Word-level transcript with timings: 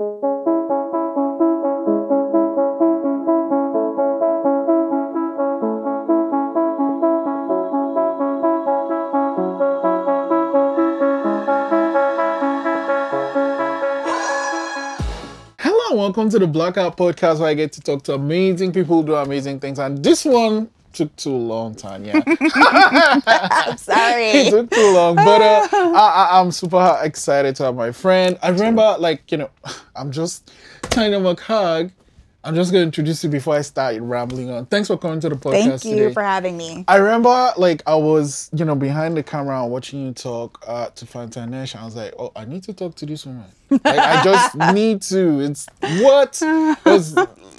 Hello, 0.00 0.16
welcome 15.92 16.30
to 16.30 16.38
the 16.38 16.46
Blackout 16.46 16.96
Podcast 16.96 17.40
where 17.40 17.50
I 17.50 17.54
get 17.54 17.72
to 17.72 17.82
talk 17.82 18.02
to 18.04 18.14
amazing 18.14 18.72
people 18.72 19.02
who 19.02 19.06
do 19.06 19.14
amazing 19.16 19.60
things. 19.60 19.78
And 19.78 20.02
this 20.02 20.24
one 20.24 20.70
took 20.92 21.14
too 21.16 21.34
long, 21.36 21.74
Tanya. 21.74 22.22
I'm 22.26 23.76
sorry. 23.78 24.24
it 24.30 24.50
took 24.50 24.70
too 24.70 24.92
long, 24.94 25.16
but 25.16 25.40
uh, 25.40 25.68
I, 25.72 26.28
I, 26.30 26.40
I'm 26.40 26.50
super 26.50 26.98
excited 27.02 27.56
to 27.56 27.64
have 27.64 27.74
my 27.74 27.92
friend. 27.92 28.38
I 28.42 28.48
remember, 28.50 28.96
like, 28.98 29.30
you 29.30 29.38
know, 29.38 29.50
I'm 29.96 30.10
just 30.10 30.52
Tanya 30.82 31.18
McHarg. 31.18 31.92
I'm 32.42 32.54
just 32.54 32.72
going 32.72 32.80
to 32.80 32.86
introduce 32.86 33.22
you 33.22 33.28
before 33.28 33.56
I 33.56 33.60
start 33.60 33.96
rambling 34.00 34.48
on. 34.50 34.64
Thanks 34.64 34.88
for 34.88 34.96
coming 34.96 35.20
to 35.20 35.28
the 35.28 35.34
podcast 35.34 35.82
Thank 35.82 35.84
you 35.84 35.96
today. 36.04 36.14
for 36.14 36.22
having 36.22 36.56
me. 36.56 36.86
I 36.88 36.96
remember, 36.96 37.52
like, 37.58 37.82
I 37.86 37.94
was, 37.96 38.48
you 38.54 38.64
know, 38.64 38.74
behind 38.74 39.14
the 39.14 39.22
camera 39.22 39.66
watching 39.66 40.06
you 40.06 40.12
talk 40.12 40.64
uh, 40.66 40.88
to 40.88 41.04
Fanta 41.04 41.46
Nash. 41.46 41.76
I 41.76 41.84
was 41.84 41.96
like, 41.96 42.14
oh, 42.18 42.32
I 42.34 42.46
need 42.46 42.62
to 42.62 42.72
talk 42.72 42.94
to 42.96 43.04
this 43.04 43.26
woman. 43.26 43.44
Like, 43.68 43.82
I 43.84 44.24
just 44.24 44.54
need 44.74 45.02
to. 45.02 45.40
It's 45.40 45.66
what? 46.00 46.38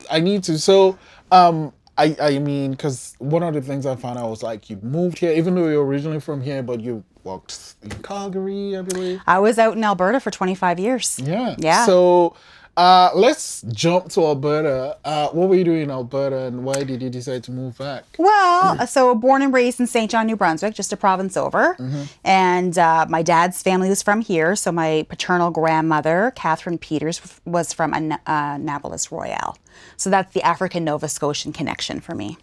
I 0.10 0.20
need 0.20 0.44
to. 0.46 0.58
So, 0.58 0.98
um, 1.32 1.74
I, 2.02 2.16
I 2.20 2.40
mean, 2.40 2.72
because 2.72 3.16
one 3.20 3.44
of 3.44 3.54
the 3.54 3.62
things 3.62 3.86
I 3.86 3.96
found 3.96 4.18
out 4.18 4.30
was 4.30 4.42
like 4.42 4.70
you 4.70 4.78
moved 4.82 5.20
here, 5.20 5.32
even 5.34 5.54
though 5.54 5.68
you're 5.68 5.86
originally 5.86 6.20
from 6.20 6.42
here, 6.42 6.64
but 6.64 6.82
you 6.82 7.04
worked 7.24 7.76
in 7.84 7.92
Calgary, 8.02 8.76
I 8.76 8.82
believe. 8.82 9.22
I 9.28 9.38
was 9.38 9.60
out 9.60 9.78
in 9.78 9.84
Alberta 9.84 10.20
for 10.20 10.32
25 10.32 10.80
years. 10.80 11.20
Yeah. 11.20 11.56
Yeah. 11.60 11.86
So, 11.86 12.36
uh, 12.78 13.10
let's 13.14 13.62
jump 13.64 14.10
to 14.10 14.22
Alberta. 14.26 14.98
Uh, 15.04 15.28
what 15.30 15.50
were 15.50 15.56
you 15.56 15.64
doing 15.64 15.82
in 15.84 15.92
Alberta, 15.92 16.46
and 16.46 16.64
why 16.64 16.84
did 16.84 17.02
you 17.02 17.10
decide 17.10 17.44
to 17.44 17.52
move 17.52 17.78
back? 17.78 18.06
Well, 18.18 18.88
so 18.88 19.14
born 19.14 19.42
and 19.42 19.54
raised 19.54 19.80
in 19.80 19.88
St. 19.88 20.10
John, 20.10 20.26
New 20.26 20.36
Brunswick, 20.38 20.74
just 20.74 20.94
a 20.94 20.98
province 20.98 21.36
over. 21.36 21.76
And 22.24 22.78
uh, 22.78 23.06
my 23.10 23.22
dad's 23.22 23.62
family 23.62 23.90
was 23.90 24.02
from 24.02 24.22
here. 24.22 24.56
So 24.56 24.72
my 24.72 25.06
paternal 25.10 25.52
grandmother, 25.52 26.32
Catherine 26.36 26.78
Peters, 26.78 27.22
was 27.46 27.74
from 27.74 27.94
An- 27.94 28.14
uh, 28.14 28.20
Annapolis 28.56 29.12
Royal. 29.12 29.58
So 29.98 30.10
that's 30.10 30.34
the 30.34 30.42
African 30.44 30.84
Nova 30.86 31.10
Scotian 31.10 31.52
connection 31.54 32.00
for 32.00 32.16
me. 32.16 32.38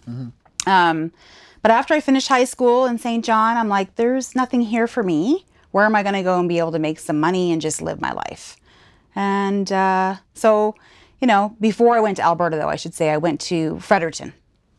Um, 0.66 1.12
but 1.62 1.70
after 1.70 1.94
I 1.94 2.00
finished 2.00 2.28
high 2.28 2.44
school 2.44 2.84
in 2.86 2.98
St. 2.98 3.24
John, 3.24 3.56
I'm 3.56 3.68
like, 3.68 3.96
there's 3.96 4.34
nothing 4.36 4.60
here 4.60 4.86
for 4.86 5.02
me. 5.02 5.44
Where 5.70 5.84
am 5.84 5.94
I 5.96 6.02
going 6.02 6.14
to 6.14 6.22
go 6.22 6.38
and 6.38 6.48
be 6.48 6.58
able 6.58 6.72
to 6.72 6.78
make 6.78 6.98
some 6.98 7.18
money 7.18 7.50
and 7.52 7.60
just 7.60 7.82
live 7.82 8.00
my 8.00 8.12
life? 8.12 8.56
And 9.14 9.70
uh, 9.72 10.16
so, 10.34 10.74
you 11.20 11.26
know, 11.26 11.56
before 11.60 11.96
I 11.96 12.00
went 12.00 12.16
to 12.18 12.22
Alberta, 12.22 12.56
though, 12.56 12.68
I 12.68 12.76
should 12.76 12.94
say, 12.94 13.10
I 13.10 13.16
went 13.16 13.40
to 13.42 13.78
Fredericton, 13.80 14.32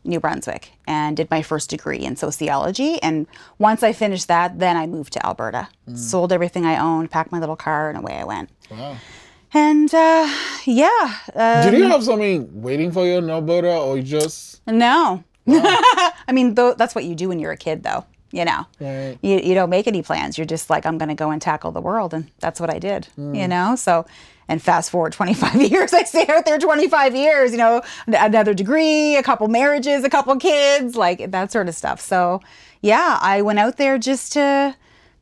New 0.04 0.20
Brunswick, 0.20 0.72
and 0.86 1.16
did 1.16 1.30
my 1.30 1.42
first 1.42 1.70
degree 1.70 1.98
in 1.98 2.16
sociology. 2.16 3.00
And 3.02 3.26
once 3.58 3.82
I 3.82 3.92
finished 3.92 4.28
that, 4.28 4.58
then 4.58 4.76
I 4.76 4.86
moved 4.86 5.12
to 5.14 5.26
Alberta, 5.26 5.68
sold 5.94 6.32
everything 6.32 6.64
I 6.64 6.78
owned, 6.78 7.10
packed 7.10 7.32
my 7.32 7.38
little 7.38 7.56
car, 7.56 7.90
and 7.90 7.98
away 7.98 8.14
I 8.14 8.24
went. 8.24 8.50
Wow. 8.70 8.96
And 9.52 9.92
uh, 9.92 10.32
yeah, 10.64 11.14
uh, 11.34 11.68
Did 11.68 11.78
you 11.78 11.88
have 11.88 12.04
something 12.04 12.62
waiting 12.62 12.92
for 12.92 13.04
you 13.04 13.18
in 13.18 13.28
Alberta, 13.28 13.76
or 13.78 13.96
you 13.96 14.02
just 14.04 14.62
no. 14.66 15.24
I 15.48 16.32
mean, 16.32 16.54
tho- 16.54 16.74
that's 16.74 16.94
what 16.94 17.04
you 17.04 17.14
do 17.16 17.28
when 17.28 17.40
you're 17.40 17.50
a 17.50 17.56
kid, 17.56 17.82
though. 17.82 18.04
You 18.32 18.44
know, 18.44 18.66
Right. 18.78 19.18
you, 19.22 19.40
you 19.40 19.54
don't 19.54 19.70
make 19.70 19.88
any 19.88 20.02
plans. 20.02 20.38
You're 20.38 20.46
just 20.46 20.70
like, 20.70 20.86
I'm 20.86 20.98
going 20.98 21.08
to 21.08 21.16
go 21.16 21.30
and 21.30 21.42
tackle 21.42 21.72
the 21.72 21.80
world. 21.80 22.14
And 22.14 22.30
that's 22.38 22.60
what 22.60 22.70
I 22.70 22.78
did, 22.78 23.08
mm. 23.18 23.36
you 23.36 23.48
know? 23.48 23.74
So, 23.74 24.06
and 24.46 24.62
fast 24.62 24.90
forward 24.90 25.12
25 25.12 25.60
years, 25.70 25.92
I 25.92 26.04
stayed 26.04 26.30
out 26.30 26.44
there 26.44 26.58
25 26.58 27.16
years, 27.16 27.50
you 27.50 27.58
know, 27.58 27.82
another 28.06 28.54
degree, 28.54 29.16
a 29.16 29.22
couple 29.22 29.48
marriages, 29.48 30.04
a 30.04 30.10
couple 30.10 30.34
kids, 30.36 30.94
like 30.94 31.30
that 31.32 31.50
sort 31.50 31.68
of 31.68 31.74
stuff. 31.74 32.00
So, 32.00 32.40
yeah, 32.82 33.18
I 33.20 33.42
went 33.42 33.58
out 33.58 33.78
there 33.78 33.98
just 33.98 34.32
to, 34.34 34.76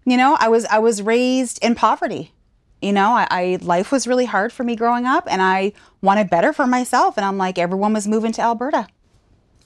you 0.04 0.16
know, 0.16 0.36
I 0.38 0.48
was, 0.48 0.66
I 0.66 0.78
was 0.78 1.00
raised 1.02 1.62
in 1.64 1.74
poverty. 1.74 2.32
You 2.80 2.92
know, 2.92 3.10
I, 3.10 3.26
I 3.30 3.58
life 3.60 3.90
was 3.90 4.06
really 4.06 4.26
hard 4.26 4.52
for 4.52 4.64
me 4.64 4.76
growing 4.76 5.04
up 5.04 5.26
and 5.28 5.42
I 5.42 5.72
wanted 6.00 6.30
better 6.30 6.52
for 6.52 6.66
myself. 6.66 7.16
And 7.16 7.24
I'm 7.24 7.36
like, 7.36 7.58
everyone 7.58 7.92
was 7.92 8.06
moving 8.06 8.32
to 8.32 8.42
Alberta. 8.42 8.86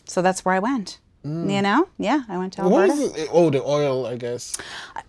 So 0.06 0.22
that's 0.22 0.44
where 0.44 0.54
I 0.54 0.58
went. 0.58 0.98
You 1.24 1.62
know? 1.62 1.88
Yeah, 1.98 2.22
I 2.28 2.36
went 2.36 2.52
to 2.54 2.62
what 2.68 2.90
Alberta 2.90 3.20
it? 3.22 3.28
Oh, 3.32 3.48
the 3.50 3.62
oil, 3.62 4.06
I 4.06 4.16
guess. 4.16 4.56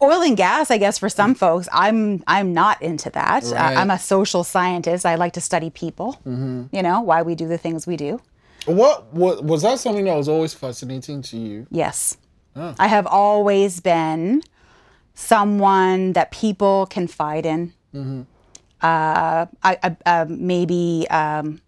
oil 0.01 0.21
and 0.21 0.37
gas 0.37 0.69
i 0.69 0.77
guess 0.77 0.97
for 0.99 1.09
some 1.09 1.33
folks 1.33 1.67
i'm 1.71 2.21
i'm 2.27 2.53
not 2.53 2.81
into 2.81 3.09
that 3.11 3.43
Right. 3.45 3.53
I, 3.77 3.81
i'm 3.81 3.89
a 3.89 3.97
social 3.97 4.43
scientist 4.43 5.05
i 5.05 5.15
like 5.15 5.33
to 5.33 5.41
study 5.41 5.69
people 5.69 6.19
you 6.25 6.81
know 6.83 7.01
why 7.01 7.21
we 7.23 7.33
do 7.35 7.47
the 7.47 7.57
things 7.57 7.87
we 7.87 7.95
do 7.97 8.19
What, 8.65 9.11
what 9.13 9.43
was 9.43 9.61
that 9.63 9.79
something 9.79 10.05
that 10.05 10.15
was 10.15 10.27
always 10.29 10.53
fascinating 10.53 11.21
to 11.23 11.37
you? 11.37 11.67
yes 11.71 12.17
i 12.55 12.87
have 12.87 13.07
always 13.07 13.79
been 13.79 14.41
someone 15.15 16.13
that 16.13 16.31
people 16.31 16.85
confide 16.89 17.45
in 17.45 17.73
uh, 18.81 19.45
I, 19.63 19.77
I, 19.81 19.95
uh, 20.05 20.25
maybe 20.27 21.07
um, 21.09 21.61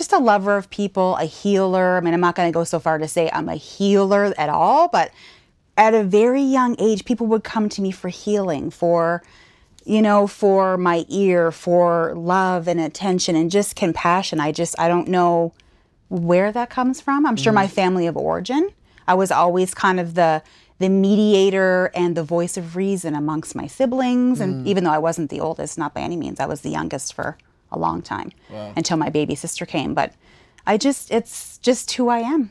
just 0.00 0.14
a 0.14 0.18
lover 0.18 0.56
of 0.56 0.70
people, 0.70 1.14
a 1.16 1.26
healer. 1.26 1.98
I 1.98 2.00
mean, 2.00 2.14
I'm 2.14 2.22
not 2.22 2.34
going 2.34 2.50
to 2.50 2.54
go 2.54 2.64
so 2.64 2.80
far 2.80 2.96
to 2.96 3.06
say 3.06 3.28
I'm 3.34 3.50
a 3.50 3.54
healer 3.54 4.32
at 4.38 4.48
all, 4.48 4.88
but 4.88 5.12
at 5.76 5.92
a 5.92 6.02
very 6.02 6.40
young 6.40 6.74
age, 6.78 7.04
people 7.04 7.26
would 7.26 7.44
come 7.44 7.68
to 7.68 7.82
me 7.82 7.90
for 7.90 8.08
healing, 8.08 8.70
for, 8.70 9.22
you 9.84 10.00
know, 10.00 10.26
for 10.26 10.78
my 10.78 11.04
ear, 11.10 11.52
for 11.52 12.14
love 12.16 12.66
and 12.66 12.80
attention 12.80 13.36
and 13.36 13.50
just 13.50 13.76
compassion. 13.76 14.40
I 14.40 14.52
just, 14.52 14.74
I 14.80 14.88
don't 14.88 15.06
know 15.06 15.52
where 16.08 16.50
that 16.50 16.70
comes 16.70 17.02
from. 17.02 17.26
I'm 17.26 17.36
sure 17.36 17.52
my 17.52 17.66
mm. 17.66 17.70
family 17.70 18.06
of 18.06 18.16
origin. 18.16 18.70
I 19.06 19.12
was 19.12 19.30
always 19.30 19.74
kind 19.74 20.00
of 20.00 20.14
the 20.14 20.42
the 20.78 20.88
mediator 20.88 21.90
and 21.94 22.16
the 22.16 22.24
voice 22.24 22.56
of 22.56 22.74
reason 22.74 23.14
amongst 23.14 23.54
my 23.54 23.66
siblings. 23.66 24.40
And 24.40 24.64
mm. 24.64 24.66
even 24.66 24.84
though 24.84 24.92
I 24.92 24.96
wasn't 24.96 25.28
the 25.28 25.40
oldest, 25.40 25.76
not 25.76 25.92
by 25.92 26.00
any 26.00 26.16
means, 26.16 26.40
I 26.40 26.46
was 26.46 26.62
the 26.62 26.70
youngest 26.70 27.12
for 27.12 27.36
a 27.72 27.78
long 27.78 28.02
time 28.02 28.30
until 28.76 28.96
my 28.96 29.10
baby 29.10 29.34
sister 29.34 29.66
came. 29.66 29.94
But 29.94 30.12
I 30.66 30.76
just, 30.76 31.10
it's 31.10 31.58
just 31.58 31.92
who 31.92 32.08
I 32.08 32.18
am. 32.20 32.50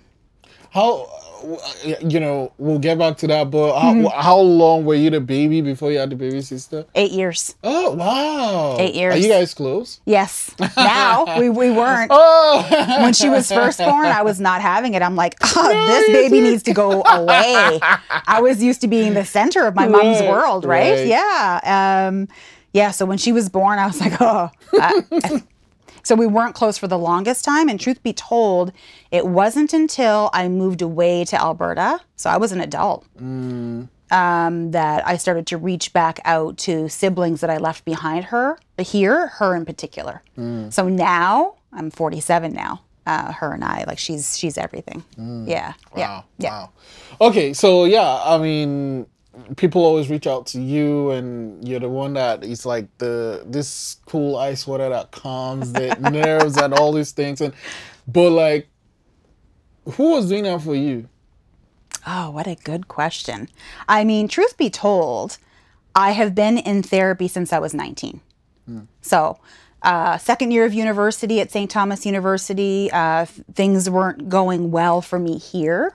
How, 0.71 1.09
uh, 1.43 1.95
you 2.07 2.19
know, 2.19 2.51
we'll 2.59 2.77
get 2.77 2.99
back 2.99 3.17
to 3.17 3.27
that, 3.27 3.49
but 3.49 3.79
how, 3.79 3.91
Mm-hmm. 3.93 4.05
how 4.21 4.37
long 4.37 4.85
were 4.85 4.93
you 4.93 5.09
the 5.09 5.19
baby 5.19 5.61
before 5.61 5.91
you 5.91 5.97
had 5.97 6.11
the 6.11 6.15
baby 6.15 6.41
sister? 6.41 6.85
Eight 6.93 7.09
years. 7.11 7.55
Oh, 7.63 7.95
wow. 7.95 8.75
Eight 8.77 8.93
years. 8.93 9.15
Are 9.15 9.17
you 9.17 9.29
guys 9.29 9.55
close? 9.55 9.99
Yes. 10.05 10.53
Now 10.77 11.39
we, 11.39 11.49
we 11.49 11.71
weren't. 11.71 12.11
Oh, 12.13 12.97
When 13.01 13.13
she 13.13 13.29
was 13.29 13.51
first 13.51 13.79
born, 13.79 14.05
I 14.05 14.21
was 14.21 14.39
not 14.39 14.61
having 14.61 14.93
it. 14.93 15.01
I'm 15.01 15.15
like, 15.15 15.35
oh, 15.41 15.87
this 15.87 16.07
baby 16.09 16.39
needs 16.41 16.61
to 16.63 16.73
go 16.73 17.01
away. 17.03 17.79
I 17.81 18.39
was 18.41 18.61
used 18.61 18.81
to 18.81 18.87
being 18.87 19.15
the 19.15 19.25
center 19.25 19.65
of 19.65 19.73
my 19.75 19.87
mom's 19.87 20.21
world, 20.21 20.65
right? 20.65 20.91
right. 20.99 21.07
Yeah. 21.07 22.05
Um, 22.09 22.27
yeah. 22.73 22.91
So 22.91 23.05
when 23.05 23.17
she 23.17 23.31
was 23.31 23.49
born, 23.49 23.79
I 23.79 23.87
was 23.87 23.99
like, 23.99 24.13
oh. 24.21 24.49
I- 24.73 25.43
so 26.01 26.15
we 26.15 26.27
weren't 26.27 26.55
close 26.55 26.77
for 26.77 26.87
the 26.87 26.97
longest 26.97 27.43
time. 27.43 27.67
And 27.67 27.79
truth 27.79 28.01
be 28.01 28.13
told, 28.13 28.71
it 29.11 29.27
wasn't 29.27 29.73
until 29.73 30.29
I 30.33 30.47
moved 30.47 30.81
away 30.81 31.25
to 31.25 31.39
Alberta, 31.39 31.99
so 32.15 32.29
I 32.29 32.37
was 32.37 32.51
an 32.53 32.61
adult, 32.61 33.05
um, 34.11 34.71
that 34.71 35.05
I 35.07 35.17
started 35.17 35.45
to 35.47 35.57
reach 35.57 35.93
back 35.93 36.19
out 36.25 36.57
to 36.59 36.89
siblings 36.89 37.41
that 37.41 37.49
I 37.49 37.57
left 37.57 37.85
behind 37.85 38.25
her, 38.25 38.57
here, 38.77 39.27
her 39.27 39.55
in 39.55 39.65
particular. 39.65 40.21
So 40.69 40.87
now 40.87 41.55
I'm 41.73 41.91
47 41.91 42.53
now. 42.53 42.81
Uh, 43.05 43.31
her 43.33 43.53
and 43.53 43.63
I, 43.63 43.83
like 43.87 43.97
she's 43.97 44.37
she's 44.37 44.55
everything. 44.55 45.03
Yeah, 45.17 45.73
yeah, 45.97 46.09
Wow. 46.09 46.23
yeah. 46.37 46.49
Wow. 46.51 46.69
Okay, 47.21 47.53
so 47.53 47.85
yeah, 47.85 48.21
I 48.23 48.37
mean, 48.37 49.07
people 49.57 49.83
always 49.83 50.09
reach 50.09 50.27
out 50.27 50.47
to 50.47 50.61
you, 50.61 51.11
and 51.11 51.67
you're 51.67 51.79
the 51.79 51.89
one 51.89 52.13
that 52.13 52.43
is 52.43 52.65
like 52.65 52.87
the 52.97 53.43
this 53.45 53.97
cool 54.05 54.35
ice 54.35 54.65
water 54.67 54.89
that 54.89 55.11
calms 55.11 55.73
the 55.73 55.95
nerves 56.11 56.57
and 56.57 56.73
all 56.73 56.91
these 56.91 57.11
things. 57.11 57.41
And 57.41 57.53
but 58.07 58.31
like, 58.31 58.67
who 59.85 60.11
was 60.11 60.29
doing 60.29 60.43
that 60.43 60.61
for 60.61 60.75
you? 60.75 61.07
Oh, 62.07 62.31
what 62.31 62.47
a 62.47 62.55
good 62.55 62.87
question. 62.87 63.49
I 63.87 64.03
mean, 64.03 64.27
truth 64.27 64.57
be 64.57 64.69
told, 64.69 65.37
I 65.93 66.11
have 66.11 66.33
been 66.33 66.57
in 66.57 66.81
therapy 66.81 67.27
since 67.27 67.51
I 67.51 67.59
was 67.59 67.73
19. 67.73 68.21
So, 69.01 69.39
uh, 69.81 70.17
second 70.17 70.51
year 70.51 70.65
of 70.65 70.73
university 70.73 71.41
at 71.41 71.51
St. 71.51 71.69
Thomas 71.69 72.05
University, 72.05 72.89
uh, 72.91 73.25
th- 73.25 73.45
things 73.53 73.89
weren't 73.89 74.29
going 74.29 74.71
well 74.71 75.01
for 75.01 75.17
me 75.17 75.37
here. 75.37 75.93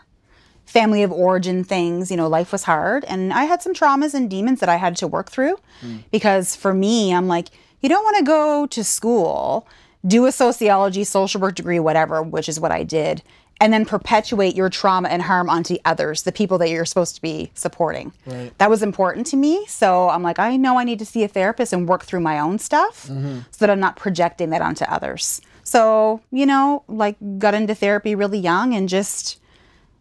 Family 0.67 1.03
of 1.03 1.13
origin 1.13 1.63
things, 1.63 2.11
you 2.11 2.17
know, 2.17 2.29
life 2.29 2.51
was 2.51 2.65
hard. 2.65 3.05
And 3.05 3.33
I 3.33 3.45
had 3.45 3.63
some 3.63 3.75
traumas 3.75 4.15
and 4.15 4.29
demons 4.29 4.61
that 4.61 4.69
I 4.69 4.77
had 4.77 4.97
to 4.97 5.07
work 5.07 5.31
through. 5.31 5.59
Mm. 5.83 6.05
Because 6.11 6.57
for 6.57 6.75
me, 6.75 7.15
I'm 7.15 7.29
like, 7.29 7.49
you 7.81 7.89
don't 7.89 8.03
want 8.03 8.17
to 8.17 8.25
go 8.25 8.67
to 8.67 8.83
school, 8.83 9.69
do 10.07 10.27
a 10.27 10.33
sociology, 10.33 11.05
social 11.05 11.41
work 11.41 11.55
degree, 11.55 11.79
whatever, 11.79 12.23
which 12.23 12.49
is 12.49 12.59
what 12.59 12.73
I 12.73 12.83
did, 12.83 13.23
and 13.61 13.73
then 13.73 13.85
perpetuate 13.85 14.57
your 14.57 14.69
trauma 14.69 15.09
and 15.09 15.23
harm 15.23 15.49
onto 15.49 15.77
others, 15.85 16.23
the 16.23 16.33
people 16.33 16.59
that 16.59 16.71
you're 16.71 16.85
supposed 16.85 17.15
to 17.15 17.23
be 17.23 17.51
supporting. 17.55 18.13
Right. 18.27 18.57
That 18.59 18.69
was 18.69 18.83
important 18.83 19.27
to 19.29 19.37
me. 19.37 19.65
So 19.67 20.09
I'm 20.09 20.23
like, 20.23 20.39
I 20.39 20.57
know 20.57 20.79
I 20.79 20.85
need 20.85 20.99
to 20.99 21.07
see 21.07 21.25
a 21.25 21.29
therapist 21.29 21.73
and 21.73 21.89
work 21.89 22.05
through 22.05 22.21
my 22.21 22.39
own 22.39 22.59
stuff 22.59 23.07
mm-hmm. 23.07 23.41
so 23.51 23.59
that 23.59 23.71
I'm 23.71 23.81
not 23.81 23.97
projecting 23.97 24.51
that 24.51 24.63
onto 24.63 24.85
others. 24.87 25.41
So, 25.63 26.21
you 26.31 26.47
know, 26.47 26.85
like 26.89 27.17
got 27.39 27.55
into 27.55 27.75
therapy 27.75 28.15
really 28.15 28.39
young 28.39 28.75
and 28.75 28.89
just, 28.89 29.39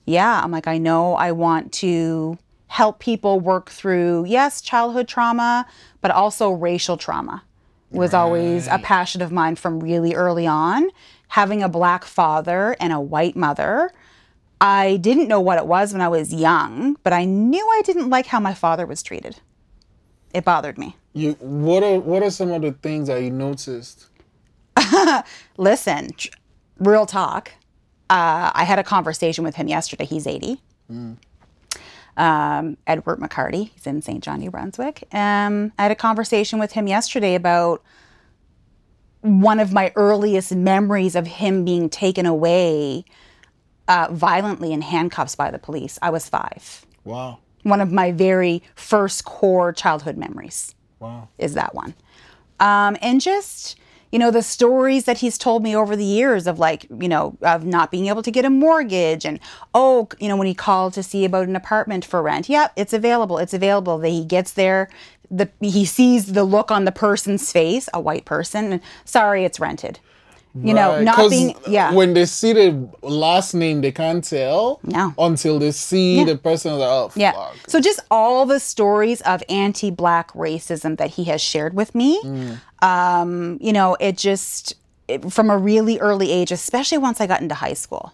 yeah, 0.05 0.41
I'm 0.43 0.51
like, 0.51 0.67
I 0.67 0.77
know 0.77 1.15
I 1.15 1.31
want 1.31 1.71
to 1.73 2.37
help 2.67 2.99
people 2.99 3.39
work 3.39 3.69
through, 3.69 4.25
yes, 4.25 4.61
childhood 4.61 5.07
trauma, 5.07 5.65
but 6.01 6.11
also 6.11 6.51
racial 6.51 6.97
trauma 6.97 7.43
was 7.93 8.13
always 8.13 8.67
a 8.67 8.79
passion 8.79 9.21
of 9.21 9.31
mine 9.31 9.55
from 9.55 9.79
really 9.79 10.15
early 10.15 10.47
on. 10.47 10.89
Having 11.29 11.63
a 11.63 11.69
black 11.69 12.05
father 12.05 12.75
and 12.79 12.91
a 12.91 12.99
white 12.99 13.35
mother, 13.35 13.91
I 14.59 14.97
didn't 14.97 15.27
know 15.27 15.39
what 15.39 15.57
it 15.57 15.65
was 15.65 15.93
when 15.93 16.01
I 16.01 16.07
was 16.07 16.33
young, 16.33 16.97
but 17.03 17.13
I 17.13 17.25
knew 17.25 17.63
I 17.63 17.81
didn't 17.83 18.09
like 18.09 18.27
how 18.27 18.39
my 18.39 18.53
father 18.53 18.85
was 18.85 19.03
treated. 19.03 19.39
It 20.33 20.43
bothered 20.43 20.77
me. 20.77 20.95
You 21.13 21.33
what 21.39 21.83
are 21.83 21.99
what 21.99 22.23
are 22.23 22.31
some 22.31 22.51
of 22.51 22.61
the 22.63 22.71
things 22.71 23.07
that 23.07 23.21
you 23.21 23.29
noticed? 23.29 24.07
Listen, 25.57 26.09
real 26.79 27.05
talk. 27.05 27.51
Uh, 28.13 28.51
I 28.53 28.63
had 28.63 28.77
a 28.77 28.83
conversation 28.83 29.43
with 29.43 29.55
him 29.55 29.67
yesterday. 29.67 30.05
He's 30.05 30.27
80. 30.27 30.61
Um, 32.15 32.77
Edward 32.85 33.19
McCarty. 33.19 33.71
He's 33.73 33.87
in 33.87 34.03
St. 34.03 34.23
John, 34.23 34.39
New 34.39 34.51
Brunswick. 34.51 35.07
Um, 35.11 35.71
I 35.79 35.83
had 35.83 35.91
a 35.91 35.95
conversation 35.95 36.59
with 36.59 36.73
him 36.73 36.85
yesterday 36.87 37.33
about 37.33 37.81
one 39.21 39.59
of 39.59 39.73
my 39.73 39.91
earliest 39.95 40.53
memories 40.53 41.15
of 41.15 41.25
him 41.25 41.65
being 41.65 41.89
taken 41.89 42.27
away 42.27 43.03
uh, 43.87 44.09
violently 44.11 44.73
in 44.73 44.81
handcuffs 44.81 45.35
by 45.35 45.49
the 45.49 45.57
police. 45.57 45.97
I 46.03 46.11
was 46.11 46.29
five. 46.29 46.85
Wow. 47.05 47.39
One 47.63 47.81
of 47.81 47.91
my 47.91 48.11
very 48.11 48.61
first 48.75 49.25
core 49.25 49.73
childhood 49.73 50.17
memories 50.17 50.75
Wow. 50.99 51.29
is 51.39 51.55
that 51.55 51.73
one. 51.73 51.95
Um, 52.59 52.95
and 53.01 53.19
just, 53.21 53.75
you 54.13 54.19
know, 54.19 54.29
the 54.29 54.43
stories 54.43 55.05
that 55.05 55.17
he's 55.17 55.39
told 55.39 55.63
me 55.63 55.75
over 55.75 55.95
the 55.95 56.05
years 56.05 56.45
of 56.45 56.59
like, 56.59 56.85
you 56.99 57.09
know, 57.09 57.35
of 57.41 57.65
not 57.65 57.89
being 57.89 58.05
able 58.05 58.21
to 58.21 58.29
get 58.29 58.45
a 58.45 58.49
mortgage 58.51 59.25
and, 59.25 59.39
oh, 59.73 60.07
you 60.19 60.27
know, 60.27 60.37
when 60.37 60.45
he 60.45 60.53
called 60.53 60.93
to 60.93 61.01
see 61.01 61.25
about 61.25 61.47
an 61.47 61.55
apartment 61.55 62.05
for 62.05 62.21
rent, 62.21 62.47
yep, 62.47 62.71
it's 62.75 62.93
available, 62.93 63.39
it's 63.39 63.55
available. 63.55 63.97
That 63.97 64.09
he 64.09 64.23
gets 64.23 64.51
there, 64.51 64.87
the 65.31 65.49
he 65.61 65.83
sees 65.83 66.33
the 66.33 66.43
look 66.43 66.69
on 66.69 66.85
the 66.85 66.91
person's 66.91 67.51
face, 67.51 67.89
a 67.91 67.99
white 67.99 68.23
person, 68.23 68.73
and 68.73 68.81
sorry, 69.03 69.45
it's 69.45 69.59
rented. 69.59 69.99
You 70.55 70.75
know, 70.75 70.91
Right, 70.91 71.03
not 71.03 71.15
'cause 71.15 71.31
being, 71.31 71.55
yeah. 71.67 71.91
When 71.93 72.13
they 72.13 72.25
see 72.25 72.53
the 72.53 72.87
last 73.01 73.55
name, 73.55 73.81
they 73.81 73.91
can't 73.91 74.23
tell. 74.23 74.79
No. 74.83 75.11
Until 75.17 75.57
they 75.57 75.71
see 75.71 76.23
the 76.23 76.37
person. 76.37 76.77
Like, 76.77 76.87
oh, 76.89 77.11
Yeah. 77.15 77.31
fuck. 77.31 77.55
So 77.67 77.79
just 77.79 77.99
all 78.11 78.45
the 78.45 78.59
stories 78.59 79.21
of 79.21 79.41
anti-black 79.49 80.31
racism 80.33 80.97
that 80.99 81.11
he 81.11 81.23
has 81.23 81.41
shared 81.41 81.73
with 81.73 81.95
me, 81.95 82.19
um, 82.83 83.57
you 83.61 83.73
know, 83.73 83.97
it 83.99 84.15
just 84.17 84.75
it, 85.07 85.31
from 85.33 85.49
a 85.49 85.57
really 85.57 85.99
early 85.99 86.31
age, 86.31 86.51
especially 86.51 86.97
once 86.99 87.19
I 87.19 87.25
got 87.27 87.41
into 87.41 87.55
high 87.55 87.73
school, 87.73 88.13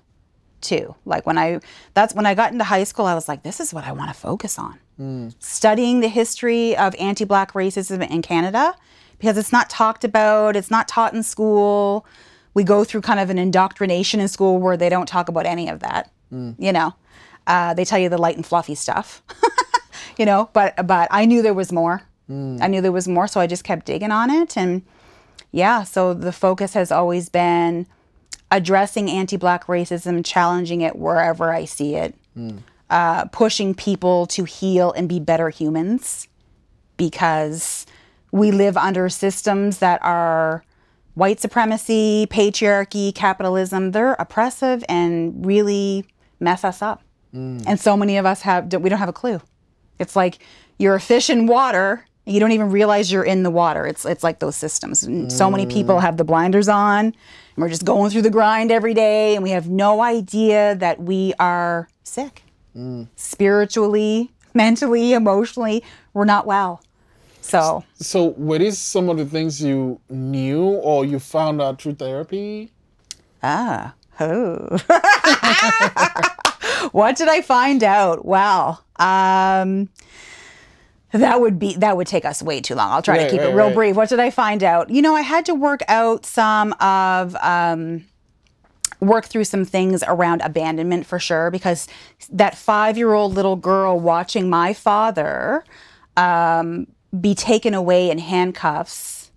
too. 0.61 0.95
Like 1.05 1.25
when 1.27 1.37
I 1.37 1.59
that's 1.93 2.15
when 2.15 2.25
I 2.25 2.35
got 2.35 2.51
into 2.53 2.63
high 2.63 2.85
school, 2.85 3.05
I 3.05 3.15
was 3.15 3.27
like, 3.27 3.43
this 3.43 3.59
is 3.59 3.73
what 3.73 3.83
I 3.83 3.91
want 3.91 4.11
to 4.13 4.19
focus 4.19 4.57
on. 4.57 4.79
Studying 5.39 5.99
the 5.99 6.07
history 6.09 6.75
of 6.75 6.95
anti-black 6.99 7.51
racism 7.53 8.09
in 8.09 8.21
Canada 8.21 8.75
because 9.17 9.37
it's 9.37 9.51
not 9.51 9.69
talked 9.69 10.03
about, 10.05 10.55
it's 10.55 10.71
not 10.71 10.87
taught 10.87 11.13
in 11.13 11.21
school. 11.23 12.05
We 12.59 12.65
go 12.65 12.83
through 12.83 13.01
kind 13.01 13.21
of 13.21 13.29
an 13.29 13.37
indoctrination 13.39 14.19
in 14.19 14.27
school 14.27 14.57
where 14.59 14.75
they 14.75 14.89
don't 14.89 15.07
talk 15.07 15.29
about 15.29 15.45
any 15.45 15.69
of 15.69 15.79
that. 15.79 16.11
You 16.59 16.73
know, 16.73 16.93
uh, 17.47 17.73
they 17.73 17.85
tell 17.85 17.97
you 17.99 18.09
the 18.09 18.17
light 18.17 18.35
and 18.35 18.45
fluffy 18.45 18.75
stuff. 18.75 19.23
you 20.17 20.25
know, 20.25 20.49
but 20.51 20.69
but 20.85 21.07
I 21.09 21.23
knew 21.25 21.41
there 21.41 21.53
was 21.53 21.71
more. 21.71 22.03
I 22.61 22.67
knew 22.67 22.81
there 22.81 22.91
was 22.91 23.07
more, 23.07 23.27
so 23.27 23.39
I 23.39 23.47
just 23.47 23.63
kept 23.63 23.85
digging 23.85 24.11
on 24.11 24.29
it, 24.29 24.57
and 24.57 24.83
yeah. 25.51 25.83
So 25.83 26.13
the 26.13 26.31
focus 26.33 26.73
has 26.73 26.91
always 26.91 27.29
been 27.29 27.87
addressing 28.51 29.09
anti-black 29.09 29.65
racism, 29.67 30.23
challenging 30.23 30.81
it 30.81 30.95
wherever 30.97 31.53
I 31.53 31.65
see 31.65 31.95
it, 31.95 32.13
uh, 32.89 33.25
pushing 33.25 33.73
people 33.73 34.25
to 34.27 34.43
heal 34.43 34.91
and 34.91 35.07
be 35.07 35.19
better 35.19 35.49
humans, 35.49 36.27
because 36.97 37.85
we 38.31 38.51
live 38.51 38.75
under 38.77 39.07
systems 39.09 39.79
that 39.79 39.99
are 40.03 40.63
white 41.19 41.39
supremacy, 41.39 42.27
patriarchy, 42.31 43.13
capitalism. 43.13 43.91
They're 43.91 44.13
oppressive 44.13 44.83
and 44.87 45.45
really 45.45 46.05
mess 46.39 46.63
us 46.63 46.81
up. 46.81 47.03
Mm. 47.35 47.63
And 47.67 47.79
so 47.79 47.95
many 47.95 48.17
of 48.17 48.25
us 48.25 48.41
have 48.41 48.73
we 48.73 48.89
don't 48.89 48.99
have 48.99 49.09
a 49.09 49.13
clue. 49.13 49.41
It's 49.99 50.15
like 50.15 50.39
you're 50.79 50.95
a 50.95 50.99
fish 50.99 51.29
in 51.29 51.45
water. 51.45 52.05
You 52.25 52.39
don't 52.39 52.53
even 52.53 52.69
realize 52.71 53.11
you're 53.11 53.23
in 53.23 53.43
the 53.43 53.51
water. 53.51 53.85
It's 53.85 54.05
it's 54.05 54.23
like 54.23 54.39
those 54.39 54.55
systems. 54.55 55.03
And 55.03 55.31
So 55.31 55.51
many 55.51 55.65
people 55.65 55.97
mm. 55.97 56.01
have 56.01 56.17
the 56.17 56.23
blinders 56.23 56.69
on, 56.69 57.05
and 57.05 57.15
we're 57.57 57.69
just 57.69 57.85
going 57.85 58.09
through 58.11 58.23
the 58.23 58.29
grind 58.29 58.71
every 58.71 58.93
day, 58.93 59.35
and 59.35 59.43
we 59.43 59.51
have 59.51 59.69
no 59.69 60.01
idea 60.01 60.75
that 60.75 61.01
we 61.01 61.33
are 61.39 61.89
sick, 62.03 62.43
mm. 62.75 63.07
spiritually, 63.15 64.31
mentally, 64.53 65.13
emotionally. 65.13 65.83
We're 66.13 66.25
not 66.25 66.45
well. 66.45 66.81
So 67.49 67.83
So, 67.95 68.27
were 68.37 68.59
these 68.59 68.77
some 68.77 69.09
of 69.09 69.17
the 69.17 69.25
things 69.25 69.61
you 69.61 69.99
knew 70.09 70.63
or 70.63 71.05
you 71.05 71.19
found 71.19 71.61
out 71.61 71.81
through 71.81 71.95
therapy? 71.95 72.71
Ah, 73.41 73.93
oh. 74.19 74.77
what 76.91 77.15
did 77.15 77.29
I 77.29 77.41
find 77.41 77.83
out? 77.83 78.25
Wow. 78.25 78.79
Um, 78.97 79.89
that 81.11 81.41
would 81.41 81.57
be 81.57 81.75
that 81.77 81.97
would 81.97 82.07
take 82.07 82.25
us 82.25 82.43
way 82.43 82.61
too 82.61 82.75
long. 82.75 82.91
I'll 82.91 83.01
try 83.01 83.17
to 83.17 83.23
Right, 83.23 83.31
keep 83.31 83.41
it 83.41 83.55
real 83.55 83.67
right. 83.67 83.75
brief. 83.75 83.95
What 83.95 84.09
did 84.09 84.19
I 84.19 84.29
find 84.29 84.63
out? 84.63 84.89
You 84.89 85.01
know, 85.01 85.15
I 85.15 85.21
had 85.21 85.45
to 85.47 85.55
work 85.55 85.81
out 85.87 86.25
some 86.25 86.73
of 86.79 87.35
um, 87.37 88.05
work 88.99 89.25
through 89.25 89.45
some 89.45 89.65
things 89.65 90.03
around 90.07 90.41
abandonment 90.41 91.05
for 91.07 91.17
sure 91.17 91.49
because 91.49 91.87
that 92.31 92.55
five 92.57 92.97
year 92.97 93.13
old 93.13 93.33
little 93.33 93.55
girl 93.55 93.99
watching 93.99 94.49
my 94.49 94.73
father 94.73 95.63
um, 96.17 96.85
be 97.17 97.33
taken 97.33 97.73
away 97.73 98.09
in 98.09 98.19
handcuffs 98.19 99.31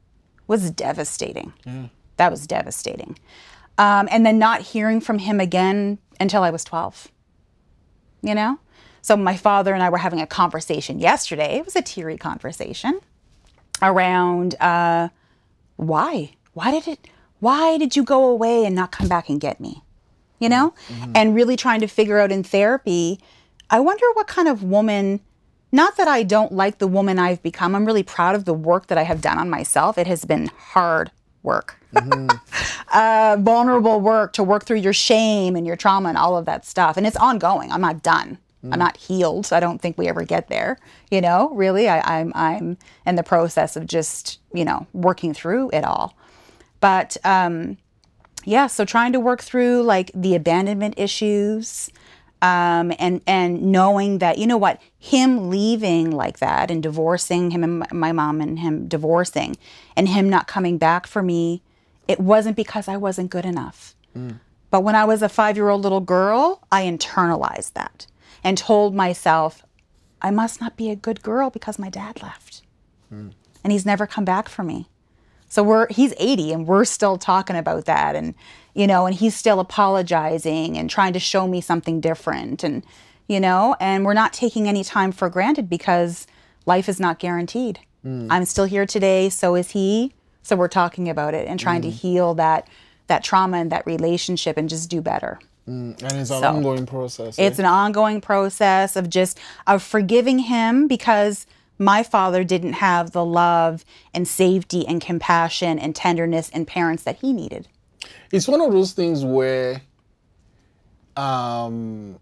was 0.46 0.70
devastating. 0.70 1.52
That 2.16 2.30
was 2.30 2.46
devastating. 2.46 3.18
Um, 3.78 4.08
and 4.10 4.26
then 4.26 4.38
not 4.38 4.60
hearing 4.60 5.00
from 5.00 5.18
him 5.18 5.40
again 5.40 5.98
until 6.20 6.42
I 6.42 6.50
was 6.50 6.64
12. 6.64 7.08
You 8.22 8.34
know? 8.34 8.58
So 9.00 9.16
my 9.16 9.36
father 9.36 9.74
and 9.74 9.82
I 9.82 9.88
were 9.90 9.98
having 9.98 10.20
a 10.20 10.26
conversation 10.26 11.00
yesterday. 11.00 11.56
It 11.56 11.64
was 11.64 11.74
a 11.74 11.82
teary 11.82 12.16
conversation 12.16 13.00
around 13.80 14.54
uh, 14.60 15.08
why? 15.76 16.34
Why 16.52 16.70
did 16.70 16.86
it? 16.86 17.08
Why 17.40 17.76
did 17.78 17.96
you 17.96 18.04
go 18.04 18.26
away 18.26 18.64
and 18.64 18.76
not 18.76 18.92
come 18.92 19.08
back 19.08 19.28
and 19.28 19.40
get 19.40 19.58
me? 19.60 19.82
You 20.38 20.48
know, 20.48 20.74
and 21.14 21.34
really 21.34 21.56
trying 21.56 21.80
to 21.80 21.86
figure 21.86 22.18
out 22.18 22.30
in 22.30 22.42
therapy. 22.44 23.18
I 23.70 23.80
wonder 23.80 24.04
what 24.14 24.26
kind 24.26 24.48
of 24.48 24.62
woman. 24.62 25.20
Not 25.72 25.96
that 25.96 26.06
I 26.06 26.22
don't 26.22 26.52
like 26.52 26.78
the 26.78 26.86
woman 26.86 27.18
I've 27.18 27.42
become. 27.42 27.74
I'm 27.74 27.86
really 27.86 28.02
proud 28.02 28.34
of 28.34 28.44
the 28.44 28.54
work 28.54 28.88
that 28.88 28.98
I 28.98 29.02
have 29.02 29.22
done 29.22 29.38
on 29.38 29.48
myself. 29.48 29.96
It 29.96 30.06
has 30.06 30.24
been 30.24 30.48
hard 30.56 31.10
work, 31.42 31.76
uh, 32.92 33.36
vulnerable 33.40 34.00
work 34.00 34.34
to 34.34 34.42
work 34.42 34.64
through 34.64 34.76
your 34.76 34.92
shame 34.92 35.56
and 35.56 35.66
your 35.66 35.76
trauma 35.76 36.10
and 36.10 36.18
all 36.18 36.36
of 36.36 36.44
that 36.44 36.66
stuff. 36.66 36.96
And 36.96 37.06
it's 37.06 37.16
ongoing. 37.16 37.72
I'm 37.72 37.80
not 37.80 38.02
done. 38.02 38.38
I'm 38.70 38.78
not 38.78 38.96
healed. 38.96 39.52
I 39.52 39.58
don't 39.58 39.80
think 39.80 39.98
we 39.98 40.08
ever 40.08 40.22
get 40.22 40.48
there. 40.48 40.78
You 41.10 41.20
know, 41.20 41.50
really, 41.50 41.88
I, 41.88 42.20
I'm 42.20 42.32
I'm 42.34 42.78
in 43.04 43.16
the 43.16 43.24
process 43.24 43.74
of 43.74 43.86
just 43.86 44.38
you 44.54 44.64
know 44.64 44.86
working 44.92 45.34
through 45.34 45.70
it 45.72 45.84
all. 45.84 46.16
But 46.78 47.16
um, 47.24 47.76
yeah, 48.44 48.68
so 48.68 48.84
trying 48.84 49.12
to 49.14 49.20
work 49.20 49.42
through 49.42 49.82
like 49.82 50.12
the 50.14 50.36
abandonment 50.36 50.94
issues, 50.96 51.90
um, 52.42 52.92
and 52.98 53.22
and 53.26 53.62
knowing 53.62 54.18
that 54.18 54.36
you 54.36 54.46
know 54.46 54.58
what 54.58 54.80
him 54.98 55.48
leaving 55.48 56.10
like 56.10 56.38
that 56.40 56.70
and 56.70 56.82
divorcing 56.82 57.52
him 57.52 57.62
and 57.64 57.78
my- 57.78 57.86
my 57.92 58.12
mom 58.12 58.40
and 58.40 58.58
him 58.58 58.88
divorcing 58.88 59.56
and 59.96 60.08
him 60.08 60.28
not 60.28 60.46
coming 60.46 60.76
back 60.76 61.06
for 61.06 61.22
me, 61.22 61.62
it 62.08 62.18
wasn't 62.20 62.56
because 62.56 62.88
I 62.88 62.96
wasn't 62.96 63.30
good 63.30 63.46
enough. 63.46 63.94
But 64.70 64.82
when 64.82 64.94
I 64.94 65.04
was 65.04 65.22
a 65.22 65.28
five 65.28 65.56
year 65.56 65.68
old 65.68 65.82
little 65.82 66.00
girl, 66.00 66.62
I 66.72 66.82
internalized 66.84 67.72
that 67.74 68.06
and 68.42 68.58
told 68.58 68.94
myself, 68.94 69.64
I 70.20 70.30
must 70.30 70.60
not 70.60 70.76
be 70.76 70.90
a 70.90 70.96
good 70.96 71.22
girl 71.22 71.48
because 71.50 71.78
my 71.78 71.90
dad 71.90 72.22
left. 72.22 72.62
And 73.62 73.70
he's 73.72 73.86
never 73.86 74.06
come 74.06 74.24
back 74.24 74.48
for 74.48 74.64
me. 74.64 74.88
So 75.48 75.62
we're 75.62 75.86
he's 75.90 76.14
80 76.18 76.52
and 76.52 76.66
we're 76.66 76.86
still 76.86 77.18
talking 77.18 77.56
about 77.56 77.84
that 77.84 78.16
and 78.16 78.34
you 78.74 78.86
know 78.86 79.06
and 79.06 79.16
he's 79.16 79.34
still 79.34 79.60
apologizing 79.60 80.76
and 80.78 80.88
trying 80.88 81.12
to 81.12 81.20
show 81.20 81.46
me 81.46 81.60
something 81.60 82.00
different 82.00 82.64
and 82.64 82.84
you 83.28 83.38
know 83.38 83.76
and 83.80 84.04
we're 84.04 84.14
not 84.14 84.32
taking 84.32 84.68
any 84.68 84.82
time 84.82 85.12
for 85.12 85.28
granted 85.28 85.68
because 85.68 86.26
life 86.66 86.88
is 86.88 87.00
not 87.00 87.18
guaranteed. 87.18 87.80
Hmm. 88.02 88.28
I'm 88.30 88.44
still 88.44 88.64
here 88.64 88.86
today, 88.86 89.28
so 89.28 89.54
is 89.54 89.70
he. 89.70 90.12
So 90.42 90.56
we're 90.56 90.68
talking 90.68 91.08
about 91.08 91.34
it 91.34 91.46
and 91.46 91.58
trying 91.58 91.82
to 91.82 91.90
hmm. 91.90 91.96
heal 91.96 92.34
that 92.34 92.68
that 93.08 93.24
trauma 93.24 93.58
and 93.58 93.72
that 93.72 93.86
relationship 93.86 94.56
and 94.56 94.68
just 94.68 94.90
do 94.90 95.00
better. 95.00 95.38
Hmm. 95.66 95.92
And 96.02 96.12
it's 96.12 96.30
an 96.30 96.44
ongoing 96.44 96.86
process. 96.86 97.38
It's 97.38 97.58
eh? 97.58 97.62
an 97.62 97.66
ongoing 97.66 98.20
process 98.20 98.96
of 98.96 99.08
just 99.08 99.38
of 99.66 99.82
forgiving 99.82 100.40
him 100.40 100.88
because 100.88 101.46
my 101.78 102.02
father 102.02 102.44
didn't 102.44 102.74
have 102.74 103.10
the 103.10 103.24
love 103.24 103.84
and 104.14 104.26
safety 104.26 104.86
and 104.86 105.00
compassion 105.00 105.78
and 105.78 105.96
tenderness 105.96 106.50
and 106.50 106.66
parents 106.66 107.02
that 107.04 107.16
he 107.16 107.32
needed. 107.32 107.68
It's 108.30 108.48
one 108.48 108.60
of 108.60 108.72
those 108.72 108.92
things 108.92 109.24
where 109.24 109.80
um 111.16 112.18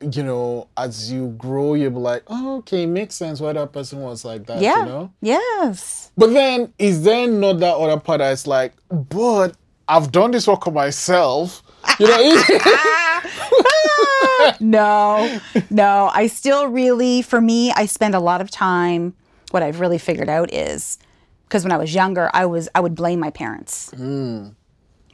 you 0.00 0.22
know 0.22 0.68
as 0.76 1.10
you 1.10 1.28
grow 1.38 1.74
you'll 1.74 1.90
be 1.90 1.96
like 1.98 2.22
oh 2.26 2.58
okay 2.58 2.84
makes 2.86 3.14
sense 3.14 3.40
why 3.40 3.52
that 3.52 3.72
person 3.72 4.00
was 4.00 4.24
like 4.24 4.46
that 4.46 4.60
Yeah. 4.60 4.80
you 4.80 4.84
know 4.86 5.12
Yes. 5.22 6.10
but 6.16 6.32
then 6.32 6.72
is 6.78 7.02
there 7.02 7.26
not 7.28 7.60
that 7.60 7.74
other 7.76 7.98
part 8.00 8.18
that's 8.18 8.46
like 8.46 8.72
but 8.90 9.56
i've 9.88 10.10
done 10.12 10.32
this 10.32 10.46
work 10.48 10.66
on 10.66 10.74
myself 10.74 11.62
you 11.98 12.06
know 12.08 12.42
no, 14.60 15.40
no. 15.70 16.10
I 16.12 16.26
still 16.26 16.68
really, 16.68 17.22
for 17.22 17.40
me, 17.40 17.72
I 17.72 17.86
spend 17.86 18.14
a 18.14 18.20
lot 18.20 18.40
of 18.40 18.50
time. 18.50 19.14
What 19.50 19.62
I've 19.62 19.80
really 19.80 19.98
figured 19.98 20.28
out 20.28 20.52
is 20.52 20.98
because 21.48 21.64
when 21.64 21.72
I 21.72 21.76
was 21.78 21.94
younger, 21.94 22.30
I 22.34 22.46
was 22.46 22.68
I 22.74 22.80
would 22.80 22.94
blame 22.94 23.18
my 23.18 23.30
parents, 23.30 23.92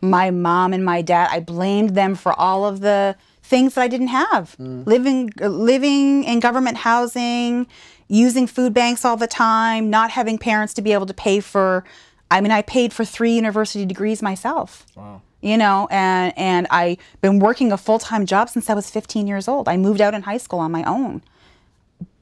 my 0.02 0.30
mom 0.30 0.72
and 0.72 0.84
my 0.84 1.00
dad. 1.00 1.28
I 1.30 1.40
blamed 1.40 1.94
them 1.94 2.14
for 2.14 2.38
all 2.38 2.66
of 2.66 2.80
the 2.80 3.16
things 3.42 3.74
that 3.74 3.82
I 3.82 3.88
didn't 3.88 4.08
have. 4.08 4.56
Mm. 4.58 4.86
Living 4.86 5.30
living 5.38 6.24
in 6.24 6.40
government 6.40 6.78
housing, 6.78 7.66
using 8.08 8.46
food 8.46 8.74
banks 8.74 9.04
all 9.04 9.16
the 9.16 9.26
time, 9.26 9.88
not 9.88 10.10
having 10.10 10.38
parents 10.38 10.74
to 10.74 10.82
be 10.82 10.92
able 10.92 11.06
to 11.06 11.14
pay 11.14 11.40
for. 11.40 11.84
I 12.30 12.40
mean, 12.40 12.50
I 12.50 12.62
paid 12.62 12.92
for 12.92 13.04
three 13.04 13.34
university 13.34 13.86
degrees 13.86 14.22
myself 14.22 14.86
wow 14.96 15.20
you 15.42 15.58
know 15.58 15.86
and 15.90 16.32
and 16.38 16.66
i've 16.70 16.96
been 17.20 17.38
working 17.38 17.72
a 17.72 17.76
full-time 17.76 18.24
job 18.24 18.48
since 18.48 18.70
i 18.70 18.74
was 18.74 18.88
15 18.88 19.26
years 19.26 19.48
old 19.48 19.68
i 19.68 19.76
moved 19.76 20.00
out 20.00 20.14
in 20.14 20.22
high 20.22 20.38
school 20.38 20.60
on 20.60 20.72
my 20.72 20.84
own 20.84 21.20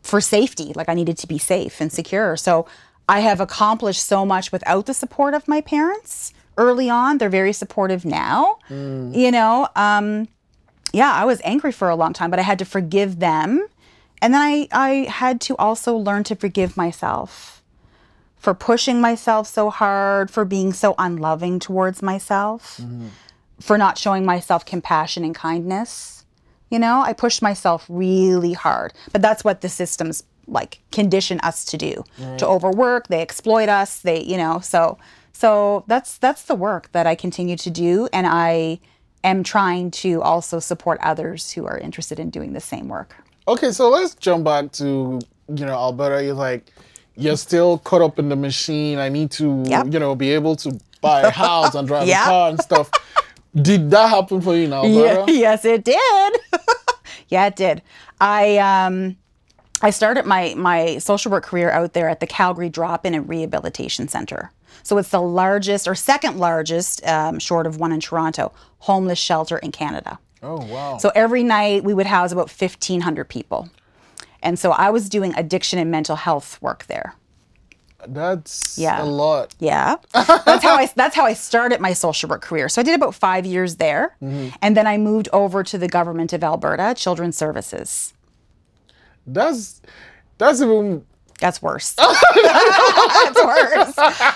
for 0.03 0.21
safety 0.21 0.73
like 0.75 0.89
i 0.89 0.95
needed 0.95 1.17
to 1.19 1.27
be 1.27 1.39
safe 1.39 1.81
and 1.81 1.93
secure 1.93 2.37
so 2.37 2.67
i 3.09 3.21
have 3.21 3.41
accomplished 3.41 4.05
so 4.05 4.27
much 4.27 4.51
without 4.51 4.87
the 4.87 4.95
support 4.95 5.35
of 5.35 5.47
my 5.47 5.61
parents 5.61 6.33
early 6.65 6.89
on 6.91 7.19
they're 7.19 7.37
very 7.41 7.55
supportive 7.63 8.03
now 8.05 8.39
you 9.23 9.31
know 9.37 9.55
um 9.87 10.07
yeah 11.01 11.13
i 11.23 11.25
was 11.25 11.41
angry 11.53 11.73
for 11.73 11.89
a 11.89 11.97
long 12.03 12.13
time 12.19 12.31
but 12.33 12.39
i 12.39 12.43
had 12.51 12.59
to 12.59 12.65
forgive 12.77 13.13
them 13.29 13.51
and 14.23 14.29
then 14.35 14.41
i 14.51 14.69
i 14.89 14.91
had 15.23 15.41
to 15.41 15.53
also 15.57 15.91
learn 16.09 16.23
to 16.31 16.35
forgive 16.45 16.77
myself 16.85 17.33
for 18.45 18.55
pushing 18.55 19.03
myself 19.03 19.47
so 19.47 19.69
hard, 19.69 20.31
for 20.31 20.47
being 20.47 20.73
so 20.73 20.95
unloving 20.97 21.59
towards 21.59 22.01
myself, 22.03 22.81
for 23.61 23.77
not 23.77 23.99
showing 23.99 24.25
myself 24.25 24.65
compassion 24.65 25.25
and 25.25 25.35
kindness. 25.35 26.25
You 26.71 26.79
know, 26.79 27.03
I 27.03 27.13
pushed 27.13 27.43
myself 27.43 27.85
really 27.91 28.55
hard. 28.55 28.95
But 29.13 29.21
that's 29.21 29.45
what 29.45 29.61
the 29.61 29.69
systems 29.69 30.23
like 30.47 30.79
condition 30.91 31.39
us 31.41 31.67
to 31.67 31.77
do. 31.77 31.93
To 32.39 32.47
overwork, 32.49 33.09
they 33.09 33.21
exploit 33.21 33.69
us, 33.69 33.99
they, 34.01 34.23
you 34.23 34.39
know, 34.39 34.61
so 34.61 34.97
so 35.33 35.85
that's 35.87 36.19
that's 36.19 36.43
the 36.45 36.55
work 36.55 36.91
that 36.93 37.07
I 37.07 37.15
continue 37.15 37.57
to 37.57 37.71
do 37.71 38.09
and 38.13 38.27
I 38.27 38.81
am 39.25 39.43
trying 39.43 39.91
to 40.03 40.23
also 40.23 40.59
support 40.61 40.99
others 41.03 41.51
who 41.53 41.67
are 41.67 41.79
interested 41.79 42.19
in 42.19 42.31
doing 42.31 42.53
the 42.53 42.61
same 42.61 42.89
work. 42.89 43.15
okay 43.49 43.71
so 43.73 43.89
let's 43.91 44.15
jump 44.15 44.45
back 44.45 44.73
to 44.73 45.21
you 45.49 45.65
know 45.67 45.75
alberta 45.75 46.23
you're 46.25 46.35
like 46.35 46.67
you're 47.17 47.37
still 47.37 47.79
caught 47.79 48.01
up 48.03 48.19
in 48.19 48.29
the 48.29 48.37
machine 48.37 48.99
i 48.99 49.09
need 49.09 49.31
to 49.31 49.63
Yep. 49.67 49.93
you 49.93 49.99
know 49.99 50.15
be 50.15 50.31
able 50.31 50.57
to 50.57 50.79
buy 51.01 51.21
a 51.23 51.31
house 51.31 51.75
and 51.75 51.87
drive 51.89 52.07
Yeah. 52.09 52.23
a 52.25 52.29
car 52.29 52.49
and 52.51 52.61
stuff 52.61 52.91
did 53.55 53.91
that 53.91 54.09
happen 54.11 54.41
for 54.41 54.55
you 54.55 54.65
in 54.65 54.71
Yeah, 54.73 54.77
alberta 54.79 55.33
yes, 55.33 55.65
it 55.65 55.83
did. 55.85 56.33
yeah, 57.29 57.47
it 57.47 57.57
did. 57.57 57.83
I 58.21 58.59
um, 58.59 59.17
I 59.83 59.91
started 59.91 60.25
my 60.25 60.55
my 60.57 60.99
social 60.99 61.33
work 61.33 61.45
career 61.45 61.71
out 61.71 61.93
there 61.95 62.09
at 62.09 62.21
the 62.21 62.27
Calgary 62.29 62.69
Drop-In 62.69 63.13
and 63.15 63.29
Rehabilitation 63.29 64.07
Center. 64.09 64.53
So 64.83 64.99
it's 64.99 65.11
the 65.11 65.21
largest 65.23 65.87
or 65.89 65.95
second 65.95 66.39
largest, 66.39 67.07
um, 67.07 67.39
short 67.39 67.67
of 67.67 67.79
one 67.79 67.93
in 67.93 68.01
Toronto, 68.01 68.53
homeless 68.81 69.19
shelter 69.19 69.59
in 69.59 69.73
Canada. 69.73 70.19
oh 70.43 70.65
wow 70.65 70.99
So 70.99 71.11
every 71.15 71.43
night 71.43 71.85
we 71.85 71.95
would 71.95 72.07
house 72.07 72.33
about 72.33 72.51
fifteen 72.51 73.01
hundred 73.03 73.29
people, 73.29 73.69
and 74.43 74.59
so 74.59 74.71
I 74.73 74.91
was 74.91 75.09
doing 75.09 75.35
addiction 75.37 75.79
and 75.79 75.91
mental 75.91 76.17
health 76.17 76.61
work 76.63 76.87
there. 76.87 77.15
that's 78.09 78.79
Yeah. 78.79 79.03
a 79.03 79.05
lot 79.05 79.55
Yeah, 79.59 79.97
that's 80.15 80.65
how 80.65 80.77
I 80.83 80.87
that's 81.01 81.15
how 81.15 81.27
I 81.27 81.35
started 81.35 81.81
my 81.81 81.93
social 81.93 82.29
work 82.31 82.41
career. 82.49 82.69
So 82.71 82.81
I 82.81 82.85
did 82.85 82.95
about 82.95 83.15
five 83.15 83.45
years 83.45 83.77
there, 83.77 84.17
and 84.63 84.73
then 84.77 84.87
I 84.87 84.97
moved 84.97 85.29
over 85.33 85.63
to 85.71 85.77
the 85.79 85.89
government 85.89 86.33
of 86.33 86.43
Alberta 86.43 86.95
Children's 86.97 87.37
Services. 87.37 88.15
that's 89.27 89.81
that's 90.39 90.61
even 90.63 91.05
That's 91.41 91.61
worse. 91.63 91.93
That's 92.45 93.43
worse. 93.45 93.95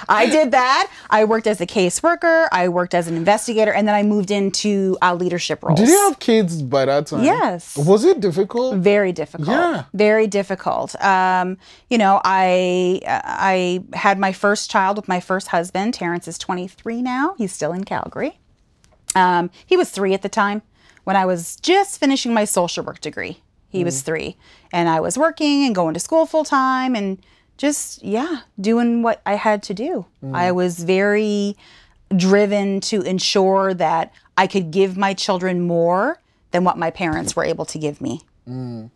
I 0.08 0.26
did 0.30 0.50
that. 0.52 0.90
I 1.10 1.24
worked 1.24 1.46
as 1.46 1.60
a 1.60 1.66
caseworker. 1.66 2.48
I 2.50 2.68
worked 2.68 2.94
as 2.94 3.08
an 3.08 3.16
investigator, 3.16 3.72
and 3.72 3.86
then 3.86 3.94
I 3.94 4.02
moved 4.02 4.30
into 4.30 4.96
uh, 5.02 5.14
leadership 5.14 5.62
roles. 5.62 5.78
Did 5.78 5.88
you 5.88 5.98
have 6.08 6.18
kids 6.18 6.62
by 6.62 6.86
that 6.86 7.06
time? 7.06 7.22
Yes. 7.24 7.76
Was 7.76 8.04
it 8.04 8.20
difficult? 8.20 8.76
very 8.76 9.12
difficult 9.12 9.48
Yeah. 9.48 9.84
very 9.92 10.26
difficult 10.26 10.94
um, 11.02 11.58
you 11.90 11.98
know 11.98 12.20
i 12.24 13.00
i 13.06 13.82
had 13.92 14.18
my 14.18 14.32
first 14.32 14.70
child 14.70 14.96
with 14.96 15.08
my 15.08 15.20
first 15.20 15.48
husband 15.48 15.94
terrence 15.94 16.26
is 16.28 16.38
23 16.38 17.02
now 17.02 17.34
he's 17.38 17.52
still 17.52 17.72
in 17.72 17.84
calgary 17.84 18.38
um, 19.14 19.50
he 19.66 19.76
was 19.76 19.90
three 19.90 20.12
at 20.14 20.22
the 20.22 20.28
time 20.28 20.62
when 21.04 21.16
i 21.16 21.24
was 21.24 21.56
just 21.56 21.98
finishing 22.00 22.32
my 22.34 22.44
social 22.44 22.84
work 22.84 23.00
degree 23.00 23.38
he 23.74 23.84
was 23.84 24.00
mm. 24.00 24.06
three. 24.06 24.36
And 24.72 24.88
i 24.88 25.00
was 25.00 25.18
working 25.18 25.66
and 25.66 25.74
going 25.74 25.94
to 25.94 26.00
school 26.00 26.26
full 26.26 26.44
time 26.44 26.94
and 26.94 27.18
just 27.56 28.02
yeah 28.02 28.40
doing 28.60 29.02
what 29.02 29.20
i 29.26 29.34
had 29.34 29.62
to 29.64 29.74
do. 29.74 30.06
Mm. 30.22 30.34
I 30.34 30.52
was 30.52 30.78
very 30.78 31.56
driven 32.16 32.80
to 32.80 33.02
ensure 33.02 33.74
that 33.74 34.12
i 34.38 34.46
could 34.46 34.70
give 34.70 34.96
my 34.96 35.12
children 35.14 35.60
more 35.60 36.20
than 36.52 36.62
what 36.62 36.78
my 36.78 36.90
parents 36.90 37.34
were 37.34 37.44
able 37.44 37.64
to 37.66 37.78
give 37.78 38.00
me. 38.00 38.22
Mm. 38.48 38.90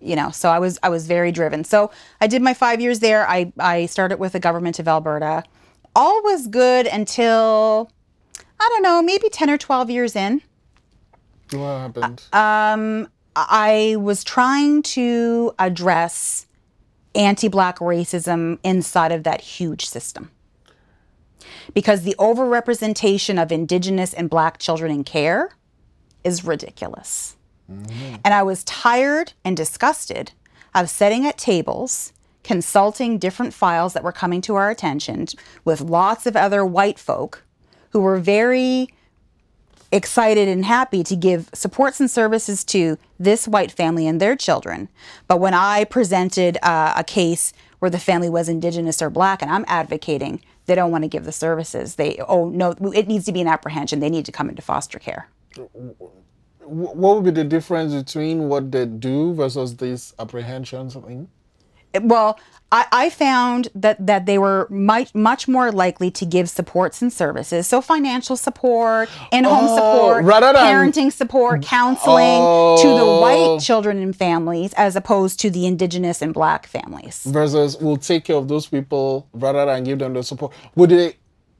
You 0.00 0.16
know 0.16 0.30
so 0.30 0.48
i 0.48 0.58
was 0.58 0.78
i 0.82 0.88
was 0.88 1.06
very 1.06 1.32
driven. 1.32 1.64
So 1.64 1.90
i 2.20 2.26
did 2.26 2.42
my 2.42 2.54
five 2.54 2.80
years 2.80 3.00
there. 3.00 3.28
I 3.28 3.52
i 3.58 3.86
started 3.86 4.18
with 4.18 4.32
the 4.32 4.40
government 4.40 4.78
of 4.78 4.88
alberta. 4.88 5.44
All 5.94 6.22
was 6.22 6.48
good 6.48 6.86
until 6.86 7.90
i 8.60 8.68
don't 8.70 8.82
know 8.82 9.00
maybe 9.02 9.28
10 9.28 9.48
or 9.50 9.58
12 9.58 9.90
years 9.90 10.16
in. 10.16 10.42
What 11.52 11.78
happened? 11.78 12.22
Uh, 12.32 12.36
um, 12.36 13.08
i 13.36 13.96
was 13.98 14.24
trying 14.24 14.82
to 14.82 15.52
address 15.58 16.46
anti-black 17.16 17.78
racism 17.78 18.58
inside 18.62 19.10
of 19.10 19.24
that 19.24 19.40
huge 19.40 19.86
system. 19.86 20.30
Because 21.74 22.02
the 22.02 22.14
overrepresentation 22.18 23.42
of 23.42 23.50
indigenous 23.50 24.14
and 24.14 24.30
black 24.30 24.58
children 24.58 24.90
in 24.92 25.04
care 25.04 25.50
is 26.22 26.44
ridiculous. 26.44 27.36
Mm-hmm. 27.70 28.16
And 28.24 28.34
I 28.34 28.42
was 28.42 28.64
tired 28.64 29.32
and 29.44 29.56
disgusted 29.56 30.32
of 30.74 30.90
sitting 30.90 31.26
at 31.26 31.38
tables, 31.38 32.12
consulting 32.44 33.18
different 33.18 33.54
files 33.54 33.94
that 33.94 34.04
were 34.04 34.12
coming 34.12 34.40
to 34.42 34.54
our 34.54 34.70
attention 34.70 35.26
with 35.64 35.80
lots 35.80 36.26
of 36.26 36.36
other 36.36 36.64
white 36.64 36.98
folk 36.98 37.44
who 37.90 38.00
were 38.00 38.18
very 38.18 38.88
excited 39.92 40.48
and 40.48 40.64
happy 40.64 41.02
to 41.04 41.16
give 41.16 41.48
supports 41.54 42.00
and 42.00 42.10
services 42.10 42.64
to 42.64 42.98
this 43.18 43.46
white 43.46 43.70
family 43.70 44.06
and 44.06 44.20
their 44.20 44.36
children. 44.36 44.88
But 45.28 45.40
when 45.40 45.54
I 45.54 45.84
presented 45.84 46.58
uh, 46.62 46.94
a 46.96 47.04
case 47.04 47.52
where 47.78 47.90
the 47.90 47.98
family 47.98 48.28
was 48.28 48.48
indigenous 48.48 49.00
or 49.00 49.10
black 49.10 49.42
and 49.42 49.50
I'm 49.50 49.64
advocating, 49.68 50.40
they 50.66 50.74
don't 50.74 50.90
want 50.90 51.04
to 51.04 51.08
give 51.08 51.24
the 51.24 51.32
services. 51.32 51.94
They, 51.94 52.16
oh, 52.28 52.48
no, 52.48 52.74
it 52.94 53.06
needs 53.06 53.24
to 53.26 53.32
be 53.32 53.40
an 53.40 53.48
apprehension. 53.48 54.00
They 54.00 54.10
need 54.10 54.26
to 54.26 54.32
come 54.32 54.48
into 54.48 54.62
foster 54.62 54.98
care. 54.98 55.28
What 56.60 56.96
would 56.96 57.24
be 57.24 57.30
the 57.30 57.44
difference 57.44 57.94
between 57.94 58.48
what 58.48 58.72
they 58.72 58.86
do 58.86 59.34
versus 59.34 59.76
this 59.76 60.14
apprehension 60.18 60.90
thing? 60.90 61.28
well 62.02 62.38
I, 62.72 62.86
I 62.90 63.10
found 63.10 63.68
that 63.76 64.04
that 64.04 64.26
they 64.26 64.38
were 64.38 64.66
much 64.70 65.14
much 65.14 65.46
more 65.46 65.70
likely 65.70 66.10
to 66.10 66.26
give 66.26 66.50
supports 66.50 67.00
and 67.00 67.12
services 67.12 67.66
so 67.68 67.80
financial 67.80 68.36
support 68.36 69.08
in-home 69.30 69.66
Oh, 69.68 69.76
support 69.76 70.24
parenting 70.24 71.12
support 71.12 71.62
counseling 71.62 72.42
to 72.82 72.88
the 72.88 73.04
Oh. 73.04 73.20
white 73.20 73.60
children 73.60 73.98
and 73.98 74.14
families 74.16 74.72
as 74.76 74.96
opposed 74.96 75.38
to 75.40 75.50
the 75.50 75.64
indigenous 75.64 76.20
and 76.20 76.34
black 76.34 76.66
families 76.66 77.22
Versus 77.24 77.76
we'll 77.80 77.98
take 77.98 78.24
care 78.24 78.36
of 78.36 78.48
those 78.48 78.66
people 78.66 79.28
rather 79.32 79.64
than 79.66 79.84
give 79.84 80.00
them 80.00 80.14
the 80.14 80.22
support. 80.24 80.52
Would 80.74 80.90
they 80.90 81.14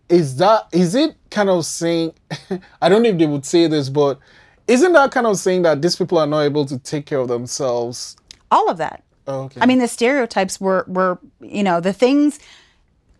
is 0.08 0.36
that 0.38 0.66
is 0.72 0.94
it 0.96 1.14
kind 1.30 1.48
of 1.50 1.64
saying 1.66 2.14
I 2.82 2.88
don't 2.88 3.02
know 3.02 3.10
if 3.10 3.18
they 3.18 3.26
would 3.26 3.46
say 3.46 3.68
this, 3.68 3.88
but 3.88 4.18
isn't 4.66 4.92
that 4.92 5.12
kind 5.12 5.28
of 5.28 5.36
saying 5.38 5.62
that 5.62 5.80
these 5.80 5.94
people 5.94 6.18
are 6.18 6.26
not 6.26 6.40
able 6.40 6.64
to 6.66 6.78
take 6.80 7.06
care 7.06 7.20
of 7.20 7.28
themselves? 7.28 8.16
all 8.52 8.70
of 8.70 8.76
that 8.78 9.02
Oh, 9.26 9.44
okay. 9.44 9.60
I 9.60 9.66
mean, 9.66 9.78
the 9.78 9.88
stereotypes 9.88 10.60
were 10.60 10.84
were 10.88 11.18
you 11.40 11.62
know 11.62 11.80
the 11.80 11.92
things. 11.92 12.38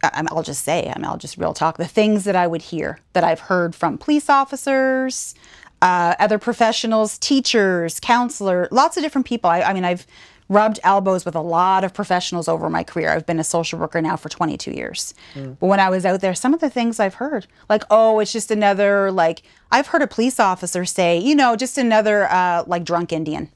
I'll 0.02 0.42
just 0.42 0.62
say, 0.62 0.92
I 0.94 0.98
mean, 0.98 1.06
I'll 1.06 1.16
just 1.16 1.36
real 1.36 1.54
talk. 1.54 1.78
The 1.78 1.86
things 1.86 2.24
that 2.24 2.36
I 2.36 2.46
would 2.46 2.62
hear 2.62 3.00
that 3.14 3.24
I've 3.24 3.40
heard 3.40 3.74
from 3.74 3.98
police 3.98 4.28
officers, 4.28 5.34
uh, 5.82 6.14
other 6.20 6.38
professionals, 6.38 7.18
teachers, 7.18 7.98
counselor, 7.98 8.68
lots 8.70 8.96
of 8.96 9.02
different 9.02 9.26
people. 9.26 9.50
I, 9.50 9.62
I 9.62 9.72
mean, 9.72 9.84
I've 9.84 10.06
rubbed 10.48 10.78
elbows 10.84 11.24
with 11.24 11.34
a 11.34 11.40
lot 11.40 11.82
of 11.82 11.92
professionals 11.92 12.46
over 12.46 12.70
my 12.70 12.84
career. 12.84 13.10
I've 13.10 13.26
been 13.26 13.40
a 13.40 13.44
social 13.44 13.78
worker 13.78 14.00
now 14.00 14.16
for 14.16 14.28
22 14.28 14.70
years. 14.70 15.12
But 15.34 15.66
when 15.66 15.80
I 15.80 15.88
was 15.90 16.06
out 16.06 16.20
there, 16.20 16.34
some 16.34 16.54
of 16.54 16.60
the 16.60 16.70
things 16.70 17.00
I've 17.00 17.14
heard, 17.14 17.46
like, 17.68 17.82
oh, 17.90 18.20
it's 18.20 18.32
just 18.32 18.50
another, 18.50 19.10
like, 19.10 19.42
I've 19.72 19.88
heard 19.88 20.02
a 20.02 20.06
police 20.06 20.38
officer 20.38 20.84
say, 20.84 21.18
you 21.18 21.34
know, 21.34 21.56
just 21.56 21.78
another, 21.78 22.30
uh, 22.30 22.62
like, 22.66 22.84
drunk 22.84 23.12
Indian 23.12 23.50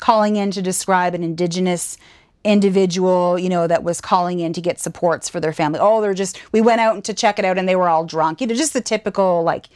calling 0.00 0.36
in 0.36 0.50
to 0.50 0.62
describe 0.62 1.14
an 1.14 1.22
indigenous 1.22 1.96
individual, 2.42 3.38
you 3.38 3.48
know, 3.48 3.66
that 3.66 3.84
was 3.84 4.00
calling 4.00 4.40
in 4.40 4.52
to 4.54 4.60
get 4.60 4.80
supports 4.80 5.28
for 5.28 5.40
their 5.40 5.52
family. 5.52 5.78
Oh, 5.80 6.00
they're 6.00 6.14
just, 6.14 6.40
we 6.52 6.60
went 6.60 6.80
out 6.80 7.04
to 7.04 7.14
check 7.14 7.38
it 7.38 7.44
out 7.44 7.58
and 7.58 7.68
they 7.68 7.76
were 7.76 7.88
all 7.88 8.04
drunk. 8.04 8.40
You 8.40 8.46
know, 8.46 8.54
just 8.54 8.72
the 8.72 8.80
typical, 8.80 9.42
like, 9.42 9.68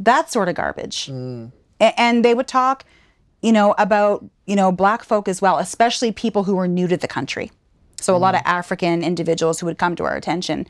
that 0.00 0.30
sort 0.30 0.48
of 0.48 0.56
garbage. 0.56 1.06
Mm. 1.06 1.52
A- 1.80 2.00
and 2.00 2.24
they 2.24 2.34
would 2.34 2.48
talk, 2.48 2.84
you 3.42 3.52
know, 3.52 3.74
about, 3.78 4.24
you 4.46 4.56
know, 4.56 4.72
black 4.72 5.04
folk 5.04 5.28
as 5.28 5.40
well, 5.40 5.58
especially 5.58 6.10
people 6.10 6.44
who 6.44 6.56
were 6.56 6.66
new 6.66 6.88
to 6.88 6.96
the 6.96 7.08
country. 7.08 7.52
So 8.00 8.16
a 8.16 8.18
lot 8.18 8.34
mm. 8.34 8.38
of 8.38 8.42
African 8.46 9.04
individuals 9.04 9.60
who 9.60 9.66
would 9.66 9.78
come 9.78 9.94
to 9.96 10.04
our 10.04 10.16
attention 10.16 10.66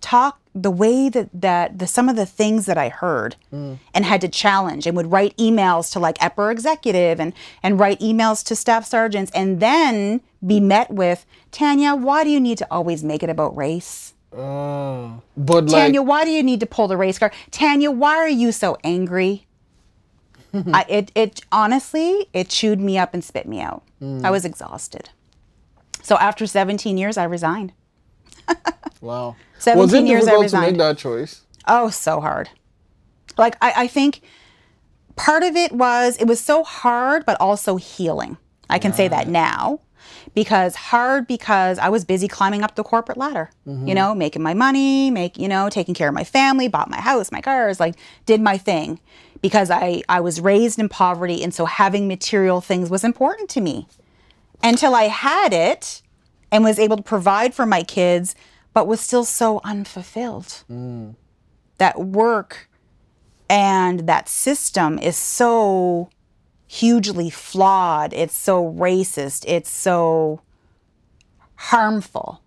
talk 0.00 0.38
the 0.62 0.70
way 0.70 1.08
that 1.08 1.28
that 1.32 1.78
the 1.78 1.86
some 1.86 2.08
of 2.08 2.16
the 2.16 2.26
things 2.26 2.66
that 2.66 2.78
I 2.78 2.88
heard 2.88 3.36
mm. 3.52 3.78
and 3.94 4.04
had 4.04 4.20
to 4.22 4.28
challenge 4.28 4.86
and 4.86 4.96
would 4.96 5.10
write 5.12 5.36
emails 5.36 5.92
to 5.92 5.98
like 5.98 6.16
upper 6.20 6.50
executive 6.50 7.20
and 7.20 7.32
and 7.62 7.78
write 7.78 8.00
emails 8.00 8.44
to 8.46 8.56
staff 8.56 8.84
sergeants 8.84 9.30
and 9.34 9.60
then 9.60 10.20
be 10.46 10.60
met 10.60 10.90
with 10.90 11.26
Tanya, 11.50 11.94
why 11.94 12.24
do 12.24 12.30
you 12.30 12.40
need 12.40 12.58
to 12.58 12.66
always 12.70 13.02
make 13.02 13.22
it 13.22 13.30
about 13.30 13.56
race? 13.56 14.14
Oh. 14.32 15.22
But 15.36 15.66
like, 15.66 15.84
Tanya, 15.84 16.02
why 16.02 16.24
do 16.24 16.30
you 16.30 16.42
need 16.42 16.60
to 16.60 16.66
pull 16.66 16.88
the 16.88 16.96
race 16.96 17.18
card? 17.18 17.32
Tanya, 17.50 17.90
why 17.90 18.16
are 18.16 18.28
you 18.28 18.52
so 18.52 18.76
angry? 18.84 19.46
I, 20.54 20.84
it, 20.88 21.12
it 21.14 21.40
honestly, 21.52 22.28
it 22.32 22.48
chewed 22.48 22.80
me 22.80 22.98
up 22.98 23.14
and 23.14 23.24
spit 23.24 23.46
me 23.46 23.60
out. 23.60 23.82
Mm. 24.02 24.24
I 24.24 24.30
was 24.30 24.44
exhausted. 24.44 25.10
So 26.02 26.16
after 26.16 26.46
17 26.46 26.96
years, 26.96 27.16
I 27.16 27.24
resigned. 27.24 27.72
wow. 29.00 29.36
17 29.58 29.78
Was 29.78 29.94
it 29.94 30.06
years 30.06 30.26
I 30.26 30.30
difficult 30.30 30.50
to 30.50 30.60
make 30.60 30.78
that 30.78 30.98
choice? 30.98 31.42
Oh, 31.66 31.90
so 31.90 32.20
hard. 32.20 32.50
Like, 33.36 33.56
I, 33.60 33.72
I 33.76 33.86
think 33.86 34.22
part 35.16 35.42
of 35.42 35.56
it 35.56 35.72
was, 35.72 36.16
it 36.16 36.26
was 36.26 36.40
so 36.40 36.64
hard, 36.64 37.24
but 37.26 37.40
also 37.40 37.76
healing. 37.76 38.38
I 38.70 38.78
can 38.78 38.92
say 38.92 39.08
that 39.08 39.28
now. 39.28 39.80
Because 40.34 40.74
hard 40.74 41.26
because 41.26 41.78
I 41.78 41.88
was 41.88 42.04
busy 42.04 42.28
climbing 42.28 42.62
up 42.62 42.76
the 42.76 42.84
corporate 42.84 43.18
ladder, 43.18 43.50
you 43.66 43.72
mm-hmm. 43.72 43.92
know, 43.92 44.14
making 44.14 44.42
my 44.42 44.54
money, 44.54 45.10
make, 45.10 45.38
you 45.38 45.48
know, 45.48 45.68
taking 45.68 45.94
care 45.94 46.08
of 46.08 46.14
my 46.14 46.22
family, 46.22 46.68
bought 46.68 46.88
my 46.88 47.00
house, 47.00 47.32
my 47.32 47.40
cars, 47.40 47.80
like 47.80 47.96
did 48.24 48.40
my 48.40 48.56
thing 48.56 49.00
because 49.40 49.70
I, 49.70 50.02
I 50.08 50.20
was 50.20 50.40
raised 50.40 50.78
in 50.78 50.88
poverty. 50.88 51.42
And 51.42 51.52
so 51.52 51.64
having 51.64 52.08
material 52.08 52.60
things 52.60 52.90
was 52.90 53.04
important 53.04 53.48
to 53.50 53.60
me 53.60 53.88
until 54.62 54.94
I 54.94 55.04
had 55.04 55.52
it 55.52 56.02
and 56.50 56.64
was 56.64 56.78
able 56.78 56.96
to 56.96 57.02
provide 57.02 57.54
for 57.54 57.66
my 57.66 57.82
kids, 57.82 58.34
but 58.78 58.86
was 58.86 59.00
still 59.00 59.24
so 59.24 59.60
unfulfilled. 59.64 60.62
That 61.78 61.98
work 61.98 62.70
and 63.50 64.06
that 64.06 64.28
system 64.28 65.00
is 65.00 65.16
so 65.16 66.10
hugely 66.68 67.28
flawed. 67.28 68.12
It's 68.12 68.36
so 68.36 68.72
racist. 68.72 69.44
It's 69.48 69.68
so 69.68 70.42
harmful. 71.56 72.40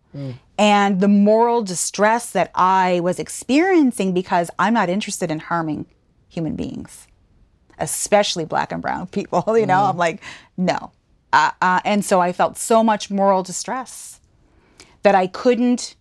And 0.57 1.01
the 1.01 1.09
moral 1.09 1.63
distress 1.63 2.31
that 2.31 2.49
I 2.55 3.01
was 3.01 3.19
experiencing 3.19 4.13
because 4.13 4.49
I'm 4.57 4.73
not 4.73 4.87
interested 4.87 5.31
in 5.31 5.39
harming 5.39 5.85
human 6.29 6.55
beings, 6.55 7.07
especially 7.77 8.45
black 8.45 8.71
and 8.71 8.81
brown 8.81 9.07
people. 9.17 9.57
You 9.57 9.65
know, 9.65 9.83
I'm 9.83 9.97
like, 9.97 10.21
no. 10.55 10.93
Uh, 11.33 11.51
uh, 11.61 11.81
and 11.83 12.05
so 12.05 12.21
I 12.21 12.31
felt 12.31 12.57
so 12.57 12.85
much 12.85 13.11
moral 13.11 13.43
distress 13.43 14.21
that 15.03 15.13
I 15.13 15.27
couldn't, 15.27 15.95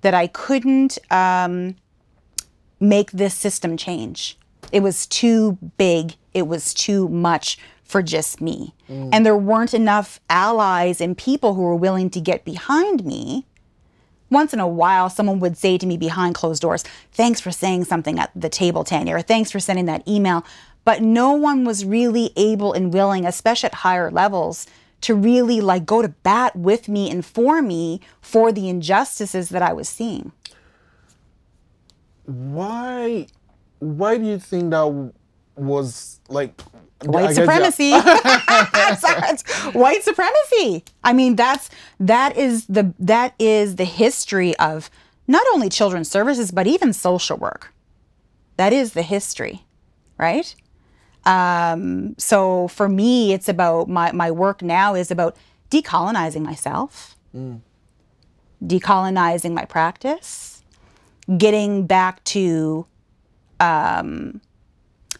that 0.00 0.14
I 0.14 0.26
couldn't 0.26 0.98
um, 1.10 1.76
make 2.80 3.10
this 3.12 3.34
system 3.34 3.76
change. 3.76 4.38
It 4.72 4.80
was 4.80 5.06
too 5.06 5.58
big. 5.76 6.14
It 6.34 6.46
was 6.46 6.74
too 6.74 7.08
much 7.08 7.58
for 7.82 8.02
just 8.02 8.40
me. 8.40 8.74
And 9.12 9.24
there 9.24 9.36
weren't 9.36 9.72
enough 9.74 10.20
allies 10.28 11.00
and 11.00 11.16
people 11.16 11.54
who 11.54 11.62
were 11.62 11.74
willing 11.74 12.10
to 12.10 12.20
get 12.20 12.44
behind 12.44 13.04
me. 13.04 13.46
Once 14.30 14.52
in 14.52 14.60
a 14.60 14.68
while, 14.68 15.08
someone 15.08 15.40
would 15.40 15.56
say 15.56 15.78
to 15.78 15.86
me 15.86 15.96
behind 15.96 16.34
closed 16.34 16.60
doors, 16.60 16.84
Thanks 17.12 17.40
for 17.40 17.50
saying 17.50 17.84
something 17.84 18.18
at 18.18 18.30
the 18.36 18.50
table, 18.50 18.84
Tanya, 18.84 19.16
or 19.16 19.22
thanks 19.22 19.50
for 19.50 19.58
sending 19.58 19.86
that 19.86 20.06
email. 20.06 20.44
But 20.84 21.02
no 21.02 21.32
one 21.32 21.64
was 21.64 21.84
really 21.84 22.30
able 22.36 22.74
and 22.74 22.92
willing, 22.92 23.24
especially 23.24 23.68
at 23.68 23.74
higher 23.74 24.10
levels, 24.10 24.66
to 25.00 25.14
really 25.14 25.60
like 25.60 25.86
go 25.86 26.02
to 26.02 26.08
bat 26.08 26.56
with 26.56 26.88
me 26.88 27.10
and 27.10 27.24
for 27.24 27.62
me 27.62 28.00
for 28.20 28.52
the 28.52 28.68
injustices 28.68 29.48
that 29.50 29.62
I 29.62 29.72
was 29.72 29.88
seeing. 29.88 30.32
Why? 32.24 33.26
Why 33.78 34.18
do 34.18 34.24
you 34.24 34.38
think 34.38 34.70
that 34.70 35.12
was 35.56 36.20
like 36.28 36.60
white 37.04 37.34
supremacy. 37.34 37.92
White 39.72 40.02
supremacy. 40.02 40.84
I 41.04 41.12
mean, 41.12 41.36
that's 41.36 41.70
that 42.00 42.36
is 42.36 42.66
the 42.66 42.94
that 42.98 43.34
is 43.38 43.76
the 43.76 43.84
history 43.84 44.56
of 44.56 44.90
not 45.26 45.46
only 45.52 45.68
children's 45.68 46.10
services 46.10 46.50
but 46.50 46.66
even 46.66 46.92
social 46.92 47.36
work. 47.36 47.72
That 48.56 48.72
is 48.72 48.92
the 48.92 49.02
history, 49.02 49.64
right? 50.18 50.54
Um, 51.24 52.14
so 52.18 52.68
for 52.68 52.88
me, 52.88 53.32
it's 53.32 53.48
about 53.48 53.88
my 53.88 54.12
my 54.12 54.30
work 54.30 54.62
now 54.62 54.94
is 54.94 55.10
about 55.10 55.36
decolonizing 55.70 56.42
myself, 56.42 57.16
decolonizing 58.64 59.52
my 59.52 59.64
practice, 59.66 60.62
getting 61.36 61.86
back 61.86 62.24
to 62.24 62.86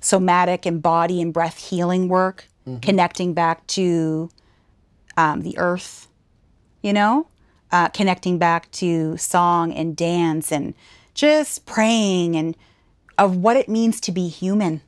somatic 0.00 0.64
and 0.64 0.82
body 0.82 1.20
and 1.20 1.32
breath 1.34 1.58
healing 1.58 2.08
work, 2.08 2.46
connecting 2.80 3.34
back 3.34 3.66
to 3.66 4.30
um, 5.16 5.42
the 5.42 5.58
earth, 5.58 6.08
you 6.82 6.92
know, 6.92 7.26
uh, 7.72 7.88
connecting 7.88 8.38
back 8.38 8.70
to 8.70 9.16
song 9.16 9.72
and 9.72 9.96
dance 9.96 10.52
and 10.52 10.74
just 11.14 11.66
praying 11.66 12.36
and 12.36 12.56
of 13.18 13.36
what 13.36 13.56
it 13.56 13.68
means 13.68 14.00
to 14.00 14.12
be 14.12 14.28
human 14.28 14.80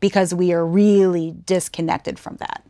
because 0.00 0.34
we 0.34 0.52
are 0.52 0.64
really 0.64 1.34
disconnected 1.44 2.18
from 2.18 2.36
that. 2.36 2.64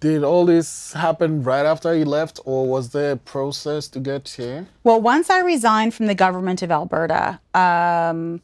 Did 0.00 0.24
all 0.24 0.46
this 0.46 0.94
happen 0.94 1.42
right 1.42 1.66
after 1.66 1.94
you 1.94 2.06
left, 2.06 2.40
or 2.46 2.66
was 2.66 2.90
there 2.90 3.12
a 3.12 3.16
process 3.16 3.86
to 3.88 4.00
get 4.00 4.28
here? 4.28 4.66
Well, 4.82 5.00
once 5.00 5.28
I 5.28 5.40
resigned 5.40 5.92
from 5.92 6.06
the 6.06 6.14
government 6.14 6.62
of 6.62 6.70
Alberta, 6.70 7.38
um, 7.54 8.40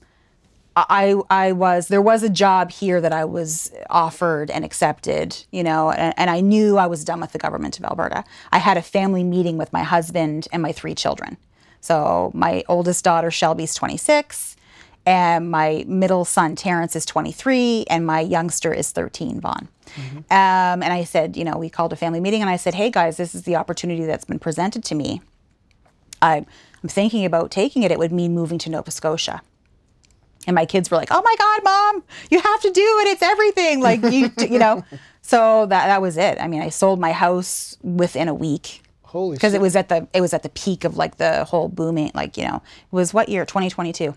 I 0.77 1.15
I 1.31 1.53
was 1.53 1.89
there 1.89 2.03
was 2.03 2.23
a 2.23 2.29
job 2.29 2.71
here 2.71 3.01
that 3.01 3.13
I 3.13 3.25
was 3.25 3.73
offered 3.89 4.51
and 4.51 4.65
accepted, 4.65 5.45
you 5.51 5.63
know, 5.63 5.91
and, 5.91 6.13
and 6.19 6.29
I 6.29 6.41
knew 6.41 6.77
I 6.77 6.87
was 6.87 7.03
done 7.03 7.21
with 7.21 7.33
the 7.33 7.39
government 7.39 7.79
of 7.79 7.85
Alberta. 7.85 8.25
I 8.53 8.59
had 8.59 8.77
a 8.77 8.83
family 8.83 9.25
meeting 9.25 9.57
with 9.57 9.73
my 9.73 9.83
husband 9.83 10.49
and 10.53 10.63
my 10.63 10.73
three 10.73 10.95
children. 10.95 11.39
So 11.81 12.31
my 12.35 12.65
oldest 12.69 13.05
daughter 13.05 13.31
Shelby's 13.31 13.75
26, 13.75 14.56
and 15.07 15.51
my 15.51 15.85
middle 15.87 16.25
son 16.25 16.57
Terrence 16.57 16.97
is 16.97 17.07
23, 17.07 17.87
and 17.89 18.05
my 18.05 18.21
youngster 18.21 18.73
is 18.75 18.91
13, 18.91 19.41
Vaughn. 19.41 19.69
Um, 20.31 20.83
and 20.83 20.93
I 20.93 21.05
said, 21.05 21.37
you 21.37 21.45
know, 21.45 21.57
we 21.57 21.71
called 21.71 21.93
a 21.93 21.97
family 21.97 22.21
meeting, 22.21 22.43
and 22.43 22.51
I 22.51 22.57
said, 22.57 22.75
hey 22.75 22.91
guys, 22.91 23.17
this 23.17 23.35
is 23.35 23.45
the 23.45 23.57
opportunity 23.57 24.05
that's 24.05 24.25
been 24.25 24.41
presented 24.41 24.85
to 24.85 24.95
me. 24.95 25.23
I, 26.21 26.45
I'm 26.83 26.89
thinking 26.89 27.25
about 27.25 27.51
taking 27.51 27.83
it. 27.85 27.91
It 27.91 27.99
would 27.99 28.13
mean 28.13 28.35
moving 28.35 28.59
to 28.59 28.71
Nova 28.71 28.91
Scotia. 28.91 29.43
And 30.47 30.55
my 30.55 30.65
kids 30.65 30.91
were 30.91 30.97
like, 30.97 31.09
"Oh 31.11 31.21
my 31.23 31.35
God, 31.37 31.65
mom, 31.65 32.05
you 32.31 32.41
have 32.41 32.61
to 32.61 32.71
do 32.71 32.81
it. 33.01 33.09
It's 33.09 33.23
everything." 33.23 33.81
Like 33.81 34.01
you, 34.03 34.31
you 34.39 34.59
know. 34.59 34.85
So 35.23 35.67
that 35.67 35.89
that 35.89 36.01
was 36.01 36.17
it. 36.17 36.41
I 36.41 36.47
mean, 36.47 36.63
I 36.63 36.69
sold 36.69 37.01
my 37.01 37.11
house 37.11 37.77
within 37.83 38.29
a 38.29 38.35
week 38.35 38.81
Holy 39.03 39.35
because 39.35 39.55
it 39.55 39.61
was 39.61 39.75
at 39.75 39.89
the 39.89 40.07
it 40.15 40.21
was 40.21 40.33
at 40.33 40.45
the 40.45 40.49
peak 40.51 40.85
of 40.85 40.97
like 40.97 41.17
the 41.17 41.43
whole 41.43 41.69
booming. 41.69 42.13
Like 42.15 42.37
you 42.37 42.47
know, 42.47 42.57
it 42.57 42.95
was 42.95 43.13
what 43.13 43.29
year? 43.29 43.45
2022, 43.45 44.15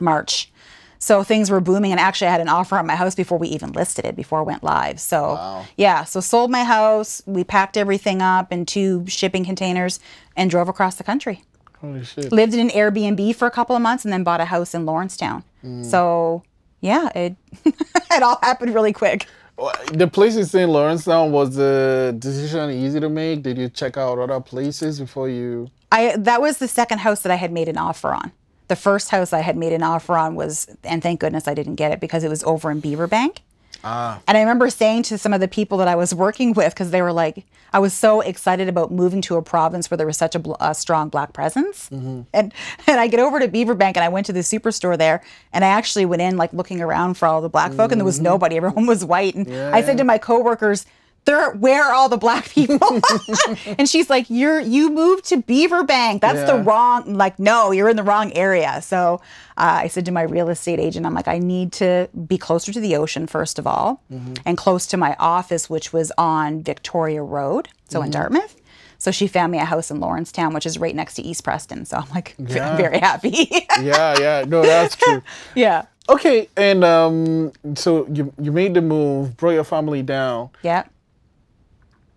March. 0.00 0.50
So 0.98 1.24
things 1.24 1.50
were 1.50 1.60
booming, 1.60 1.90
and 1.90 1.98
actually, 1.98 2.28
I 2.28 2.30
had 2.30 2.40
an 2.40 2.48
offer 2.48 2.78
on 2.78 2.86
my 2.86 2.94
house 2.94 3.16
before 3.16 3.36
we 3.36 3.48
even 3.48 3.72
listed 3.72 4.04
it, 4.04 4.14
before 4.14 4.40
it 4.40 4.44
went 4.44 4.62
live. 4.62 5.00
So 5.00 5.34
Wow. 5.34 5.64
yeah, 5.76 6.04
so 6.04 6.20
sold 6.20 6.50
my 6.52 6.62
house. 6.62 7.20
We 7.26 7.42
packed 7.42 7.76
everything 7.76 8.22
up 8.22 8.52
in 8.52 8.66
two 8.66 9.04
shipping 9.08 9.44
containers 9.44 9.98
and 10.36 10.48
drove 10.48 10.68
across 10.68 10.94
the 10.94 11.02
country 11.04 11.42
Holy 11.80 12.04
shit! 12.04 12.30
lived 12.30 12.54
in 12.54 12.60
an 12.60 12.68
Airbnb 12.68 13.34
for 13.34 13.46
a 13.46 13.50
couple 13.50 13.74
of 13.74 13.82
months 13.82 14.04
and 14.04 14.12
then 14.12 14.22
bought 14.22 14.40
a 14.40 14.44
house 14.44 14.74
in 14.74 14.86
Lawrencetown. 14.86 15.42
Mm. 15.64 15.84
So 15.84 16.44
yeah, 16.80 17.08
it 17.16 17.34
it 17.64 18.22
all 18.22 18.38
happened 18.40 18.72
really 18.72 18.92
quick. 18.92 19.26
The 19.92 20.06
place 20.06 20.36
in 20.36 20.44
St. 20.46 20.70
Lawrence 20.70 21.06
now 21.06 21.26
was 21.26 21.56
the 21.56 22.14
decision 22.18 22.70
easy 22.70 22.98
to 23.00 23.08
make? 23.08 23.42
Did 23.42 23.58
you 23.58 23.68
check 23.68 23.96
out 23.96 24.18
other 24.18 24.40
places 24.40 25.00
before 25.00 25.28
you? 25.28 25.68
I 25.90 26.14
that 26.16 26.40
was 26.40 26.58
the 26.58 26.68
second 26.68 26.98
house 26.98 27.22
that 27.22 27.32
I 27.32 27.36
had 27.36 27.50
made 27.50 27.68
an 27.68 27.76
offer 27.76 28.12
on. 28.14 28.30
The 28.72 28.76
first 28.76 29.10
house 29.10 29.34
I 29.34 29.40
had 29.40 29.54
made 29.54 29.74
an 29.74 29.82
offer 29.82 30.16
on 30.16 30.34
was, 30.34 30.66
and 30.82 31.02
thank 31.02 31.20
goodness 31.20 31.46
I 31.46 31.52
didn't 31.52 31.74
get 31.74 31.92
it 31.92 32.00
because 32.00 32.24
it 32.24 32.30
was 32.30 32.42
over 32.44 32.70
in 32.70 32.80
Beaverbank. 32.80 33.40
Ah. 33.84 34.18
And 34.26 34.38
I 34.38 34.40
remember 34.40 34.70
saying 34.70 35.02
to 35.02 35.18
some 35.18 35.34
of 35.34 35.42
the 35.42 35.48
people 35.48 35.76
that 35.76 35.88
I 35.88 35.94
was 35.94 36.14
working 36.14 36.52
with, 36.56 36.72
because 36.72 36.90
they 36.90 37.02
were 37.02 37.12
like, 37.12 37.44
I 37.74 37.80
was 37.80 37.92
so 37.92 38.22
excited 38.22 38.68
about 38.68 38.90
moving 38.90 39.20
to 39.28 39.36
a 39.36 39.42
province 39.42 39.90
where 39.90 39.98
there 39.98 40.06
was 40.06 40.16
such 40.16 40.34
a, 40.34 40.38
bl- 40.38 40.54
a 40.58 40.74
strong 40.74 41.10
black 41.10 41.34
presence. 41.34 41.90
Mm-hmm. 41.90 42.22
And 42.32 42.54
and 42.86 42.98
I 42.98 43.08
get 43.08 43.20
over 43.20 43.38
to 43.40 43.46
Beaverbank 43.46 43.96
and 43.96 43.98
I 43.98 44.08
went 44.08 44.24
to 44.24 44.32
the 44.32 44.40
superstore 44.40 44.96
there 44.96 45.22
and 45.52 45.66
I 45.66 45.68
actually 45.68 46.06
went 46.06 46.22
in 46.22 46.38
like 46.38 46.54
looking 46.54 46.80
around 46.80 47.18
for 47.18 47.26
all 47.26 47.42
the 47.42 47.50
black 47.50 47.74
folk 47.74 47.92
and 47.92 48.00
there 48.00 48.06
was 48.06 48.20
nobody. 48.20 48.56
Everyone 48.62 48.86
was 48.86 49.04
white. 49.04 49.34
And 49.34 49.52
I 49.54 49.82
said 49.82 49.98
to 49.98 50.04
my 50.04 50.16
coworkers, 50.16 50.86
there, 51.24 51.52
where 51.52 51.84
are 51.84 51.92
all 51.94 52.08
the 52.08 52.16
black 52.16 52.48
people? 52.50 53.00
and 53.78 53.88
she's 53.88 54.10
like, 54.10 54.26
"You're 54.28 54.60
you 54.60 54.90
moved 54.90 55.24
to 55.26 55.36
Beaverbank. 55.42 56.20
That's 56.20 56.50
the 56.50 56.56
wrong. 56.62 57.04
I'm 57.06 57.14
like, 57.14 57.38
no, 57.38 57.70
you're 57.70 57.88
in 57.88 57.96
the 57.96 58.02
wrong 58.02 58.32
area." 58.32 58.80
So 58.82 59.20
uh, 59.56 59.80
I 59.84 59.88
said 59.88 60.04
to 60.06 60.12
my 60.12 60.22
real 60.22 60.48
estate 60.48 60.80
agent, 60.80 61.06
"I'm 61.06 61.14
like, 61.14 61.28
I 61.28 61.38
need 61.38 61.72
to 61.74 62.08
be 62.26 62.38
closer 62.38 62.72
to 62.72 62.80
the 62.80 62.96
ocean 62.96 63.26
first 63.26 63.58
of 63.58 63.66
all, 63.66 64.02
and 64.44 64.56
close 64.58 64.86
to 64.88 64.96
my 64.96 65.14
office, 65.18 65.70
which 65.70 65.92
was 65.92 66.10
on 66.18 66.62
Victoria 66.62 67.22
Road, 67.22 67.68
so 67.88 68.02
in 68.02 68.10
Dartmouth." 68.10 68.56
So 68.98 69.10
she 69.10 69.26
found 69.26 69.50
me 69.50 69.58
a 69.58 69.64
house 69.64 69.90
in 69.90 69.98
Lawrencetown, 69.98 70.54
which 70.54 70.64
is 70.64 70.78
right 70.78 70.94
next 70.94 71.14
to 71.14 71.22
East 71.22 71.42
Preston. 71.42 71.84
So 71.86 71.96
I'm 71.96 72.08
like 72.14 72.36
Yeah. 72.38 72.76
very 72.76 72.98
happy. 73.00 73.48
Yeah, 73.80 74.14
yeah. 74.18 74.44
No, 74.46 74.62
that's 74.62 74.94
true. 74.94 75.22
yeah. 75.56 75.86
Okay, 76.08 76.48
and 76.56 76.82
um, 76.84 77.52
so 77.74 78.06
you 78.12 78.32
you 78.40 78.50
made 78.52 78.74
the 78.74 78.82
move, 78.82 79.36
brought 79.36 79.52
your 79.52 79.64
family 79.64 80.02
down, 80.02 80.50
Yeah. 80.62 80.84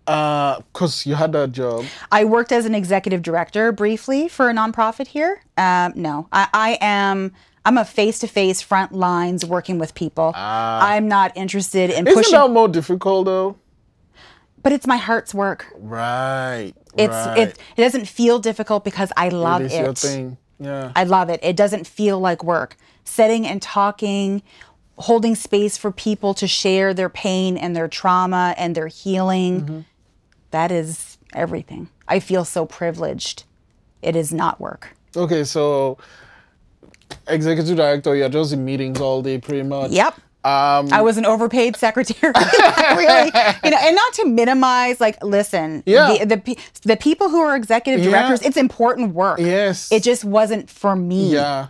Uh, 0.06 0.60
cause 0.72 1.06
you 1.06 1.14
had 1.14 1.32
that 1.32 1.52
job. 1.52 1.84
I 2.12 2.24
worked 2.24 2.52
as 2.52 2.66
an 2.66 2.74
executive 2.74 3.22
director 3.22 3.72
briefly 3.72 4.28
for 4.28 4.50
a 4.50 4.52
nonprofit 4.52 5.08
here. 5.08 5.40
Um, 5.56 5.92
no, 5.96 6.28
I, 6.32 6.48
I 6.52 6.78
am. 6.80 7.32
I'm 7.64 7.78
a 7.78 7.84
face-to-face 7.84 8.62
front 8.62 8.92
lines 8.92 9.44
working 9.44 9.78
with 9.80 9.94
people. 9.94 10.32
I'm 10.36 11.08
not 11.08 11.36
interested 11.36 11.90
in 11.90 12.06
Isn't 12.06 12.14
pushing, 12.14 12.38
that 12.38 12.50
more 12.50 12.68
difficult 12.68 13.26
though? 13.26 13.56
but 14.66 14.72
it's 14.72 14.86
my 14.88 14.96
heart's 14.96 15.32
work. 15.32 15.72
Right. 15.78 16.72
It's 16.98 17.12
right. 17.12 17.38
it. 17.38 17.58
It 17.76 17.82
doesn't 17.82 18.08
feel 18.08 18.40
difficult 18.40 18.82
because 18.82 19.12
I 19.16 19.28
love 19.28 19.62
it 19.62 19.66
is 19.66 19.74
it. 19.74 19.84
your 19.84 19.94
thing. 19.94 20.38
Yeah. 20.58 20.90
I 20.96 21.04
love 21.04 21.30
it. 21.30 21.38
It 21.44 21.54
doesn't 21.54 21.86
feel 21.86 22.18
like 22.18 22.42
work. 22.42 22.76
Sitting 23.04 23.46
and 23.46 23.62
talking, 23.62 24.42
holding 24.98 25.36
space 25.36 25.76
for 25.76 25.92
people 25.92 26.34
to 26.34 26.48
share 26.48 26.94
their 26.94 27.08
pain 27.08 27.56
and 27.56 27.76
their 27.76 27.86
trauma 27.86 28.56
and 28.58 28.74
their 28.74 28.88
healing. 28.88 29.84
That 30.50 30.70
is 30.70 31.18
everything. 31.34 31.88
I 32.08 32.20
feel 32.20 32.44
so 32.44 32.66
privileged. 32.66 33.44
It 34.02 34.16
is 34.16 34.32
not 34.32 34.60
work. 34.60 34.94
Okay, 35.16 35.44
so 35.44 35.98
executive 37.28 37.76
director, 37.76 38.14
you're 38.14 38.28
just 38.28 38.52
in 38.52 38.64
meetings 38.64 39.00
all 39.00 39.22
day, 39.22 39.38
pretty 39.38 39.62
much. 39.62 39.90
Yep. 39.90 40.14
Um, 40.44 40.92
I 40.92 41.02
was 41.02 41.16
an 41.16 41.26
overpaid 41.26 41.74
secretary. 41.76 42.32
really, 42.96 43.30
you 43.64 43.70
know, 43.70 43.78
and 43.80 43.96
not 43.96 44.12
to 44.14 44.26
minimize. 44.26 45.00
Like, 45.00 45.22
listen, 45.24 45.82
Yeah. 45.86 46.24
the, 46.24 46.36
the 46.36 46.56
the 46.82 46.96
people 46.96 47.28
who 47.28 47.40
are 47.40 47.56
executive 47.56 48.04
Yeah. 48.04 48.10
directors, 48.12 48.42
it's 48.42 48.56
important 48.56 49.12
work. 49.12 49.40
Yes. 49.40 49.90
it 49.90 50.04
just 50.04 50.24
wasn't 50.24 50.70
for 50.70 50.94
me. 50.94 51.32
Yeah. 51.32 51.68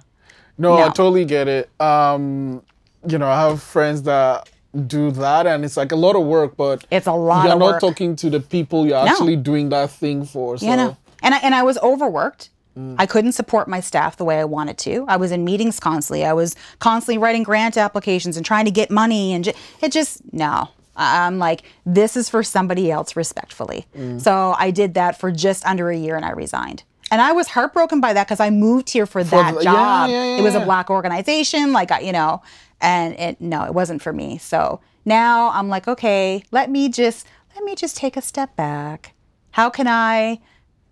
No, 0.59 0.75
I 0.75 0.89
totally 0.89 1.25
get 1.25 1.49
it. 1.49 1.71
Um, 1.81 2.62
you 3.09 3.17
know, 3.19 3.29
I 3.29 3.49
have 3.49 3.62
friends 3.62 4.03
that 4.03 4.49
do 4.77 5.11
that 5.12 5.47
and 5.47 5.65
it's 5.65 5.77
like 5.77 5.93
a 5.93 5.97
lot 5.97 6.17
of 6.17 6.25
work, 6.27 6.57
but 6.57 6.85
It's 6.91 7.07
a 7.07 7.12
lot 7.12 7.45
you're 7.47 7.57
not 7.59 7.65
work. 7.65 7.81
talking 7.81 8.17
to 8.17 8.31
the 8.31 8.41
people 8.41 8.87
you're 8.87 8.97
actually 9.09 9.37
doing 9.37 9.71
that 9.71 9.91
thing 9.91 10.25
for. 10.25 10.59
So 10.59 10.67
You 10.67 10.77
know, 10.77 10.97
and 11.23 11.35
I, 11.35 11.39
and 11.39 11.55
I 11.55 11.62
was 11.62 11.79
overworked. 11.79 12.51
Mm. 12.77 12.97
I 12.99 13.07
couldn't 13.07 13.33
support 13.33 13.69
my 13.69 13.81
staff 13.81 14.17
the 14.17 14.25
way 14.25 14.39
I 14.39 14.45
wanted 14.45 14.77
to. 14.79 15.07
I 15.09 15.17
was 15.17 15.33
in 15.33 15.45
meetings 15.45 15.81
constantly. 15.81 16.25
I 16.27 16.35
was 16.35 16.55
constantly 16.79 17.17
writing 17.19 17.43
grant 17.43 17.77
applications 17.79 18.37
and 18.37 18.45
trying 18.45 18.67
to 18.67 18.71
get 18.71 18.91
money, 18.91 19.33
and 19.33 19.45
ju- 19.45 19.53
it 19.81 19.93
just 19.93 20.21
no. 20.33 20.69
I'm 20.99 21.39
like, 21.39 21.62
this 21.85 22.17
is 22.17 22.29
for 22.31 22.43
somebody 22.43 22.91
else, 22.91 23.17
respectfully. 23.17 23.87
Mm. 23.97 24.21
So 24.21 24.55
I 24.59 24.71
did 24.71 24.95
that 24.95 25.19
for 25.21 25.31
just 25.31 25.65
under 25.67 25.91
a 25.91 25.97
year, 25.97 26.17
and 26.17 26.25
I 26.25 26.31
resigned. 26.31 26.85
And 27.11 27.21
I 27.21 27.33
was 27.33 27.49
heartbroken 27.49 28.01
by 28.01 28.12
that 28.14 28.27
because 28.27 28.40
I 28.40 28.51
moved 28.51 28.90
here 28.90 29.07
for 29.07 29.23
that 29.23 29.55
the- 29.55 29.62
job. 29.62 30.11
yeah, 30.11 30.25
yeah, 30.25 30.38
it 30.38 30.42
was 30.42 30.55
a 30.55 30.61
black 30.61 30.90
organization, 30.90 31.73
like 31.73 31.90
I- 31.92 32.01
you 32.01 32.12
know, 32.12 32.42
and 32.81 33.14
it 33.14 33.40
no, 33.40 33.64
it 33.64 33.75
wasn't 33.75 34.03
for 34.03 34.12
me. 34.12 34.38
So 34.38 34.81
now 35.05 35.51
I'm 35.51 35.69
like, 35.69 35.87
okay, 35.88 36.42
let 36.51 36.71
me 36.71 36.88
just 36.88 37.27
let 37.55 37.64
me 37.64 37.75
just 37.75 37.97
take 37.97 38.16
a 38.16 38.23
step 38.23 38.57
back. 38.57 39.12
How 39.53 39.71
can 39.71 39.87
I 39.87 40.40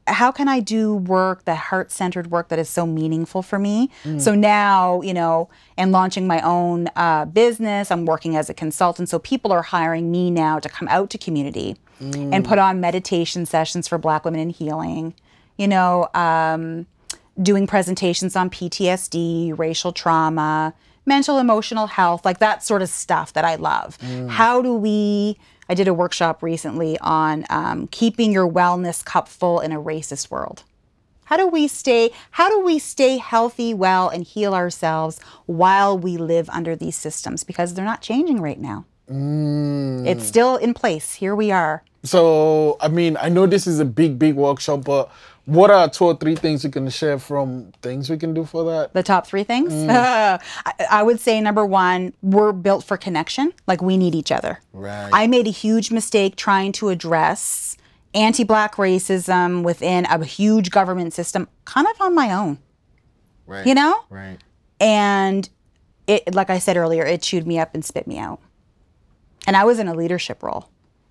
how 0.06 0.30
can 0.30 0.48
I 0.48 0.60
do 0.60 0.94
work, 0.94 1.46
the 1.46 1.54
heart 1.54 1.90
centered 1.90 2.30
work 2.30 2.48
that 2.48 2.58
is 2.58 2.68
so 2.68 2.86
meaningful 2.86 3.40
for 3.42 3.58
me? 3.58 3.90
So 4.18 4.34
now, 4.34 5.00
you 5.00 5.14
know, 5.14 5.48
and 5.78 5.92
launching 5.92 6.26
my 6.26 6.42
own 6.42 6.88
uh, 6.94 7.24
business, 7.24 7.90
I'm 7.90 8.04
working 8.04 8.36
as 8.36 8.50
a 8.50 8.54
consultant. 8.54 9.08
So 9.08 9.18
people 9.18 9.50
are 9.50 9.62
hiring 9.62 10.10
me 10.12 10.30
now 10.30 10.58
to 10.58 10.68
come 10.68 10.88
out 10.88 11.08
to 11.10 11.18
community 11.18 11.76
and 12.00 12.44
put 12.44 12.58
on 12.58 12.80
meditation 12.80 13.46
sessions 13.46 13.88
for 13.88 13.96
Black 13.96 14.26
women 14.26 14.40
in 14.40 14.50
healing, 14.50 15.14
you 15.56 15.68
know, 15.68 16.08
um, 16.14 16.86
doing 17.40 17.66
presentations 17.66 18.36
on 18.36 18.50
PTSD, 18.50 19.58
racial 19.58 19.92
trauma, 19.92 20.74
mental 21.06 21.38
emotional 21.38 21.86
health, 21.86 22.24
like 22.24 22.38
that 22.38 22.62
sort 22.62 22.82
of 22.82 22.88
stuff 22.88 23.32
that 23.32 23.44
I 23.44 23.56
love. 23.56 23.98
How 24.28 24.62
do 24.62 24.74
we? 24.74 25.38
I 25.68 25.74
did 25.74 25.88
a 25.88 25.94
workshop 25.94 26.42
recently 26.42 26.98
on 27.00 27.46
um, 27.48 27.86
keeping 27.88 28.32
your 28.32 28.50
wellness 28.50 29.02
cup 29.04 29.28
full 29.28 29.60
in 29.60 29.72
a 29.72 29.80
racist 29.80 30.30
world. 30.30 30.62
How 31.24 31.38
do 31.38 31.46
we 31.46 31.68
stay? 31.68 32.10
How 32.32 32.50
do 32.50 32.60
we 32.60 32.78
stay 32.78 33.16
healthy, 33.16 33.72
well, 33.72 34.08
and 34.10 34.24
heal 34.24 34.54
ourselves 34.54 35.18
while 35.46 35.98
we 35.98 36.18
live 36.18 36.50
under 36.50 36.76
these 36.76 36.96
systems? 36.96 37.44
Because 37.44 37.72
they're 37.74 37.84
not 37.84 38.02
changing 38.02 38.42
right 38.42 38.60
now. 38.60 38.84
It's 40.06 40.24
still 40.26 40.56
in 40.56 40.74
place. 40.74 41.14
Here 41.14 41.34
we 41.34 41.50
are. 41.50 41.82
So, 42.02 42.76
I 42.80 42.88
mean, 42.88 43.16
I 43.18 43.30
know 43.30 43.46
this 43.46 43.66
is 43.66 43.80
a 43.80 43.84
big, 43.86 44.18
big 44.18 44.34
workshop, 44.34 44.84
but 44.84 45.10
what 45.46 45.70
are 45.70 45.88
two 45.90 46.06
or 46.06 46.16
three 46.16 46.34
things 46.36 46.64
you 46.64 46.70
can 46.70 46.88
share 46.88 47.18
from 47.18 47.72
things 47.82 48.08
we 48.08 48.16
can 48.16 48.32
do 48.32 48.44
for 48.44 48.64
that? 48.64 48.94
The 48.94 49.02
top 49.02 49.26
three 49.26 49.44
things? 49.44 49.72
I, 49.88 50.38
I 50.90 51.02
would 51.02 51.20
say 51.20 51.40
number 51.40 51.66
one, 51.66 52.14
we're 52.22 52.52
built 52.52 52.84
for 52.84 52.96
connection. 52.96 53.52
Like 53.66 53.82
we 53.82 53.96
need 53.96 54.14
each 54.14 54.32
other. 54.32 54.60
Right. 54.72 55.10
I 55.12 55.26
made 55.26 55.46
a 55.46 55.50
huge 55.50 55.90
mistake 55.90 56.36
trying 56.36 56.72
to 56.72 56.88
address 56.88 57.76
anti 58.14 58.44
black 58.44 58.76
racism 58.76 59.62
within 59.64 60.06
a 60.06 60.24
huge 60.24 60.70
government 60.70 61.12
system 61.12 61.48
kind 61.64 61.86
of 61.86 62.00
on 62.00 62.14
my 62.14 62.32
own, 62.32 62.58
Right. 63.46 63.66
you 63.66 63.74
know? 63.74 64.00
Right. 64.08 64.38
And 64.80 65.48
it, 66.06 66.34
like 66.34 66.48
I 66.48 66.58
said 66.58 66.76
earlier, 66.76 67.04
it 67.04 67.20
chewed 67.22 67.46
me 67.46 67.58
up 67.58 67.74
and 67.74 67.84
spit 67.84 68.06
me 68.06 68.18
out. 68.18 68.40
And 69.46 69.56
I 69.56 69.64
was 69.64 69.78
in 69.78 69.88
a 69.88 69.94
leadership 69.94 70.42
role, 70.42 70.70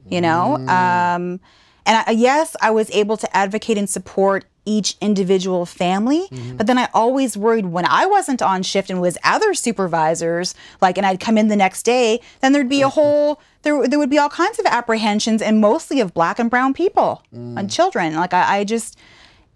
you 0.10 0.22
know? 0.22 0.56
Um, 0.68 1.40
and 1.86 2.04
I, 2.08 2.12
yes, 2.12 2.56
I 2.62 2.72
was 2.72 2.90
able 2.92 3.18
to 3.18 3.36
advocate 3.36 3.78
and 3.78 3.90
support 3.90 4.46
each 4.66 4.96
individual 5.02 5.66
family, 5.66 6.28
mm-hmm. 6.30 6.56
but 6.56 6.68
then 6.68 6.78
I 6.78 6.88
always 6.94 7.36
worried 7.36 7.66
when 7.66 7.86
I 7.86 8.06
wasn't 8.06 8.42
on 8.42 8.64
shift 8.64 8.90
and 8.90 9.02
was 9.02 9.18
other 9.24 9.54
supervisors, 9.54 10.56
like, 10.80 10.98
and 10.98 11.06
I'd 11.06 11.20
come 11.20 11.38
in 11.38 11.50
the 11.50 11.56
next 11.58 11.84
day, 11.84 12.22
then 12.40 12.54
there'd 12.54 12.70
be 12.70 12.82
a 12.82 12.86
mm-hmm. 12.86 12.94
whole, 12.94 13.42
there, 13.64 13.88
there 13.88 14.00
would 14.00 14.10
be 14.10 14.18
all 14.18 14.30
kinds 14.30 14.60
of 14.60 14.66
apprehensions 14.66 15.42
and 15.42 15.60
mostly 15.60 16.00
of 16.00 16.14
black 16.14 16.40
and 16.40 16.50
brown 16.50 16.74
people 16.74 17.24
mm. 17.36 17.60
and 17.60 17.70
children. 17.70 18.16
Like, 18.16 18.34
I, 18.34 18.60
I 18.60 18.64
just, 18.64 18.98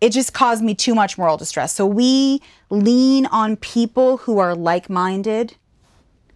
it 0.02 0.12
just 0.12 0.34
caused 0.34 0.62
me 0.62 0.76
too 0.76 0.94
much 0.94 1.18
moral 1.18 1.38
distress. 1.38 1.74
So 1.74 1.86
we 1.86 2.42
lean 2.70 3.26
on 3.28 3.56
people 3.56 4.18
who 4.18 4.40
are 4.40 4.56
like 4.56 4.90
minded, 4.90 5.56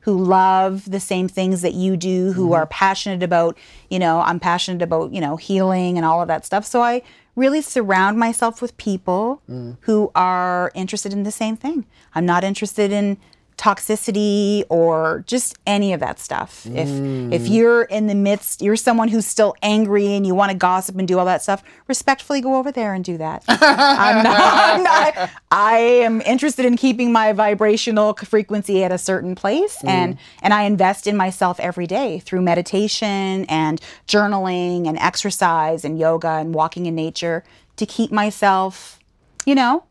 who 0.02 0.18
love 0.18 0.90
the 0.90 1.00
same 1.00 1.28
things 1.28 1.62
that 1.62 1.74
you 1.74 1.96
do, 1.96 2.34
who 2.34 2.46
mm-hmm. 2.46 2.54
are 2.54 2.66
passionate 2.66 3.24
about, 3.24 3.58
you 3.90 4.00
know, 4.00 4.22
I'm 4.22 4.40
passionate 4.40 4.82
about, 4.82 5.14
you 5.14 5.22
know, 5.22 5.38
healing 5.38 5.98
and 5.98 6.06
all 6.06 6.22
of 6.22 6.28
that 6.28 6.46
stuff. 6.46 6.66
So 6.66 6.82
I 6.82 7.02
really 7.36 7.62
surround 7.62 8.18
myself 8.18 8.62
with 8.62 8.76
people 8.78 9.42
mm. 9.50 9.78
who 9.82 10.12
are 10.16 10.72
interested 10.74 11.14
in 11.14 11.24
the 11.24 11.32
same 11.32 11.56
thing. 11.56 11.86
I'm 12.14 12.26
not 12.26 12.44
interested 12.44 12.92
in 12.92 13.18
toxicity 13.62 14.64
or 14.70 15.24
just 15.28 15.56
any 15.68 15.94
of 15.94 16.00
that 16.00 16.20
stuff. 16.20 16.66
If 16.66 16.88
if 16.88 17.44
mm. 17.44 17.52
you're 17.52 17.84
in 17.84 18.08
the 18.08 18.16
midst, 18.16 18.64
you're 18.64 18.76
someone 18.76 19.08
who's 19.08 19.28
still 19.28 19.54
angry 19.62 20.16
and 20.16 20.26
you 20.26 20.34
want 20.34 20.52
to 20.52 20.58
gossip 20.58 20.98
and 20.98 21.08
do 21.08 21.20
all 21.20 21.26
that 21.26 21.44
stuff, 21.44 21.62
respectfully 21.88 22.42
go 22.42 22.56
over 22.56 22.72
there 22.72 22.96
and 22.96 23.06
do 23.06 23.18
that. 23.18 23.44
I'm 23.48 24.24
not, 24.24 24.38
I'm 24.40 24.84
not 24.84 25.30
I 25.52 25.78
am 25.78 26.22
interested 26.22 26.66
in 26.66 26.76
keeping 26.76 27.12
my 27.12 27.34
vibrational 27.34 28.16
frequency 28.16 28.84
at 28.84 28.92
a 28.92 28.98
certain 28.98 29.36
place 29.36 29.78
mm. 29.84 29.90
and 29.90 30.18
and 30.42 30.56
I 30.56 30.64
invest 30.64 31.06
in 31.06 31.16
myself 31.16 31.60
every 31.60 31.86
day 31.86 32.18
through 32.18 32.42
meditation 32.42 33.46
and 33.46 33.80
journaling 34.08 34.88
and 34.88 34.98
exercise 34.98 35.86
and 35.86 36.00
yoga 36.00 36.30
and 36.30 36.56
walking 36.56 36.88
in 36.88 36.96
nature 36.96 37.44
to 37.76 37.86
keep 37.86 38.12
myself, 38.12 38.98
you 39.46 39.54
know, 39.54 39.84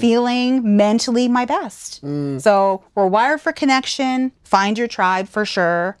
feeling 0.00 0.76
mentally 0.76 1.28
my 1.28 1.44
best. 1.44 2.00
So 2.40 2.82
we're 2.94 3.06
wired 3.06 3.40
for 3.40 3.52
connection. 3.52 4.32
Find 4.44 4.76
your 4.76 4.88
tribe 4.88 5.28
for 5.28 5.44
sure. 5.44 5.96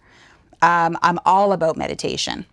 Um, 0.60 0.98
I'm 1.02 1.18
all 1.24 1.52
about 1.52 1.76
meditation. 1.76 2.46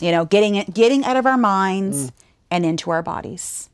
You 0.00 0.10
know, 0.12 0.24
getting 0.24 0.54
it, 0.54 0.72
getting 0.72 1.04
out 1.04 1.16
of 1.16 1.26
our 1.26 1.36
minds 1.36 2.12
and 2.50 2.64
into 2.64 2.90
our 2.90 3.02
bodies. 3.02 3.68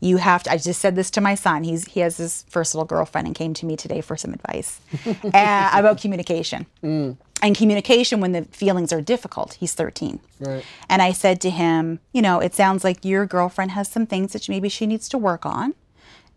You 0.00 0.16
have 0.18 0.42
to. 0.42 0.52
I 0.52 0.56
just 0.58 0.80
said 0.80 0.96
this 0.96 1.10
to 1.12 1.20
my 1.20 1.34
son. 1.34 1.64
He's 1.64 1.84
he 1.86 2.00
has 2.00 2.16
his 2.16 2.44
first 2.48 2.74
little 2.74 2.84
girlfriend 2.86 3.26
and 3.26 3.34
came 3.36 3.54
to 3.54 3.64
me 3.66 3.76
today 3.76 4.00
for 4.00 4.16
some 4.16 4.34
advice 4.34 4.80
uh, 5.06 5.70
about 5.72 6.00
communication. 6.00 6.66
And 7.44 7.54
communication 7.54 8.20
when 8.20 8.32
the 8.32 8.46
feelings 8.46 8.90
are 8.90 9.02
difficult. 9.02 9.58
He's 9.60 9.74
13. 9.74 10.18
Right. 10.40 10.64
And 10.88 11.02
I 11.02 11.12
said 11.12 11.42
to 11.42 11.50
him, 11.50 12.00
you 12.10 12.22
know, 12.22 12.40
it 12.40 12.54
sounds 12.54 12.84
like 12.84 13.04
your 13.04 13.26
girlfriend 13.26 13.72
has 13.72 13.86
some 13.86 14.06
things 14.06 14.32
that 14.32 14.48
maybe 14.48 14.70
she 14.70 14.86
needs 14.86 15.10
to 15.10 15.18
work 15.18 15.44
on. 15.44 15.74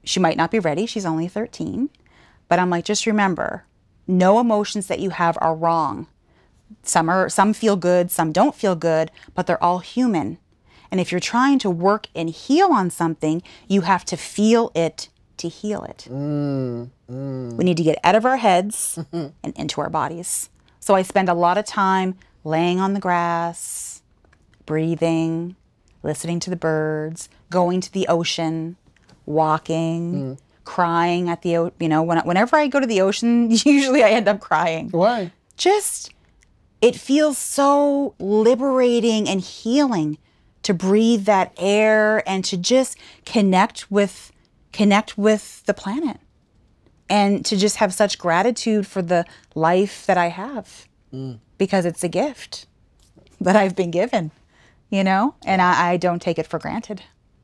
She 0.03 0.19
might 0.19 0.35
not 0.35 0.51
be 0.51 0.59
ready. 0.59 0.85
She's 0.85 1.05
only 1.05 1.29
13. 1.29 1.89
But 2.49 2.59
I'm 2.59 2.69
like, 2.69 2.83
just 2.83 3.05
remember, 3.05 3.63
no 4.05 4.37
emotions 4.37 4.87
that 4.87 4.99
you 4.99 5.11
have 5.11 5.37
are 5.39 5.55
wrong. 5.55 6.07
Some 6.83 7.07
are 7.07 7.29
some 7.29 7.53
feel 7.53 7.77
good, 7.77 8.11
some 8.11 8.33
don't 8.33 8.53
feel 8.53 8.75
good, 8.75 9.09
but 9.33 9.47
they're 9.47 9.63
all 9.63 9.79
human. 9.79 10.39
And 10.91 10.99
if 10.99 11.13
you're 11.13 11.21
trying 11.21 11.57
to 11.59 11.69
work 11.69 12.07
and 12.15 12.29
heal 12.29 12.73
on 12.73 12.89
something, 12.89 13.41
you 13.69 13.81
have 13.81 14.03
to 14.05 14.17
feel 14.17 14.73
it 14.75 15.07
to 15.37 15.47
heal 15.47 15.85
it. 15.85 16.09
Mm, 16.09 16.89
mm. 17.09 17.53
We 17.53 17.63
need 17.63 17.77
to 17.77 17.83
get 17.83 17.97
out 18.03 18.15
of 18.15 18.25
our 18.25 18.37
heads 18.37 18.99
and 19.13 19.33
into 19.55 19.79
our 19.79 19.89
bodies. 19.89 20.49
So 20.87 20.95
I 20.95 21.01
spend 21.01 21.27
a 21.27 21.33
lot 21.33 21.57
of 21.57 21.65
time 21.65 22.15
laying 22.45 22.79
on 22.79 22.93
the 22.93 23.01
grass, 23.01 24.01
breathing, 24.65 25.57
listening 26.01 26.39
to 26.39 26.49
the 26.49 26.55
birds, 26.55 27.27
going 27.49 27.81
to 27.81 27.91
the 27.91 28.07
ocean, 28.07 28.77
walking, 29.25 30.13
hmm. 30.13 30.33
crying 30.63 31.27
at 31.27 31.41
the 31.41 31.73
you 31.77 31.89
know 31.89 32.03
when, 32.03 32.19
whenever 32.19 32.55
I 32.55 32.67
go 32.67 32.79
to 32.79 32.87
the 32.87 33.01
ocean, 33.01 33.51
usually 33.65 34.01
I 34.01 34.11
end 34.11 34.29
up 34.29 34.39
crying. 34.39 34.87
Why? 34.91 35.33
Just 35.57 36.13
it 36.79 36.95
feels 36.95 37.37
so 37.37 38.15
liberating 38.17 39.27
and 39.27 39.41
healing 39.41 40.17
to 40.63 40.73
breathe 40.73 41.25
that 41.25 41.51
air 41.57 42.23
and 42.25 42.45
to 42.45 42.55
just 42.55 42.97
connect 43.25 43.91
with 43.91 44.31
connect 44.71 45.17
with 45.17 45.65
the 45.65 45.73
planet 45.73 46.21
and 47.09 47.45
to 47.45 47.55
just 47.57 47.77
have 47.77 47.93
such 47.93 48.17
gratitude 48.17 48.85
for 48.87 49.01
the 49.01 49.25
life 49.55 50.05
that 50.05 50.17
I 50.17 50.27
have 50.29 50.87
because 51.57 51.85
it's 51.85 52.03
a 52.03 52.09
gift 52.09 52.65
that 53.41 53.55
I've 53.55 53.75
been 53.75 53.91
given, 53.91 54.31
you 54.89 55.03
know, 55.03 55.35
and 55.45 55.61
I, 55.61 55.91
I 55.91 55.97
don't 55.97 56.21
take 56.21 56.37
it 56.37 56.45
for 56.47 56.59
granted. 56.59 57.01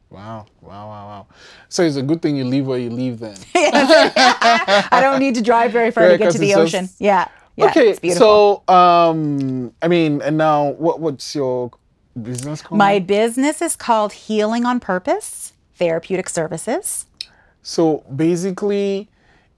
Wow, 0.10 0.45
wow, 0.62 0.88
wow, 0.89 1.06
wow. 1.08 1.28
So 1.69 1.82
it's 1.84 1.95
a 1.95 2.04
good 2.04 2.21
thing 2.21 2.36
you 2.36 2.43
leave 2.45 2.67
where 2.67 2.78
you 2.78 2.91
leave 2.91 3.19
then. 3.19 3.36
I 3.56 4.99
don't 5.02 5.19
need 5.19 5.36
to 5.36 5.41
drive 5.41 5.71
very 5.71 5.89
far 5.91 6.04
Right, 6.04 6.12
to 6.13 6.17
get 6.17 6.32
to 6.34 6.38
the 6.38 6.54
ocean. 6.56 6.86
just- 6.86 7.02
Yeah. 7.02 7.28
yeah 7.56 7.65
okay, 7.65 7.89
It's 7.89 7.99
beautiful. 7.99 8.63
so 8.67 8.73
um, 8.73 9.73
I 9.82 9.88
mean, 9.88 10.21
and 10.21 10.38
now 10.38 10.69
what? 10.71 10.99
What's 10.99 11.34
your 11.34 11.71
business 12.21 12.62
called? 12.62 12.78
My 12.78 12.99
business 12.99 13.62
is 13.62 13.76
called 13.76 14.13
Healing 14.13 14.65
on 14.65 14.80
Purpose 14.80 15.54
Therapeutic 15.76 16.30
Services. 16.30 17.08
So 17.63 18.04
basically, 18.15 19.10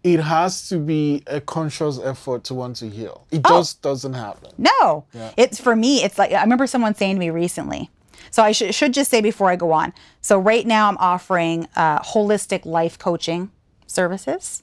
it 0.06 0.20
has 0.20 0.70
to 0.70 0.78
be 0.78 1.24
a 1.26 1.42
conscious 1.42 2.00
effort 2.00 2.44
to 2.44 2.54
want 2.54 2.76
to 2.78 2.88
heal. 2.88 3.26
It 3.32 3.42
Oh. 3.44 3.58
just 3.58 3.82
doesn't 3.82 4.14
happen. 4.14 4.52
No, 4.60 5.06
it's 5.36 5.60
for 5.60 5.76
me. 5.76 6.04
It's 6.04 6.20
like 6.20 6.32
I 6.32 6.42
remember 6.44 6.68
someone 6.68 6.94
saying 6.94 7.16
to 7.16 7.20
me 7.20 7.32
recently. 7.32 7.90
So 8.30 8.44
I 8.44 8.52
should, 8.52 8.76
should 8.76 8.94
just 8.94 9.10
say 9.10 9.20
before 9.22 9.50
I 9.50 9.56
go 9.56 9.72
on. 9.72 9.94
So 10.22 10.38
right 10.38 10.66
now 10.68 10.88
I'm 10.90 10.98
offering 11.00 11.68
uh, 11.76 12.00
holistic 12.00 12.66
life 12.66 13.00
coaching 13.00 13.50
services. 13.88 14.62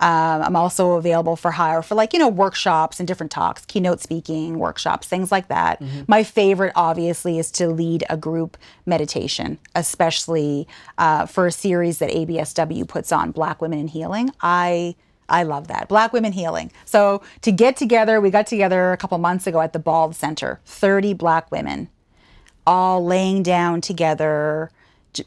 Um, 0.00 0.42
I'm 0.42 0.56
also 0.56 0.92
available 0.92 1.36
for 1.36 1.52
hire 1.52 1.82
for 1.82 1.94
like 1.94 2.12
you 2.12 2.18
know 2.18 2.28
workshops 2.28 2.98
and 3.00 3.06
different 3.06 3.32
talks, 3.32 3.64
keynote 3.66 4.00
speaking 4.00 4.58
workshops, 4.58 5.06
things 5.06 5.30
like 5.30 5.48
that. 5.48 5.80
My 6.08 6.22
favorite, 6.22 6.72
obviously, 6.76 7.38
is 7.38 7.50
to 7.52 7.68
lead 7.68 8.04
a 8.10 8.16
group 8.16 8.56
meditation, 8.86 9.58
especially 9.74 10.66
uh, 10.98 11.26
for 11.26 11.46
a 11.46 11.52
series 11.52 11.98
that 11.98 12.10
ABSW 12.10 12.86
puts 12.88 13.12
on, 13.12 13.30
Black 13.30 13.60
Women 13.60 13.78
in 13.78 13.88
Healing. 13.88 14.30
I 14.40 14.94
I 15.28 15.44
love 15.44 15.68
that. 15.68 15.88
Black 15.88 16.12
Women 16.12 16.32
Healing. 16.32 16.70
So 16.84 17.22
to 17.40 17.50
get 17.50 17.76
together, 17.76 18.20
we 18.20 18.30
got 18.30 18.46
together 18.46 18.92
a 18.92 18.96
couple 18.96 19.16
months 19.18 19.46
ago 19.46 19.60
at 19.60 19.72
the 19.72 19.78
Bald 19.78 20.14
Center, 20.14 20.60
30 20.66 21.14
black 21.14 21.50
women, 21.50 21.88
all 22.66 23.04
laying 23.04 23.42
down 23.42 23.80
together, 23.80 24.70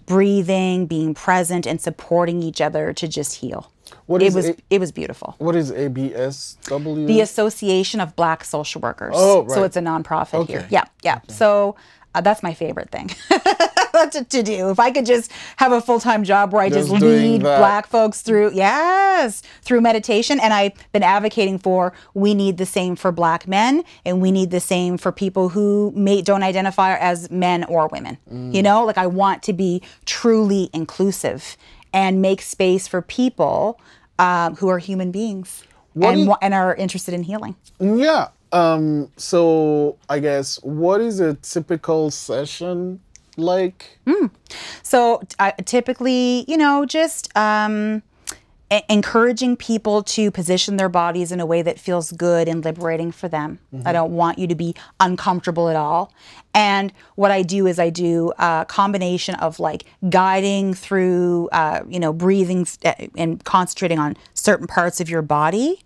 breathing, 0.06 0.86
being 0.86 1.14
present, 1.14 1.66
and 1.66 1.82
supporting 1.82 2.44
each 2.44 2.62
other 2.62 2.94
to 2.94 3.08
just 3.08 3.38
heal. 3.38 3.72
What 4.06 4.22
it 4.22 4.28
is 4.28 4.36
was 4.36 4.50
A- 4.50 4.56
it 4.70 4.80
was 4.80 4.92
beautiful. 4.92 5.36
What 5.38 5.56
is 5.56 5.72
ABSW? 5.72 7.08
The 7.08 7.22
Association 7.22 8.00
of 8.00 8.16
Black 8.16 8.44
Social 8.44 8.82
Workers. 8.82 9.14
Oh, 9.16 9.44
right. 9.44 9.52
So 9.52 9.64
it's 9.64 9.78
a 9.78 9.82
nonprofit 9.82 10.48
here. 10.48 10.60
Okay. 10.60 10.68
Yeah, 10.70 10.86
yeah. 11.04 11.20
So 11.28 11.76
uh, 12.14 12.22
that's 12.22 12.42
my 12.42 12.54
favorite 12.54 12.90
thing 12.92 13.10
to, 14.12 14.26
to 14.30 14.42
do. 14.44 14.70
If 14.70 14.80
I 14.80 14.92
could 14.92 15.06
just 15.06 15.32
have 15.58 15.72
a 15.74 15.82
full 15.82 16.00
time 16.00 16.24
job 16.24 16.54
where 16.54 16.62
I 16.62 16.70
just, 16.70 16.90
Just 16.90 17.02
lead 17.02 17.42
black 17.42 17.88
folks 17.88 18.22
through, 18.22 18.52
yes, 18.54 19.42
through 19.62 19.82
meditation. 19.82 20.40
And 20.40 20.54
I've 20.54 20.74
been 20.94 21.04
advocating 21.04 21.60
for 21.60 21.94
we 22.14 22.34
need 22.34 22.58
the 22.58 22.66
same 22.66 22.96
for 22.96 23.12
black 23.12 23.48
men 23.48 23.84
and 24.06 24.22
we 24.22 24.32
need 24.32 24.52
the 24.52 24.60
same 24.62 24.98
for 24.98 25.12
people 25.12 25.50
who 25.50 25.92
may, 25.96 26.22
don't 26.22 26.44
identify 26.44 26.96
as 26.98 27.30
men 27.30 27.66
or 27.66 27.88
women. 27.90 28.18
Mm. 28.32 28.54
You 28.56 28.64
know, 28.64 28.86
like 28.86 28.98
I 28.98 29.08
want 29.08 29.44
to 29.44 29.54
be 29.54 29.82
truly 30.06 30.70
inclusive 30.74 31.58
and 31.96 32.22
make 32.22 32.42
space 32.44 32.88
for 32.88 33.02
people 33.02 33.80
um, 34.20 34.56
who 34.58 34.68
are 34.68 34.78
human 34.80 35.10
beings. 35.12 35.64
and, 36.00 36.28
wa- 36.28 36.38
and 36.42 36.54
are 36.54 36.76
interested 36.76 37.14
in 37.14 37.24
healing. 37.24 37.56
Yeah. 37.80 38.28
Um. 38.52 39.10
So 39.18 39.98
I 40.10 40.20
guess 40.20 40.62
what 40.64 41.02
is 41.02 41.20
a 41.20 41.34
typical 41.36 42.12
session 42.12 43.00
like? 43.38 44.00
So 44.84 45.22
uh, 45.40 45.52
typically, 45.66 46.46
you 46.48 46.58
know, 46.58 46.86
just 46.86 47.36
um, 47.36 48.02
encouraging 48.90 49.56
people 49.56 50.02
to 50.04 50.32
position 50.32 50.78
their 50.78 50.90
bodies 50.90 51.32
in 51.32 51.40
a 51.40 51.46
way 51.46 51.62
that 51.62 51.80
feels 51.80 52.12
good 52.12 52.48
and 52.48 52.66
liberating 52.66 53.12
for 53.12 53.28
them. 53.28 53.60
I 53.86 53.94
don't 53.94 54.12
want 54.14 54.40
you 54.40 54.48
to 54.48 54.56
be 54.56 54.74
uncomfortable 55.00 55.70
at 55.70 55.76
all. 55.76 56.12
And 56.54 56.92
what 57.16 57.30
I 57.32 57.44
do 57.44 57.68
is 57.68 57.78
I 57.80 57.90
do 57.90 58.34
a 58.40 58.66
combination 58.68 59.36
of 59.36 59.60
like 59.60 59.86
guiding 60.10 60.74
through, 60.74 61.50
uh, 61.52 61.82
you 61.88 62.00
know, 62.00 62.12
breathing 62.12 62.62
s- 62.62 62.80
uh, 62.84 62.94
and 63.18 63.44
concentrating 63.44 64.00
on 64.00 64.18
certain 64.34 64.66
parts 64.68 65.00
of 65.00 65.10
your 65.10 65.22
body. 65.22 65.82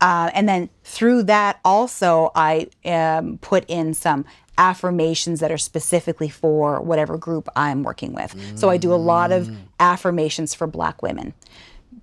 Uh, 0.00 0.30
and 0.34 0.48
then 0.48 0.68
through 0.84 1.22
that, 1.24 1.58
also, 1.64 2.30
I 2.34 2.68
um, 2.84 3.38
put 3.38 3.64
in 3.68 3.94
some 3.94 4.24
affirmations 4.58 5.40
that 5.40 5.50
are 5.50 5.58
specifically 5.58 6.28
for 6.28 6.80
whatever 6.80 7.16
group 7.16 7.48
I'm 7.56 7.82
working 7.82 8.12
with. 8.12 8.34
So 8.58 8.68
I 8.68 8.76
do 8.76 8.92
a 8.92 8.96
lot 8.96 9.32
of 9.32 9.50
affirmations 9.80 10.54
for 10.54 10.66
Black 10.66 11.02
women 11.02 11.34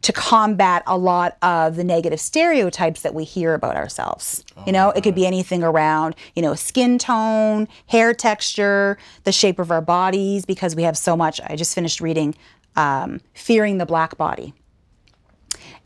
to 0.02 0.14
combat 0.14 0.84
a 0.88 0.98
lot 0.98 1.38
of 1.42 1.76
the 1.76 1.84
negative 1.84 2.20
stereotypes 2.20 3.02
that 3.02 3.14
we 3.14 3.24
hear 3.24 3.54
about 3.54 3.76
ourselves. 3.76 4.44
you 4.66 4.72
know, 4.72 4.92
it 4.92 5.04
could 5.04 5.16
be 5.16 5.26
anything 5.26 5.64
around, 5.64 6.16
you 6.36 6.42
know, 6.42 6.56
skin 6.56 6.98
tone, 6.98 7.68
hair 7.88 8.14
texture, 8.14 8.98
the 9.24 9.32
shape 9.32 9.60
of 9.60 9.72
our 9.72 9.82
bodies, 9.82 10.46
because 10.46 10.76
we 10.76 10.84
have 10.84 10.98
so 10.98 11.18
much. 11.18 11.42
I 11.42 11.56
just 11.56 11.76
finished 11.76 12.00
reading 12.00 12.36
um, 12.76 13.20
Fearing 13.34 13.78
the 13.78 13.86
Black 13.86 14.18
Body. 14.18 14.54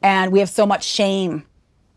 And 0.02 0.32
we 0.32 0.39
have 0.39 0.49
so 0.49 0.65
much 0.65 0.84
shame 0.84 1.45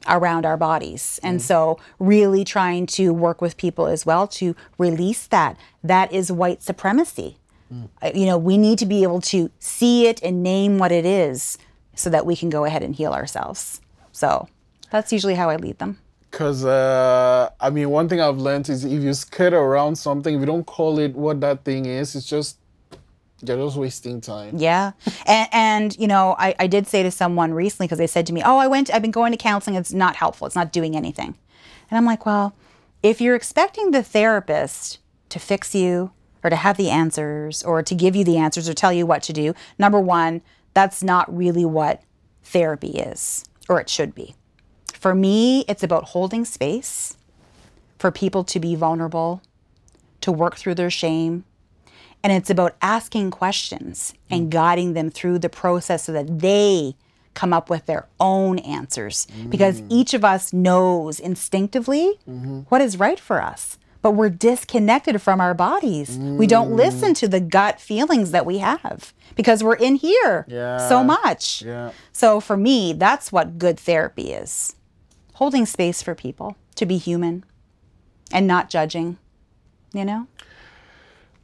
around 0.08 0.46
our 0.46 0.56
bodies. 0.56 1.18
And 1.22 1.42
so 1.42 1.78
really 1.98 2.44
trying 2.44 2.86
to 2.86 3.12
work 3.12 3.42
with 3.42 3.56
people 3.56 3.86
as 3.86 4.06
well 4.06 4.28
to 4.28 4.54
release 4.78 5.26
that. 5.26 5.56
That 5.82 6.12
is 6.12 6.30
white 6.30 6.62
supremacy. 6.62 7.38
Uh, 8.00 8.12
you 8.14 8.26
know 8.26 8.38
we 8.38 8.56
need 8.56 8.78
to 8.78 8.86
be 8.86 9.02
able 9.02 9.20
to 9.20 9.50
see 9.58 10.06
it 10.06 10.22
and 10.22 10.40
name 10.40 10.78
what 10.78 10.92
it 10.92 11.04
is 11.04 11.58
so 11.96 12.08
that 12.10 12.24
we 12.24 12.36
can 12.36 12.48
go 12.50 12.64
ahead 12.64 12.82
and 12.82 12.94
heal 12.94 13.12
ourselves 13.12 13.80
so 14.12 14.48
that's 14.92 15.12
usually 15.12 15.34
how 15.34 15.50
i 15.50 15.56
lead 15.56 15.78
them 15.78 15.98
Because 16.30 16.64
uh, 16.64 17.48
I 17.66 17.70
mean, 17.70 17.88
one 17.88 18.08
thing 18.10 18.20
I've 18.20 18.36
learned 18.48 18.68
is 18.68 18.84
if 18.84 19.00
you 19.02 19.14
skirt 19.14 19.54
around 19.54 19.96
something, 19.96 20.34
if 20.34 20.40
you 20.40 20.46
don't 20.46 20.66
call 20.66 20.98
it 20.98 21.14
what 21.14 21.40
that 21.40 21.64
thing 21.64 21.86
is, 21.86 22.14
it's 22.14 22.28
just 22.28 22.58
you're 23.40 23.56
just 23.56 23.76
wasting 23.76 24.20
time. 24.20 24.52
Yeah. 24.58 24.92
And, 25.26 25.48
and 25.52 25.88
you 25.98 26.08
know, 26.12 26.34
I, 26.38 26.54
I 26.58 26.66
did 26.66 26.86
say 26.86 27.02
to 27.02 27.10
someone 27.10 27.54
recently 27.54 27.86
because 27.86 27.98
they 27.98 28.06
said 28.06 28.26
to 28.26 28.32
me, 28.34 28.42
Oh, 28.44 28.58
I 28.58 28.66
went, 28.66 28.92
I've 28.92 29.00
been 29.02 29.18
going 29.20 29.32
to 29.32 29.38
counseling. 29.38 29.76
It's 29.76 29.92
not 29.92 30.16
helpful. 30.16 30.46
It's 30.46 30.56
not 30.56 30.72
doing 30.72 30.94
anything. 30.96 31.36
And 31.88 31.96
I'm 31.96 32.04
like, 32.04 32.26
Well, 32.26 32.52
if 33.02 33.20
you're 33.20 33.36
expecting 33.36 33.92
the 33.92 34.02
therapist 34.02 34.98
to 35.28 35.38
fix 35.38 35.74
you 35.74 36.10
or 36.42 36.50
to 36.50 36.56
have 36.56 36.76
the 36.76 36.90
answers 36.90 37.62
or 37.62 37.82
to 37.82 37.94
give 37.94 38.14
you 38.16 38.24
the 38.24 38.36
answers 38.36 38.68
or 38.68 38.74
tell 38.74 38.92
you 38.92 39.06
what 39.06 39.22
to 39.24 39.32
do, 39.32 39.54
number 39.78 40.00
one, 40.00 40.42
that's 40.76 41.02
not 41.02 41.34
really 41.34 41.64
what 41.64 42.02
therapy 42.44 42.90
is 42.90 43.46
or 43.66 43.80
it 43.80 43.88
should 43.88 44.14
be. 44.14 44.34
For 44.92 45.14
me, 45.14 45.64
it's 45.68 45.82
about 45.82 46.04
holding 46.04 46.44
space 46.44 47.16
for 47.98 48.10
people 48.10 48.44
to 48.44 48.60
be 48.60 48.74
vulnerable, 48.74 49.40
to 50.20 50.30
work 50.30 50.56
through 50.56 50.74
their 50.74 50.90
shame, 50.90 51.44
and 52.22 52.30
it's 52.30 52.50
about 52.50 52.76
asking 52.82 53.30
questions 53.30 54.12
and 54.28 54.48
mm. 54.48 54.50
guiding 54.50 54.92
them 54.92 55.08
through 55.08 55.38
the 55.38 55.48
process 55.48 56.04
so 56.04 56.12
that 56.12 56.40
they 56.40 56.94
come 57.32 57.54
up 57.54 57.70
with 57.70 57.86
their 57.86 58.06
own 58.20 58.58
answers. 58.58 59.26
Because 59.48 59.80
mm. 59.80 59.86
each 59.88 60.12
of 60.12 60.26
us 60.26 60.52
knows 60.52 61.18
instinctively 61.18 62.18
mm-hmm. 62.28 62.60
what 62.68 62.82
is 62.82 62.98
right 62.98 63.18
for 63.18 63.42
us. 63.42 63.78
But 64.02 64.12
we're 64.12 64.28
disconnected 64.30 65.20
from 65.22 65.40
our 65.40 65.54
bodies. 65.54 66.16
We 66.18 66.46
don't 66.46 66.72
listen 66.76 67.14
to 67.14 67.28
the 67.28 67.40
gut 67.40 67.80
feelings 67.80 68.30
that 68.30 68.46
we 68.46 68.58
have 68.58 69.12
because 69.34 69.62
we're 69.64 69.74
in 69.76 69.96
here 69.96 70.44
Yeah. 70.48 70.88
so 70.88 71.02
much. 71.04 71.62
Yeah. 71.62 71.90
So 72.12 72.40
for 72.40 72.56
me, 72.56 72.92
that's 72.92 73.32
what 73.32 73.58
good 73.58 73.78
therapy 73.80 74.32
is 74.32 74.74
holding 75.34 75.66
space 75.66 76.02
for 76.02 76.14
people 76.14 76.56
to 76.76 76.86
be 76.86 76.96
human 76.98 77.44
and 78.32 78.46
not 78.46 78.70
judging, 78.70 79.18
you 79.92 80.04
know? 80.04 80.26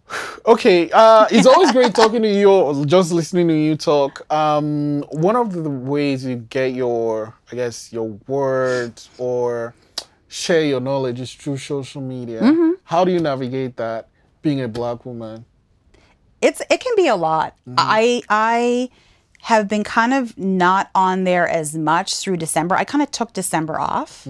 Okay, 0.44 0.90
uh, 0.92 1.26
it's 1.30 1.46
always 1.46 1.70
great 1.70 1.94
talking 1.94 2.20
to 2.22 2.28
you 2.28 2.50
or 2.50 2.84
just 2.84 3.12
listening 3.12 3.46
to 3.48 3.54
you 3.54 3.76
talk. 3.76 4.30
Um, 4.32 5.02
one 5.12 5.36
of 5.36 5.52
the 5.52 5.70
ways 5.70 6.24
you 6.24 6.36
get 6.36 6.74
your, 6.74 7.34
I 7.52 7.54
guess, 7.56 7.92
your 7.92 8.18
words 8.26 9.08
or 9.18 9.72
share 10.32 10.64
your 10.64 10.80
knowledge 10.80 11.20
is 11.20 11.32
through 11.34 11.58
social 11.58 12.00
media. 12.00 12.40
Mm-hmm. 12.40 12.72
How 12.84 13.04
do 13.04 13.12
you 13.12 13.20
navigate 13.20 13.76
that 13.76 14.08
being 14.40 14.60
a 14.62 14.68
black 14.68 15.04
woman? 15.04 15.44
it's 16.40 16.60
it 16.68 16.80
can 16.80 16.96
be 16.96 17.06
a 17.06 17.14
lot. 17.14 17.56
I 17.78 18.22
I 18.28 18.90
have 19.42 19.68
been 19.68 19.84
kind 19.84 20.12
of 20.12 20.36
not 20.36 20.90
on 20.94 21.22
there 21.24 21.46
as 21.48 21.76
much 21.76 22.16
through 22.16 22.36
December. 22.38 22.74
I 22.74 22.84
kind 22.84 23.02
of 23.02 23.10
took 23.12 23.32
December 23.32 23.78
off 23.78 24.26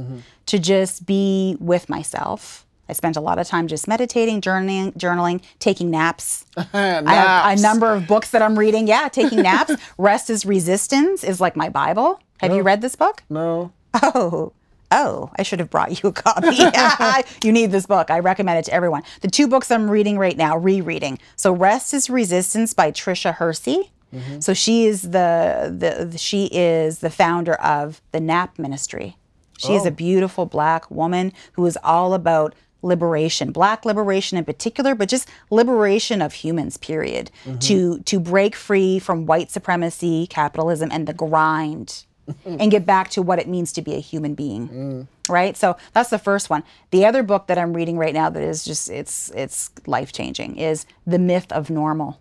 to 0.47 0.59
just 0.59 1.07
be 1.07 1.57
with 1.59 1.89
myself. 1.89 2.67
I 2.89 2.93
spent 2.93 3.17
a 3.17 3.21
lot 3.21 3.39
of 3.39 3.47
time 3.47 3.67
just 3.69 3.89
meditating, 3.89 4.43
journaling, 4.43 4.93
journaling, 4.99 5.41
taking 5.59 5.91
naps. 5.91 6.45
I 6.57 6.63
have 6.75 7.05
Naps. 7.05 7.61
a 7.61 7.63
number 7.63 7.95
of 7.95 8.07
books 8.07 8.31
that 8.33 8.43
I'm 8.43 8.59
reading. 8.59 8.87
Yeah, 8.87 9.09
taking 9.09 9.41
naps. 9.41 9.75
Rest 9.99 10.29
is 10.29 10.45
Resistance 10.45 11.25
is 11.25 11.41
like 11.41 11.57
my 11.57 11.71
Bible. 11.71 12.21
Have 12.41 12.53
you 12.53 12.63
read 12.63 12.83
this 12.83 12.97
book? 12.97 13.23
No. 13.31 13.73
Oh, 14.03 14.53
oh, 14.93 15.31
I 15.37 15.43
should 15.43 15.59
have 15.59 15.71
brought 15.71 16.03
you 16.03 16.11
a 16.11 16.13
copy. 16.13 16.57
you 17.47 17.53
need 17.53 17.73
this 17.73 17.87
book. 17.87 18.11
I 18.11 18.21
recommend 18.21 18.59
it 18.59 18.67
to 18.67 18.75
everyone. 18.75 19.03
The 19.23 19.29
two 19.29 19.49
books 19.49 19.71
I'm 19.71 19.91
reading 19.91 20.19
right 20.19 20.37
now, 20.37 20.57
rereading. 20.57 21.19
So 21.37 21.53
Rest 21.53 21.93
is 21.95 22.09
Resistance 22.09 22.75
by 22.75 22.93
Tricia 22.93 23.35
Hersey. 23.35 23.91
Mm-hmm. 24.15 24.41
So 24.41 24.53
she 24.53 24.87
is 24.87 25.03
the, 25.03 25.75
the 25.77 26.05
the- 26.05 26.19
she 26.19 26.47
is 26.53 26.99
the 26.99 27.11
founder 27.11 27.55
of 27.55 28.03
the 28.13 28.21
NAP 28.21 28.59
ministry. 28.59 29.17
She 29.59 29.75
is 29.75 29.87
a 29.87 29.91
oh. 29.91 29.93
beautiful 29.93 30.45
black 30.45 30.91
woman 30.91 31.33
who 31.53 31.65
is 31.67 31.79
all 31.85 32.15
about 32.15 32.55
liberation, 32.83 33.53
black 33.53 33.85
liberation 33.85 34.37
in 34.37 34.45
particular, 34.45 34.95
but 34.95 35.09
just 35.09 35.29
liberation 35.51 36.21
of 36.21 36.33
humans, 36.33 36.77
period. 36.77 37.31
Mm-hmm. 37.45 37.59
To 37.59 37.99
to 38.01 38.21
break 38.21 38.55
free 38.55 38.99
from 38.99 39.25
white 39.25 39.51
supremacy, 39.51 40.27
capitalism, 40.27 40.91
and 40.93 41.07
the 41.07 41.15
grind 41.15 42.05
and 42.45 42.71
get 42.71 42.87
back 42.87 43.11
to 43.11 43.23
what 43.23 43.39
it 43.39 43.49
means 43.49 43.73
to 43.73 43.83
be 43.83 43.95
a 43.95 44.01
human 44.01 44.35
being. 44.35 45.09
Right? 45.29 45.57
So 45.57 45.77
that's 45.93 46.11
the 46.11 46.19
first 46.19 46.51
one. 46.51 46.65
The 46.91 47.05
other 47.07 47.23
book 47.23 47.47
that 47.47 47.59
I'm 47.59 47.73
reading 47.73 47.97
right 47.97 48.15
now 48.15 48.31
that 48.31 48.43
is 48.43 48.65
just 48.65 48.91
it's 48.91 49.31
it's 49.31 49.71
life-changing 49.87 50.57
is 50.57 50.87
The 51.07 51.19
Myth 51.19 51.51
of 51.53 51.71
Normal. 51.71 52.21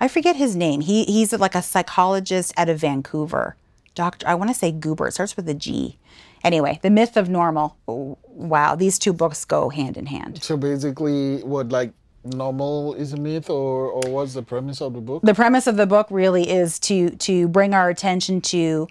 I 0.00 0.08
forget 0.08 0.36
his 0.36 0.56
name. 0.56 0.80
He 0.80 1.04
he's 1.04 1.32
like 1.32 1.54
a 1.54 1.62
psychologist 1.62 2.52
out 2.56 2.68
of 2.68 2.80
Vancouver. 2.80 3.56
Doctor 3.94 4.26
I 4.26 4.34
want 4.34 4.50
to 4.50 4.54
say 4.54 4.72
Goober. 4.72 5.08
It 5.08 5.12
starts 5.12 5.36
with 5.36 5.48
a 5.48 5.54
G. 5.54 5.98
Anyway, 6.42 6.78
The 6.82 6.90
Myth 6.90 7.16
of 7.16 7.28
Normal. 7.28 7.76
Wow, 7.86 8.74
these 8.74 8.98
two 8.98 9.12
books 9.12 9.44
go 9.44 9.70
hand 9.70 9.96
in 9.96 10.06
hand. 10.06 10.42
So 10.42 10.56
basically, 10.56 11.38
what 11.42 11.70
like 11.70 11.92
normal 12.24 12.94
is 12.94 13.12
a 13.12 13.16
myth, 13.16 13.50
or 13.50 13.90
or 13.90 14.10
what's 14.10 14.34
the 14.34 14.42
premise 14.42 14.80
of 14.80 14.94
the 14.94 15.00
book? 15.00 15.22
the 15.22 15.34
premise 15.34 15.66
of 15.66 15.76
the 15.76 15.86
book 15.86 16.06
really 16.10 16.48
is 16.48 16.78
to 16.80 17.10
to 17.10 17.48
bring 17.48 17.74
our 17.74 17.88
attention 17.88 18.40
to 18.40 18.88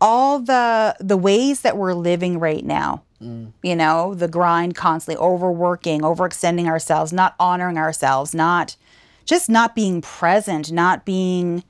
all 0.00 0.38
the 0.38 0.96
the 1.00 1.16
ways 1.16 1.62
that 1.62 1.76
we're 1.76 1.94
living 1.94 2.38
right 2.38 2.64
now 2.64 3.02
mm. 3.20 3.52
you 3.62 3.74
know 3.74 4.14
the 4.14 4.28
grind 4.28 4.74
constantly 4.74 5.20
overworking 5.20 6.02
overextending 6.02 6.66
ourselves 6.66 7.12
not 7.12 7.34
honoring 7.40 7.76
ourselves 7.76 8.34
not 8.34 8.76
just 9.24 9.48
not 9.48 9.74
being 9.74 10.00
present 10.00 10.70
not 10.70 11.04
being 11.04 11.64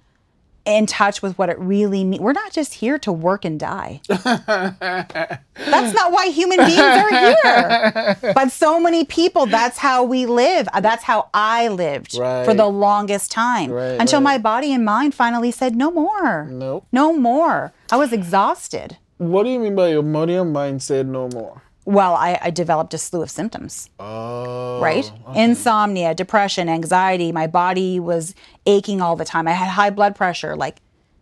in 0.68 0.86
touch 0.86 1.22
with 1.22 1.36
what 1.38 1.48
it 1.48 1.58
really 1.58 2.04
means 2.04 2.20
we're 2.20 2.32
not 2.32 2.52
just 2.52 2.74
here 2.74 2.98
to 3.00 3.10
work 3.10 3.44
and 3.44 3.58
die. 3.58 4.00
That's 4.08 5.94
not 5.94 6.12
why 6.12 6.26
human 6.28 6.58
beings 6.58 6.78
are 6.78 7.10
here. 7.10 8.16
But 8.34 8.52
so 8.52 8.78
many 8.78 9.04
people 9.04 9.46
that's 9.46 9.78
how 9.78 10.04
we 10.04 10.26
live. 10.26 10.68
Uh, 10.72 10.80
that's 10.80 11.02
how 11.04 11.28
i 11.34 11.68
lived 11.68 12.12
for 12.12 12.54
the 12.54 12.66
longest 12.66 13.30
time 13.32 13.70
Right, 13.70 14.00
until 14.00 14.18
right. 14.20 14.24
my 14.24 14.38
body 14.38 14.72
and 14.72 14.84
mind 14.84 15.14
finally 15.14 15.50
said 15.50 15.74
no 15.76 15.90
more. 15.90 16.44
Nope. 16.46 16.86
no 16.92 17.12
more. 17.12 17.72
I 17.90 17.96
was 17.96 18.12
exhausted. 18.12 18.98
What 19.18 19.42
do 19.44 19.50
you 19.50 19.58
mean 19.58 19.74
by 19.74 19.88
your 19.88 20.02
body 20.02 20.34
and 20.34 20.52
mind 20.52 20.82
said 20.82 21.06
no 21.08 21.28
more? 21.28 21.62
Well 21.96 22.14
i, 22.14 22.38
I 22.46 22.50
developed 22.50 22.92
a 22.94 22.98
slew 22.98 23.22
of 23.22 23.30
symptoms 23.30 23.88
Oh. 23.98 24.78
right? 24.88 25.10
insomnia 25.34 26.14
depression 26.14 26.68
anxiety. 26.68 27.32
My 27.32 27.46
body 27.46 27.98
was 28.10 28.34
aching 28.66 29.00
all 29.00 29.16
the 29.16 29.24
time. 29.24 29.48
I 29.48 29.52
had 29.62 29.68
high 29.80 29.90
blood 29.98 30.14
pressure 30.14 30.54
like 30.64 30.76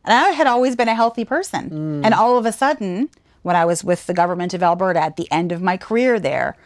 and 0.05 0.13
i 0.13 0.31
had 0.41 0.47
always 0.55 0.75
been 0.77 0.89
a 0.89 0.95
healthy 1.03 1.25
person. 1.25 1.63
Mm. 1.71 2.05
And 2.05 2.13
all 2.15 2.37
of 2.41 2.45
a 2.47 2.53
sudden 2.53 3.09
when 3.47 3.57
i 3.63 3.65
was 3.65 3.79
with 3.91 4.07
the 4.07 4.15
government 4.23 4.53
of 4.55 4.63
alberta 4.63 5.01
at 5.09 5.15
the 5.17 5.29
end 5.31 5.53
of 5.53 5.61
my 5.63 5.77
career 5.77 6.19
there 6.21 6.57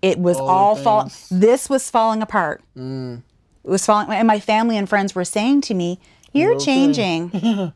it 0.00 0.18
was 0.18 0.36
All 0.38 0.48
all 0.48 0.74
the 0.76 0.82
fall 0.82 1.02
this 1.30 1.68
was 1.68 1.90
falling 1.90 2.22
apart. 2.22 2.62
Mm. 2.76 3.22
It 3.64 3.70
was 3.70 3.84
falling 3.84 4.08
and 4.10 4.26
my 4.26 4.40
family 4.40 4.76
and 4.80 4.88
friends 4.88 5.14
were 5.14 5.24
saying 5.36 5.60
to 5.68 5.74
me 5.74 5.98
you're 6.32 6.54
okay." 6.54 6.64
changing. 6.64 7.22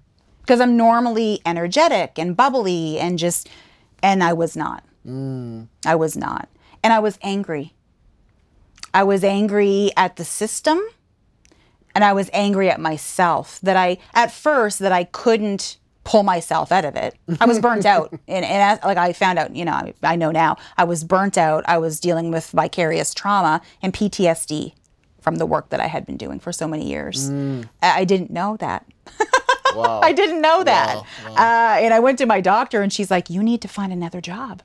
Because 0.43 0.61
i'm 0.65 0.77
normally 0.77 1.41
energetic 1.47 2.19
and 2.19 2.37
bubbly 2.37 2.99
and 2.99 3.17
just 3.17 3.49
and 4.03 4.25
i 4.25 4.33
was 4.33 4.57
not 4.57 4.83
I 5.07 5.95
was 5.95 6.17
not. 6.17 6.49
And 6.83 6.93
I 6.93 6.99
was 6.99 7.19
angry. 7.23 7.75
I 8.95 9.05
was 9.05 9.25
angry 9.25 9.91
at 9.97 10.17
the 10.17 10.25
system 10.25 10.81
and 11.95 12.05
I 12.05 12.12
was 12.12 12.29
angry 12.33 12.71
at 12.71 12.81
myself 12.81 13.59
that 13.62 13.77
I, 13.77 13.99
at 14.15 14.31
first, 14.33 14.79
that 14.81 14.93
I 14.93 15.05
couldn't 15.05 15.79
pull 16.05 16.23
myself 16.23 16.73
out 16.73 16.85
of 16.85 16.97
it. 16.97 17.15
I 17.41 17.47
was 17.47 17.59
burnt 17.61 17.87
out. 17.87 18.11
And, 18.29 18.45
and 18.45 18.62
as, 18.62 18.79
like 18.85 18.99
I 18.99 19.12
found 19.12 19.38
out, 19.38 19.55
you 19.55 19.65
know, 19.65 19.73
I, 19.73 19.95
I 20.03 20.17
know 20.17 20.31
now, 20.31 20.57
I 20.77 20.85
was 20.85 21.05
burnt 21.05 21.38
out. 21.38 21.65
I 21.67 21.79
was 21.79 22.01
dealing 22.01 22.31
with 22.31 22.51
vicarious 22.51 23.15
trauma 23.15 23.61
and 23.83 23.93
PTSD 23.93 24.75
from 25.21 25.37
the 25.37 25.47
work 25.47 25.69
that 25.71 25.81
I 25.81 25.87
had 25.87 26.05
been 26.05 26.17
doing 26.17 26.41
for 26.41 26.53
so 26.53 26.67
many 26.67 26.88
years. 26.88 27.31
I, 27.31 28.01
I 28.01 28.05
didn't 28.05 28.31
know 28.31 28.57
that. 28.59 28.87
Wow. 29.75 30.01
I 30.03 30.12
didn't 30.12 30.43
know 30.43 30.62
that. 30.65 30.97
Wow, 30.97 31.05
Uh, 31.35 31.81
and 31.81 31.95
I 31.95 32.01
went 32.01 32.19
to 32.19 32.27
my 32.27 32.43
doctor, 32.43 32.83
and 32.83 32.93
she's 32.93 33.11
like, 33.11 33.31
"You 33.31 33.43
need 33.43 33.62
to 33.62 33.69
find 33.69 33.91
another 33.91 34.21
job. 34.21 34.62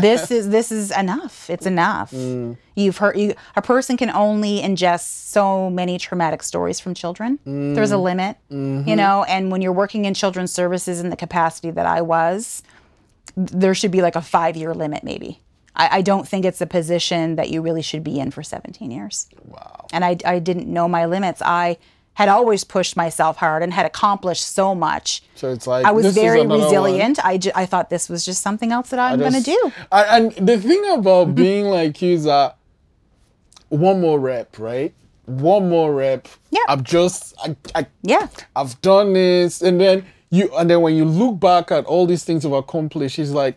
This 0.00 0.30
is 0.30 0.48
this 0.50 0.70
is 0.70 0.90
enough. 0.90 1.50
It's 1.50 1.66
enough. 1.66 2.12
Mm. 2.12 2.56
You've 2.76 2.98
heard 2.98 3.16
you, 3.16 3.34
a 3.56 3.62
person 3.62 3.96
can 3.96 4.10
only 4.10 4.60
ingest 4.60 5.00
so 5.00 5.68
many 5.68 5.98
traumatic 5.98 6.42
stories 6.42 6.80
from 6.80 6.94
children. 6.94 7.38
Mm. 7.46 7.74
There's 7.74 7.90
a 7.90 7.98
limit, 7.98 8.36
mm-hmm. 8.50 8.88
you 8.88 8.96
know. 8.96 9.24
And 9.24 9.50
when 9.50 9.62
you're 9.62 9.72
working 9.72 10.04
in 10.04 10.14
children's 10.14 10.52
services 10.52 11.00
in 11.00 11.10
the 11.10 11.16
capacity 11.16 11.70
that 11.72 11.86
I 11.86 12.02
was, 12.02 12.62
there 13.36 13.74
should 13.74 13.90
be 13.90 14.02
like 14.02 14.16
a 14.16 14.22
five 14.22 14.56
year 14.56 14.74
limit, 14.74 15.02
maybe. 15.02 15.40
I, 15.74 15.98
I 15.98 16.02
don't 16.02 16.26
think 16.26 16.44
it's 16.44 16.60
a 16.60 16.66
position 16.66 17.36
that 17.36 17.50
you 17.50 17.62
really 17.62 17.82
should 17.82 18.04
be 18.04 18.18
in 18.18 18.30
for 18.30 18.42
17 18.42 18.90
years 18.90 19.28
Wow. 19.46 19.86
and 19.92 20.04
I, 20.04 20.16
I 20.24 20.38
didn't 20.40 20.66
know 20.66 20.88
my 20.88 21.06
limits. 21.06 21.40
I 21.44 21.78
had 22.20 22.28
always 22.28 22.64
pushed 22.64 22.96
myself 22.98 23.38
hard 23.38 23.62
and 23.62 23.72
had 23.72 23.86
accomplished 23.86 24.46
so 24.46 24.74
much. 24.74 25.22
So 25.36 25.50
it's 25.52 25.66
like 25.66 25.86
I 25.86 25.90
was 25.90 26.14
very 26.14 26.42
another 26.42 26.58
one. 26.60 26.64
resilient. 26.66 27.24
I, 27.24 27.38
ju- 27.38 27.50
I 27.54 27.64
thought 27.64 27.88
this 27.88 28.10
was 28.10 28.26
just 28.26 28.42
something 28.42 28.72
else 28.72 28.90
that 28.90 28.98
I'm 28.98 29.18
going 29.18 29.32
to 29.32 29.40
do. 29.40 29.72
I, 29.90 30.02
and 30.18 30.32
the 30.32 30.58
thing 30.58 30.84
about 30.92 31.34
being 31.44 31.64
like 31.66 32.02
you 32.02 32.12
is 32.12 32.24
that 32.24 32.56
one 33.70 34.02
more 34.02 34.20
rep, 34.20 34.58
right? 34.58 34.92
One 35.24 35.70
more 35.70 35.94
rep. 35.94 36.28
Yeah. 36.50 36.60
I've 36.68 36.84
just 36.84 37.34
I, 37.42 37.56
I 37.74 37.86
Yeah. 38.02 38.28
I've 38.54 38.78
done 38.82 39.14
this, 39.14 39.62
and 39.62 39.80
then 39.80 40.04
you 40.28 40.50
and 40.58 40.68
then 40.68 40.82
when 40.82 40.94
you 40.96 41.06
look 41.06 41.40
back 41.40 41.70
at 41.72 41.86
all 41.86 42.04
these 42.06 42.22
things 42.24 42.44
you've 42.44 42.52
accomplished, 42.52 43.18
it's 43.18 43.30
like 43.30 43.56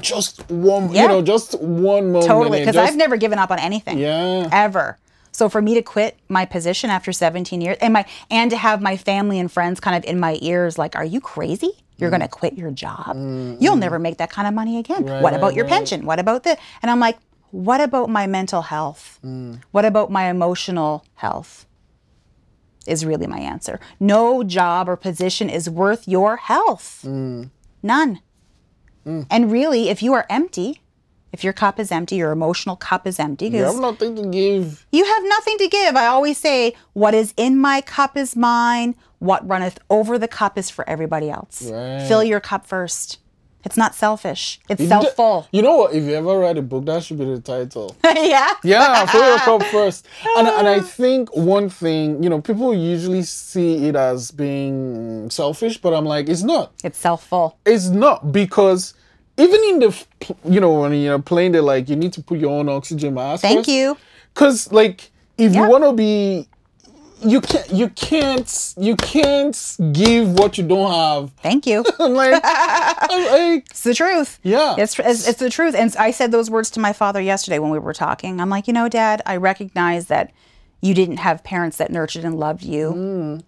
just 0.00 0.50
one, 0.50 0.92
Yeah. 0.92 1.02
you 1.02 1.08
know, 1.08 1.22
just 1.22 1.60
one 1.60 2.06
moment. 2.10 2.26
Totally. 2.26 2.58
Because 2.60 2.76
I've 2.76 2.96
never 2.96 3.16
given 3.16 3.38
up 3.38 3.50
on 3.52 3.58
anything. 3.60 3.98
Yeah. 3.98 4.48
Ever. 4.50 4.98
So 5.36 5.50
for 5.50 5.60
me 5.60 5.74
to 5.74 5.82
quit 5.82 6.18
my 6.30 6.46
position 6.46 6.88
after 6.88 7.12
17 7.12 7.60
years 7.60 7.76
and 7.82 7.92
my 7.92 8.06
and 8.30 8.50
to 8.50 8.56
have 8.56 8.80
my 8.80 8.96
family 8.96 9.38
and 9.38 9.52
friends 9.52 9.80
kind 9.80 9.94
of 9.94 10.02
in 10.08 10.18
my 10.18 10.38
ears 10.40 10.78
like, 10.78 10.96
are 10.96 11.04
you 11.04 11.20
crazy? 11.20 11.72
You're 11.98 12.08
going 12.08 12.22
to 12.22 12.28
quit 12.28 12.54
your 12.54 12.70
job. 12.70 13.16
Mm. 13.16 13.60
You'll 13.60 13.76
never 13.76 13.98
make 13.98 14.16
that 14.16 14.30
kind 14.30 14.48
of 14.48 14.54
money 14.54 14.78
again. 14.78 15.04
Right, 15.04 15.22
what 15.22 15.34
about 15.34 15.48
right, 15.48 15.56
your 15.56 15.66
right. 15.66 15.74
pension? 15.74 16.06
What 16.06 16.18
about 16.18 16.42
this? 16.42 16.58
And 16.80 16.90
I'm 16.90 17.00
like, 17.00 17.18
what 17.50 17.82
about 17.82 18.08
my 18.08 18.26
mental 18.26 18.62
health? 18.62 19.18
Mm. 19.22 19.60
What 19.72 19.84
about 19.84 20.10
my 20.10 20.30
emotional 20.30 21.04
health? 21.16 21.66
Is 22.86 23.04
really 23.04 23.26
my 23.26 23.40
answer. 23.40 23.78
No 24.00 24.42
job 24.42 24.88
or 24.88 24.96
position 24.96 25.50
is 25.50 25.68
worth 25.68 26.08
your 26.08 26.38
health. 26.38 27.02
Mm. 27.04 27.50
None. 27.82 28.20
And 29.04 29.52
really, 29.52 29.90
if 29.90 30.02
you 30.02 30.14
are 30.14 30.24
empty, 30.30 30.80
if 31.32 31.44
your 31.44 31.52
cup 31.52 31.78
is 31.78 31.90
empty, 31.92 32.16
your 32.16 32.32
emotional 32.32 32.76
cup 32.76 33.06
is 33.06 33.18
empty, 33.18 33.48
you 33.48 33.62
have 33.64 33.76
nothing 33.80 34.16
to 34.16 34.26
give. 34.28 34.86
you 34.92 35.04
have 35.04 35.22
nothing 35.24 35.58
to 35.58 35.68
give. 35.68 35.96
I 35.96 36.06
always 36.06 36.38
say, 36.38 36.74
what 36.94 37.14
is 37.14 37.34
in 37.36 37.58
my 37.58 37.80
cup 37.80 38.16
is 38.16 38.34
mine. 38.36 38.94
What 39.18 39.46
runneth 39.48 39.78
over 39.88 40.18
the 40.18 40.28
cup 40.28 40.58
is 40.58 40.68
for 40.70 40.88
everybody 40.88 41.30
else. 41.30 41.62
Right. 41.70 42.06
Fill 42.06 42.22
your 42.22 42.38
cup 42.40 42.66
first. 42.66 43.18
It's 43.64 43.76
not 43.76 43.94
selfish. 43.96 44.60
It's 44.68 44.80
You 44.80 44.88
selfful. 44.88 45.42
ju- 45.44 45.48
You 45.52 45.62
know 45.62 45.76
what? 45.78 45.92
If 45.94 46.04
you 46.04 46.12
ever 46.14 46.38
read 46.38 46.56
a 46.58 46.62
book, 46.62 46.84
that 46.84 47.02
should 47.02 47.18
be 47.18 47.24
the 47.24 47.40
title. 47.40 47.96
yeah. 48.04 48.52
Yeah, 48.62 49.06
fill 49.06 49.26
your 49.26 49.38
cup 49.38 49.62
first. 49.72 50.06
And, 50.36 50.46
and 50.46 50.68
I 50.68 50.80
think 50.80 51.34
one 51.34 51.68
thing, 51.70 52.22
you 52.22 52.28
know, 52.30 52.40
people 52.40 52.72
usually 52.74 53.22
see 53.22 53.88
it 53.88 53.96
as 53.96 54.30
being 54.30 55.30
selfish, 55.30 55.78
but 55.78 55.94
I'm 55.94 56.04
like, 56.04 56.28
it's 56.28 56.42
not. 56.42 56.72
It's 56.84 57.02
selfful. 57.02 57.54
It's 57.64 57.88
not 57.88 58.30
because 58.32 58.94
even 59.38 59.60
in 59.64 59.78
the, 59.80 60.04
you 60.44 60.60
know, 60.60 60.80
when 60.80 60.92
you're 60.94 61.18
playing 61.18 61.52
the 61.52 61.62
like, 61.62 61.88
you 61.88 61.96
need 61.96 62.12
to 62.14 62.22
put 62.22 62.38
your 62.38 62.50
own 62.50 62.68
oxygen 62.68 63.14
mask. 63.14 63.42
Thank 63.42 63.68
you. 63.68 63.96
Because 64.34 64.72
like, 64.72 65.10
if 65.38 65.54
Yeah. 65.54 65.64
you 65.64 65.70
want 65.70 65.84
to 65.84 65.92
be, 65.92 66.48
you 67.24 67.40
can't, 67.40 67.70
you 67.72 67.88
can't, 67.90 68.74
you 68.78 68.94
can't 68.96 69.76
give 69.92 70.32
what 70.38 70.58
you 70.58 70.64
don't 70.64 70.90
have. 70.92 71.30
Thank 71.42 71.66
you. 71.66 71.84
I'm 72.00 72.12
like, 72.14 72.40
I'm 72.44 73.54
like, 73.54 73.66
It's 73.70 73.82
the 73.82 73.94
truth. 73.94 74.38
Yeah. 74.42 74.74
It's, 74.78 74.98
it's 74.98 75.26
it's 75.28 75.38
the 75.38 75.50
truth. 75.50 75.74
And 75.74 75.94
I 75.98 76.10
said 76.10 76.30
those 76.30 76.50
words 76.50 76.70
to 76.72 76.80
my 76.80 76.92
father 76.92 77.20
yesterday 77.20 77.58
when 77.58 77.70
we 77.70 77.78
were 77.78 77.94
talking. 77.94 78.40
I'm 78.40 78.50
like, 78.50 78.66
you 78.66 78.72
know, 78.74 78.88
Dad, 78.88 79.22
I 79.26 79.36
recognize 79.36 80.06
that 80.08 80.32
you 80.82 80.92
didn't 80.94 81.16
have 81.18 81.42
parents 81.42 81.78
that 81.78 81.90
nurtured 81.90 82.24
and 82.24 82.38
loved 82.38 82.62
you, 82.62 82.92
Mm. 82.92 83.42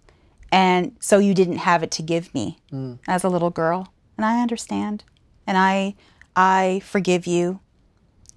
and 0.51 0.95
so 0.99 1.19
you 1.19 1.35
didn't 1.35 1.57
have 1.57 1.83
it 1.83 1.91
to 1.91 2.01
give 2.01 2.33
me 2.33 2.57
as 3.07 3.23
a 3.23 3.29
little 3.29 3.51
girl. 3.51 3.93
And 4.17 4.25
I 4.25 4.41
understand, 4.41 5.03
and 5.49 5.57
I 5.57 5.95
I 6.35 6.81
forgive 6.85 7.27
you, 7.27 7.59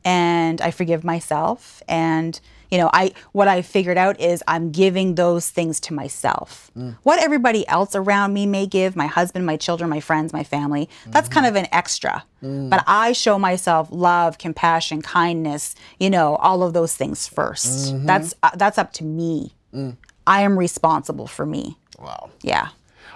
and 0.05 0.61
I 0.61 0.73
forgive 0.73 1.05
myself, 1.05 1.83
and 1.87 2.41
you 2.71 2.79
know, 2.79 2.89
I 2.91 3.13
what 3.33 3.49
I 3.49 3.61
figured 3.61 3.99
out 3.99 4.19
is 4.19 4.43
I'm 4.49 4.73
giving 4.73 5.15
those 5.15 5.51
things 5.51 5.79
to 5.81 5.95
myself. 5.95 6.71
Mm. 6.75 6.97
What 7.03 7.23
everybody 7.23 7.69
else 7.69 7.95
around 7.95 8.33
me 8.33 8.47
may 8.47 8.67
give, 8.67 8.97
my 8.97 9.07
husband, 9.07 9.45
my 9.45 9.59
children, 9.59 9.91
my 9.91 10.01
friends, 10.01 10.33
my 10.33 10.43
family, 10.43 10.89
that's 11.09 11.29
kind 11.29 11.45
mm-hmm. 11.45 11.57
of 11.57 11.65
an 11.65 11.69
extra. 11.71 12.25
Mm. 12.43 12.71
But 12.71 12.83
I 12.87 13.13
show 13.13 13.39
myself 13.39 13.89
love, 13.91 14.39
compassion, 14.39 15.03
kindness, 15.03 15.75
you 16.01 16.09
know, 16.09 16.37
all 16.37 16.63
of 16.63 16.73
those 16.73 16.97
things 16.97 17.29
1st 17.29 17.93
mm-hmm. 17.93 18.07
That's 18.07 18.35
uh, 18.43 18.51
that's 18.57 18.79
up 18.79 18.95
to 18.95 19.05
me. 19.05 19.53
Mm. 19.75 19.99
I 20.27 20.41
am 20.41 20.59
responsible 20.59 21.27
for 21.27 21.45
me. 21.45 21.77
wow. 21.99 22.31
Yeah. 22.41 22.69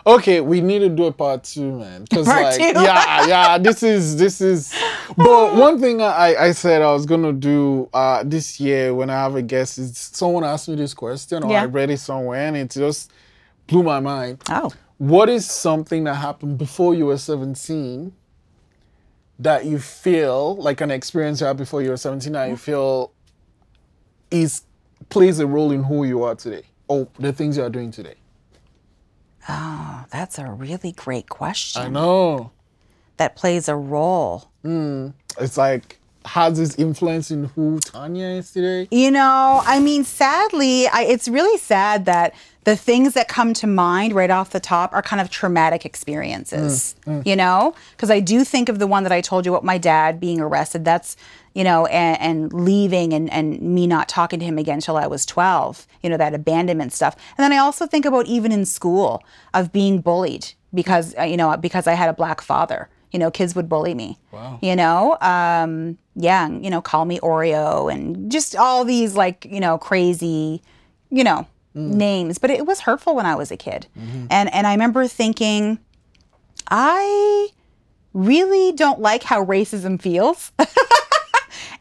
Okay, 0.07 0.41
we 0.41 0.61
need 0.61 0.79
to 0.81 0.89
do 0.89 1.07
a 1.07 1.13
part 1.13 1.43
two, 1.43 1.81
man. 1.81 2.03
Because 2.03 2.29
like, 2.29 2.55
two? 2.57 2.63
yeah, 2.63 3.27
yeah, 3.27 3.59
this 3.59 3.83
is 3.83 4.17
this 4.17 4.41
is. 4.41 4.73
But 5.17 5.55
one 5.57 5.81
thing 5.81 6.01
I 6.01 6.37
I 6.37 6.53
said 6.53 6.81
I 6.81 6.93
was 6.93 7.07
gonna 7.07 7.33
do 7.33 7.89
uh 7.93 8.23
this 8.25 8.61
year 8.61 8.95
when 8.95 9.11
I 9.11 9.15
have 9.15 9.35
a 9.35 9.43
guest 9.43 9.79
is 9.79 9.99
someone 9.99 10.45
asked 10.45 10.69
me 10.69 10.77
this 10.77 10.95
question 10.95 11.43
or 11.43 11.51
Yeah. 11.51 11.63
I 11.63 11.65
read 11.67 11.91
it 11.91 11.99
somewhere 11.99 12.47
and 12.47 12.57
it 12.57 12.71
just 12.71 13.11
blew 13.67 13.83
my 13.83 13.99
mind. 13.99 14.43
Oh. 14.49 14.73
What 14.99 15.29
is 15.29 15.51
something 15.51 16.05
that 16.05 16.15
happened 16.15 16.57
before 16.57 16.95
you 16.95 17.07
were 17.07 17.19
seventeen 17.19 18.13
that 19.41 19.65
you 19.67 19.81
feel 19.81 20.55
like 20.57 20.81
an 20.81 20.93
experience 20.93 21.41
you 21.41 21.49
had 21.49 21.57
before 21.57 21.83
you 21.83 21.91
were 21.91 21.97
seventeen 21.97 22.35
that 22.35 22.49
you 22.49 22.57
feel 22.57 23.11
is 24.31 24.63
plays 25.09 25.41
a 25.41 25.47
role 25.49 25.73
in 25.73 25.83
who 25.83 26.05
you 26.05 26.23
are 26.23 26.37
today 26.37 26.63
or 26.87 27.09
the 27.19 27.33
things 27.33 27.57
you 27.57 27.65
are 27.65 27.71
doing 27.71 27.91
today? 27.91 28.15
Oh, 29.49 30.05
that's 30.11 30.39
a 30.39 30.47
really 30.47 30.93
great 30.93 31.29
question. 31.29 31.83
I 31.83 31.89
know. 31.89 32.51
That 33.17 33.37
plays 33.37 33.69
a 33.69 33.77
role. 33.77 34.51
Hmm. 34.63 35.09
it's 35.39 35.57
like 35.57 35.99
has 36.27 36.59
this 36.59 36.75
influence 36.75 37.31
in 37.31 37.45
who 37.45 37.79
Tanya 37.79 38.27
is 38.27 38.51
today. 38.53 38.89
You 38.91 39.11
know, 39.11 39.63
I 39.65 39.79
mean, 39.79 40.05
sadly, 40.05 40.89
I, 40.89 41.03
it's 41.03 41.29
really 41.29 41.59
sad 41.59 42.05
that 42.07 42.35
the 42.67 42.77
things 42.77 43.15
that 43.15 43.29
come 43.29 43.55
to 43.55 43.65
mind 43.65 44.13
right 44.13 44.29
off 44.29 44.51
the 44.51 44.59
top 44.59 44.93
are 44.93 45.01
kind 45.01 45.23
of 45.23 45.31
traumatic 45.31 45.87
experiences, 45.87 46.97
you 47.25 47.37
know? 47.37 47.77
Because 47.93 48.11
I 48.11 48.19
do 48.19 48.43
think 48.43 48.69
of 48.69 48.81
the 48.81 48.89
one 48.89 49.05
that 49.05 49.13
I 49.13 49.21
told 49.21 49.47
you 49.47 49.53
about 49.53 49.63
my 49.63 49.79
dad 49.79 50.19
being 50.19 50.41
arrested. 50.41 50.85
That's, 50.85 51.17
you 51.55 51.63
know, 51.63 51.87
and, 51.87 52.21
and 52.21 52.53
leaving 52.53 53.13
and, 53.13 53.33
and 53.33 53.63
me 53.63 53.87
not 53.87 54.09
talking 54.09 54.41
to 54.41 54.45
him 54.45 54.59
again 54.59 54.79
until 54.79 54.97
I 54.97 55.07
was 55.07 55.25
12, 55.25 55.87
you 56.03 56.11
know, 56.11 56.17
that 56.17 56.35
abandonment 56.35 56.93
stuff. 56.93 57.15
And 57.39 57.45
then 57.45 57.53
I 57.53 57.59
also 57.59 57.87
think 57.87 58.05
about 58.05 58.27
even 58.27 58.51
in 58.51 58.65
school 58.65 59.23
of 59.55 59.73
being 59.73 60.01
bullied 60.01 60.49
because, 60.75 61.15
uh, 61.17 61.23
you 61.23 61.37
know, 61.37 61.57
because 61.57 61.87
I 61.87 61.93
had 61.93 62.09
a 62.09 62.15
black 62.15 62.41
father. 62.41 62.89
You 63.13 63.21
know, 63.21 63.31
kids 63.31 63.55
would 63.55 63.69
bully 63.69 63.95
me. 63.95 64.19
Wow. 64.33 64.59
You 64.61 64.75
know, 64.75 65.17
um, 65.21 65.99
yeah, 66.17 66.49
you 66.49 66.69
know, 66.69 66.83
call 66.83 67.05
me 67.05 67.21
Oreo 67.21 67.91
and 67.91 68.31
just 68.31 68.57
all 68.57 68.85
these 68.85 69.15
like, 69.15 69.47
you 69.49 69.61
know, 69.61 69.79
crazy, 69.79 70.61
you 71.11 71.23
know, 71.23 71.47
Mm. 71.77 71.93
names. 71.93 72.39
But 72.39 72.51
it 72.51 72.65
was 72.65 72.81
hurtful 72.81 73.15
when 73.15 73.27
I 73.27 73.35
was 73.35 73.51
a 73.51 73.57
kid. 73.57 73.87
Mm-hmm. 73.99 74.27
And 74.31 74.53
and 74.55 74.67
I 74.67 74.73
remember 74.73 75.07
thinking, 75.07 75.79
I 76.69 77.49
really 78.15 78.73
don't 78.73 79.01
like 79.01 79.23
how 79.23 79.45
racism 79.45 80.01
feels. 80.01 80.53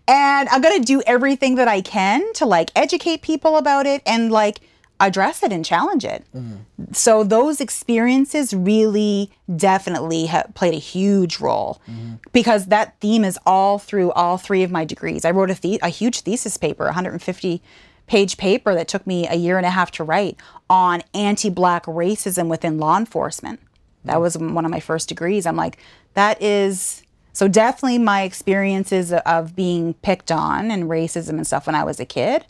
and 0.08 0.50
I'm 0.50 0.62
going 0.62 0.78
to 0.78 0.86
do 0.86 1.02
everything 1.08 1.56
that 1.56 1.70
I 1.70 1.80
can 1.80 2.34
to 2.34 2.46
like 2.46 2.72
educate 2.76 3.22
people 3.22 3.56
about 3.56 3.86
it 3.86 4.02
and 4.06 4.32
like 4.32 4.60
address 5.00 5.44
it 5.44 5.54
and 5.54 5.64
challenge 5.64 6.04
it. 6.04 6.26
Mm-hmm. 6.36 6.92
So 6.92 7.24
those 7.24 7.62
experiences 7.62 8.54
really 8.54 9.32
definitely 9.56 10.26
ha- 10.26 10.44
played 10.56 10.74
a 10.74 10.80
huge 10.80 11.40
role 11.40 11.82
mm-hmm. 11.90 12.16
because 12.34 12.66
that 12.66 13.00
theme 13.00 13.24
is 13.24 13.40
all 13.46 13.80
through 13.80 14.12
all 14.12 14.38
three 14.38 14.64
of 14.64 14.72
my 14.72 14.84
degrees. 14.84 15.24
I 15.24 15.32
wrote 15.32 15.52
a, 15.52 15.62
the- 15.62 15.80
a 15.82 15.90
huge 15.90 16.22
thesis 16.22 16.58
paper, 16.58 16.84
150 16.86 17.62
page 18.08 18.38
paper 18.38 18.74
that 18.76 18.88
took 18.88 19.06
me 19.08 19.28
a 19.28 19.36
year 19.36 19.58
and 19.58 19.66
a 19.66 19.72
half 19.72 19.92
to 19.92 20.04
write 20.04 20.38
on 20.70 21.02
anti-black 21.14 21.86
racism 21.86 22.48
within 22.48 22.78
law 22.78 22.98
enforcement. 22.98 23.60
That 24.04 24.22
was 24.22 24.38
one 24.38 24.66
of 24.66 24.72
my 24.72 24.80
first 24.80 25.10
degrees. 25.10 25.46
I'm 25.46 25.56
like, 25.56 25.78
that 26.14 26.42
is 26.42 27.04
so 27.34 27.48
definitely 27.48 27.98
my 27.98 28.22
experiences 28.22 29.12
of 29.12 29.56
being 29.56 29.96
picked 29.96 30.32
on 30.32 30.70
and 30.70 30.84
racism 30.84 31.30
and 31.32 31.48
stuff 31.48 31.66
when 31.66 31.76
I 31.76 31.84
was 31.84 32.00
a 32.00 32.06
kid 32.06 32.46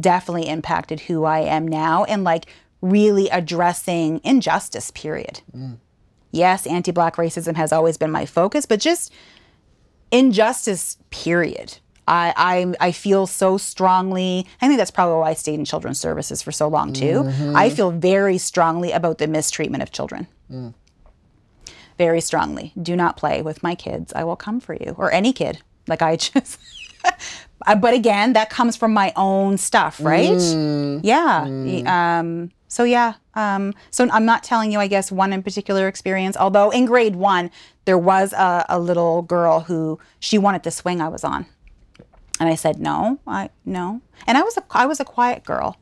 definitely 0.00 0.48
impacted 0.48 1.00
who 1.00 1.24
I 1.24 1.40
am 1.40 1.66
now 1.66 2.04
and 2.04 2.24
like 2.24 2.46
really 2.80 3.28
addressing 3.28 4.20
injustice, 4.24 4.90
period. 4.90 5.40
Mm. 5.56 5.78
Yes, 6.30 6.66
anti 6.66 6.92
black 6.92 7.16
racism 7.16 7.56
has 7.56 7.72
always 7.72 7.96
been 7.96 8.10
my 8.10 8.26
focus, 8.26 8.66
but 8.66 8.80
just 8.80 9.12
injustice, 10.10 10.98
period. 11.10 11.78
I, 12.08 12.32
I, 12.36 12.74
I 12.88 12.92
feel 12.92 13.26
so 13.26 13.58
strongly. 13.58 14.46
I 14.62 14.66
think 14.66 14.78
that's 14.78 14.90
probably 14.90 15.20
why 15.20 15.30
I 15.30 15.34
stayed 15.34 15.58
in 15.58 15.64
children's 15.64 16.00
services 16.00 16.42
for 16.42 16.52
so 16.52 16.66
long, 16.68 16.92
too. 16.92 17.24
I 17.54 17.70
feel 17.70 17.90
very 17.90 18.38
strongly 18.38 18.92
about 18.92 19.18
the 19.18 19.26
mistreatment 19.28 19.82
of 19.82 19.92
children. 19.92 20.26
Very 21.98 22.20
strongly. 22.20 22.72
Do 22.80 22.94
not 22.94 23.16
play 23.16 23.42
with 23.42 23.62
my 23.62 23.74
kids. 23.74 24.12
I 24.14 24.24
will 24.24 24.36
come 24.36 24.60
for 24.60 24.74
you, 24.74 24.94
or 24.96 25.12
any 25.12 25.32
kid. 25.32 25.60
Like 25.86 26.00
I 26.02 26.16
just. 26.28 26.58
Uh, 27.66 27.74
but 27.74 27.92
again, 27.92 28.34
that 28.34 28.50
comes 28.50 28.76
from 28.76 28.92
my 28.92 29.12
own 29.16 29.58
stuff, 29.58 30.00
right? 30.00 30.38
Yeah. 31.02 31.42
Um, 32.20 32.50
so 32.68 32.84
yeah. 32.84 33.14
Um, 33.34 33.74
so 33.90 34.08
I'm 34.12 34.24
not 34.24 34.44
telling 34.44 34.70
you, 34.70 34.78
I 34.78 34.86
guess, 34.86 35.10
one 35.10 35.32
in 35.32 35.42
particular 35.42 35.88
experience. 35.88 36.36
Although 36.36 36.70
in 36.70 36.86
grade 36.86 37.16
one, 37.16 37.50
there 37.84 37.98
was 37.98 38.32
a, 38.32 38.64
a 38.68 38.78
little 38.78 39.22
girl 39.22 39.60
who 39.60 39.98
she 40.20 40.38
wanted 40.38 40.62
the 40.62 40.70
swing 40.70 41.00
I 41.00 41.08
was 41.08 41.24
on, 41.24 41.46
and 42.40 42.48
I 42.48 42.54
said 42.54 42.78
no, 42.80 43.18
I 43.26 43.50
no. 43.64 44.00
And 44.26 44.38
I 44.38 44.42
was 44.42 44.56
a 44.56 44.64
I 44.70 44.86
was 44.86 45.00
a 45.00 45.04
quiet 45.04 45.44
girl 45.44 45.76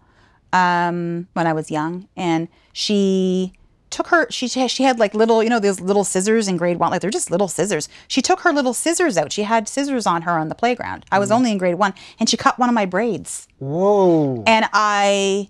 um, 0.52 1.28
when 1.34 1.46
I 1.46 1.52
was 1.52 1.70
young, 1.70 2.08
and 2.16 2.48
she 2.72 3.52
took 3.90 4.08
her 4.08 4.30
she 4.30 4.48
she 4.48 4.82
had 4.82 4.98
like 4.98 5.14
little 5.14 5.42
you 5.42 5.48
know 5.48 5.60
those 5.60 5.80
little 5.80 6.02
scissors 6.04 6.48
in 6.48 6.56
grade 6.56 6.76
one 6.78 6.90
like 6.90 7.00
they're 7.00 7.10
just 7.10 7.30
little 7.30 7.48
scissors. 7.48 7.88
She 8.08 8.20
took 8.20 8.40
her 8.40 8.52
little 8.52 8.74
scissors 8.74 9.16
out. 9.16 9.32
She 9.32 9.44
had 9.44 9.68
scissors 9.68 10.06
on 10.06 10.22
her 10.22 10.32
on 10.32 10.48
the 10.48 10.54
playground. 10.54 11.04
I 11.10 11.18
was 11.18 11.30
only 11.30 11.52
in 11.52 11.58
grade 11.58 11.76
one. 11.76 11.94
And 12.18 12.28
she 12.28 12.36
cut 12.36 12.58
one 12.58 12.68
of 12.68 12.74
my 12.74 12.86
braids. 12.86 13.48
Whoa. 13.58 14.42
and 14.46 14.68
i 14.72 15.48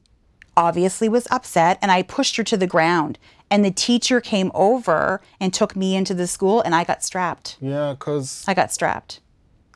obviously 0.57 1.09
was 1.09 1.27
upset 1.31 1.79
and 1.83 1.91
i 1.91 2.03
pushed 2.03 2.37
her 2.37 2.45
to 2.45 2.57
the 2.57 2.67
ground. 2.67 3.19
And 3.51 3.65
the 3.65 3.71
teacher 3.71 4.21
came 4.21 4.51
over 4.55 5.21
and 5.39 5.55
took 5.55 5.77
me 5.77 5.95
into 5.95 6.15
the 6.15 6.27
school 6.27 6.61
and 6.61 6.75
i 6.75 6.85
got 6.85 7.03
strapped. 7.03 7.57
Yeah, 7.61 7.95
cause 7.99 8.45
i 8.47 8.55
got 8.55 8.73
strapped 8.73 9.21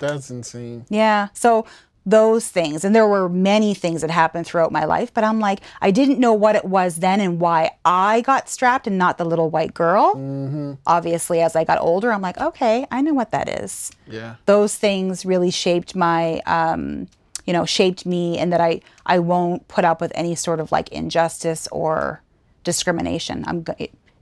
that's 0.00 0.30
insane. 0.30 0.86
yeah. 0.88 1.28
So 1.34 1.64
those 2.06 2.48
things, 2.48 2.82
and 2.82 2.94
there 2.96 3.06
were 3.06 3.28
many 3.28 3.74
things 3.74 4.00
that 4.00 4.10
happened 4.10 4.46
throughout 4.46 4.72
my 4.72 4.84
life, 4.84 5.12
but 5.12 5.22
I'm 5.22 5.38
like, 5.38 5.60
I 5.82 5.90
didn't 5.90 6.18
know 6.18 6.32
what 6.32 6.56
it 6.56 6.64
was 6.64 6.96
then 6.96 7.20
and 7.20 7.38
why 7.38 7.72
I 7.84 8.22
got 8.22 8.48
strapped 8.48 8.86
and 8.86 8.96
not 8.96 9.18
the 9.18 9.24
little 9.26 9.50
white 9.50 9.74
girl. 9.74 10.78
Obviously, 10.86 11.42
as 11.42 11.54
I 11.54 11.64
got 11.64 11.78
older, 11.78 12.10
I'm 12.10 12.22
like, 12.22 12.38
okay, 12.40 12.86
I 12.90 13.02
know 13.02 13.12
what 13.12 13.30
that 13.32 13.48
is. 13.62 13.92
Yeah. 14.08 14.36
Those 14.46 14.76
things 14.76 15.26
really 15.26 15.50
shaped 15.50 15.94
my, 15.94 16.40
um, 16.46 17.06
you 17.44 17.52
know, 17.52 17.66
shaped 17.66 18.06
me, 18.06 18.38
and 18.38 18.50
that 18.52 18.62
I 18.62 18.80
I 19.04 19.18
won't 19.18 19.68
put 19.68 19.84
up 19.84 20.00
with 20.00 20.10
any 20.14 20.34
sort 20.34 20.58
of 20.58 20.72
like 20.72 20.88
injustice 20.88 21.68
or 21.70 22.22
discrimination. 22.64 23.44
I'm 23.46 23.64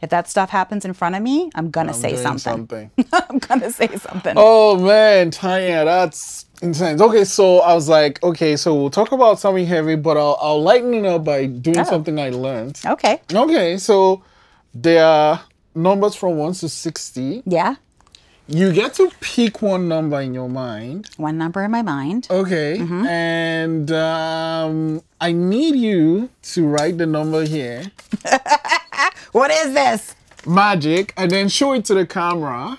if 0.00 0.10
that 0.10 0.28
stuff 0.28 0.50
happens 0.50 0.84
in 0.84 0.92
front 0.94 1.14
of 1.16 1.22
me, 1.22 1.50
I'm 1.54 1.70
gonna 1.70 1.94
say 1.94 2.10
Doing 2.12 2.22
something. 2.38 2.90
something. 2.96 3.06
I'm 3.30 3.38
gonna 3.38 3.70
say 3.70 3.88
something. 3.96 4.34
oh 4.36 4.78
man, 4.78 5.30
Tanya, 5.30 5.84
that's 5.84 6.46
intense. 6.62 7.00
Okay, 7.00 7.24
so 7.24 7.58
I 7.60 7.74
was 7.74 7.88
like, 7.88 8.22
okay, 8.22 8.56
so 8.56 8.74
we'll 8.74 8.90
talk 8.90 9.12
about 9.12 9.38
something 9.40 9.66
heavy, 9.66 9.96
but 9.96 10.16
I'll 10.16 10.38
I'll 10.40 10.62
lighten 10.62 10.94
it 10.94 11.04
up 11.06 11.24
by 11.24 11.46
doing 11.46 11.78
Oh. 11.80 11.84
something 11.84 12.18
I 12.20 12.30
learned. 12.30 12.80
Okay. 12.84 13.20
Okay, 13.32 13.76
so 13.78 14.22
there 14.74 15.04
are 15.04 15.40
numbers 15.74 16.14
from 16.14 16.36
one 16.36 16.52
to 16.54 16.68
sixty. 16.68 17.42
Yeah. 17.46 17.76
You 18.50 18.72
get 18.72 18.94
to 18.94 19.10
pick 19.20 19.60
one 19.60 19.88
number 19.88 20.18
in 20.22 20.32
your 20.32 20.48
mind. 20.48 21.10
One 21.18 21.36
number 21.36 21.62
in 21.64 21.70
my 21.70 21.82
mind. 21.82 22.28
Okay. 22.30 22.78
And 23.06 23.90
um, 23.92 25.02
I 25.20 25.32
need 25.32 25.76
you 25.76 26.30
to 26.54 26.66
write 26.66 26.96
the 26.96 27.04
number 27.04 27.44
here. 27.44 27.82
What 29.32 29.50
is 29.50 29.74
this? 29.74 30.14
Magic. 30.46 31.12
And 31.16 31.30
then 31.30 31.48
show 31.48 31.72
it 31.72 31.84
to 31.86 31.94
the 31.94 32.06
camera. 32.06 32.78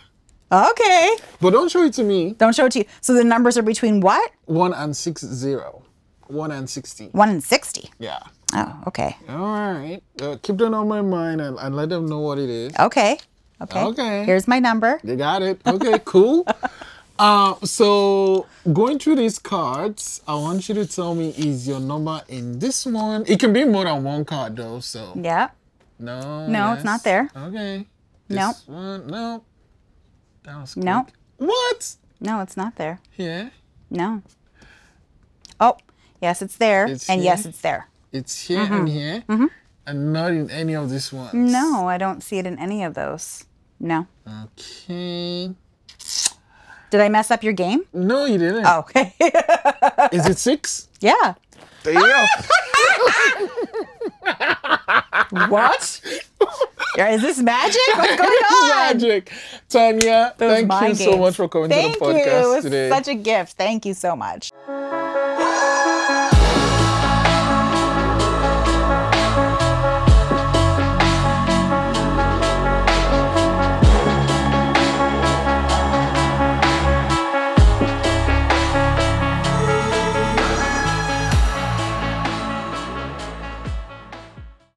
Okay. 0.51 1.15
But 1.39 1.51
don't 1.51 1.69
show 1.69 1.83
it 1.83 1.93
to 1.93 2.03
me. 2.03 2.33
Don't 2.33 2.55
show 2.55 2.65
it 2.65 2.71
to 2.73 2.79
you. 2.79 2.85
So 3.01 3.13
the 3.13 3.23
numbers 3.23 3.57
are 3.57 3.61
between 3.61 3.99
what? 4.01 4.31
One 4.45 4.73
and 4.73 4.95
six 4.97 5.21
zero. 5.21 5.83
One 6.27 6.51
and 6.51 6.69
sixty. 6.69 7.07
One 7.11 7.29
and 7.29 7.43
60. 7.43 7.89
Yeah. 7.99 8.19
Oh, 8.53 8.83
okay. 8.87 9.15
All 9.27 9.37
right. 9.37 10.01
Uh, 10.21 10.37
keep 10.41 10.57
that 10.57 10.73
on 10.73 10.87
my 10.87 11.01
mind 11.01 11.41
and, 11.41 11.57
and 11.59 11.75
let 11.75 11.89
them 11.89 12.07
know 12.07 12.19
what 12.19 12.39
it 12.39 12.49
is. 12.49 12.73
Okay. 12.79 13.19
Okay. 13.61 13.83
Okay. 13.83 14.25
Here's 14.25 14.47
my 14.47 14.59
number. 14.59 14.99
They 15.03 15.15
got 15.15 15.41
it. 15.41 15.59
Okay, 15.65 15.99
cool. 16.05 16.45
Uh, 17.19 17.53
so 17.65 18.47
going 18.71 18.97
through 18.97 19.15
these 19.17 19.37
cards, 19.39 20.21
I 20.25 20.35
want 20.35 20.69
you 20.69 20.75
to 20.75 20.85
tell 20.85 21.13
me 21.13 21.31
is 21.37 21.67
your 21.67 21.81
number 21.81 22.21
in 22.29 22.59
this 22.59 22.85
one? 22.85 23.25
It 23.27 23.41
can 23.41 23.51
be 23.51 23.65
more 23.65 23.83
than 23.83 24.05
one 24.05 24.23
card 24.23 24.55
though. 24.55 24.79
So 24.79 25.11
Yeah. 25.21 25.49
No. 25.99 26.47
No, 26.47 26.73
it's 26.73 26.83
not 26.83 27.03
there. 27.03 27.29
Okay. 27.35 27.85
Nope. 28.29 28.55
This 28.55 28.67
one, 28.67 29.07
no. 29.07 29.43
That 30.43 30.57
was 30.61 30.75
Nope. 30.77 31.07
quick. 31.37 31.49
What? 31.49 31.95
No, 32.21 32.41
it's 32.41 32.55
not 32.57 32.75
there. 32.75 32.99
Yeah. 33.17 33.49
No. 33.89 34.21
Oh, 35.59 35.77
yes, 36.21 36.41
it's 36.41 36.55
there. 36.57 36.85
It's 36.85 37.09
and 37.09 37.23
yes, 37.23 37.45
it's 37.45 37.61
there. 37.61 37.87
It's 38.11 38.47
here 38.47 38.61
and 38.61 38.87
here, 38.89 39.23
and 39.85 40.13
not 40.13 40.31
in 40.31 40.49
any 40.49 40.73
of 40.75 40.89
these 40.89 41.11
ones. 41.13 41.29
Mm-hmm. 41.29 41.51
No, 41.51 41.87
I 41.87 41.97
don't 41.97 42.21
see 42.23 42.37
it 42.39 42.45
in 42.47 42.57
any 42.59 42.83
of 42.83 42.93
those. 42.93 43.45
No. 43.79 44.07
Okay. 44.45 45.53
Did 46.91 47.01
I 47.01 47.09
mess 47.09 47.29
up 47.29 47.43
your 47.43 47.53
game? 47.53 47.81
No, 47.93 48.25
you 48.25 48.37
didn't. 48.39 48.65
Oh, 48.65 48.79
okay. 48.79 49.13
Is 50.11 50.25
it 50.27 50.37
six? 50.39 50.87
yeah. 51.01 51.35
There 51.83 51.93
you 51.93 51.99
go. 51.99 52.25
What? 55.49 56.01
Is 56.97 57.21
this 57.21 57.39
magic? 57.39 57.79
What's 57.95 58.15
going 58.21 58.29
on? 58.29 58.69
Magic. 58.69 59.31
Tanya, 59.69 60.33
Those 60.37 60.51
thank 60.51 60.61
you 60.63 60.67
mind 60.67 60.97
so 60.97 61.17
much 61.17 61.35
for 61.35 61.47
coming 61.47 61.69
Thank 61.69 61.93
to 61.93 61.99
the 61.99 62.05
podcast 62.05 62.25
you. 62.25 62.51
It 62.51 62.55
was 62.55 62.63
today. 62.63 62.89
such 62.89 63.07
a 63.07 63.15
gift. 63.15 63.57
Thank 63.57 63.85
you 63.85 63.93
so 63.93 64.15
much. 64.15 64.51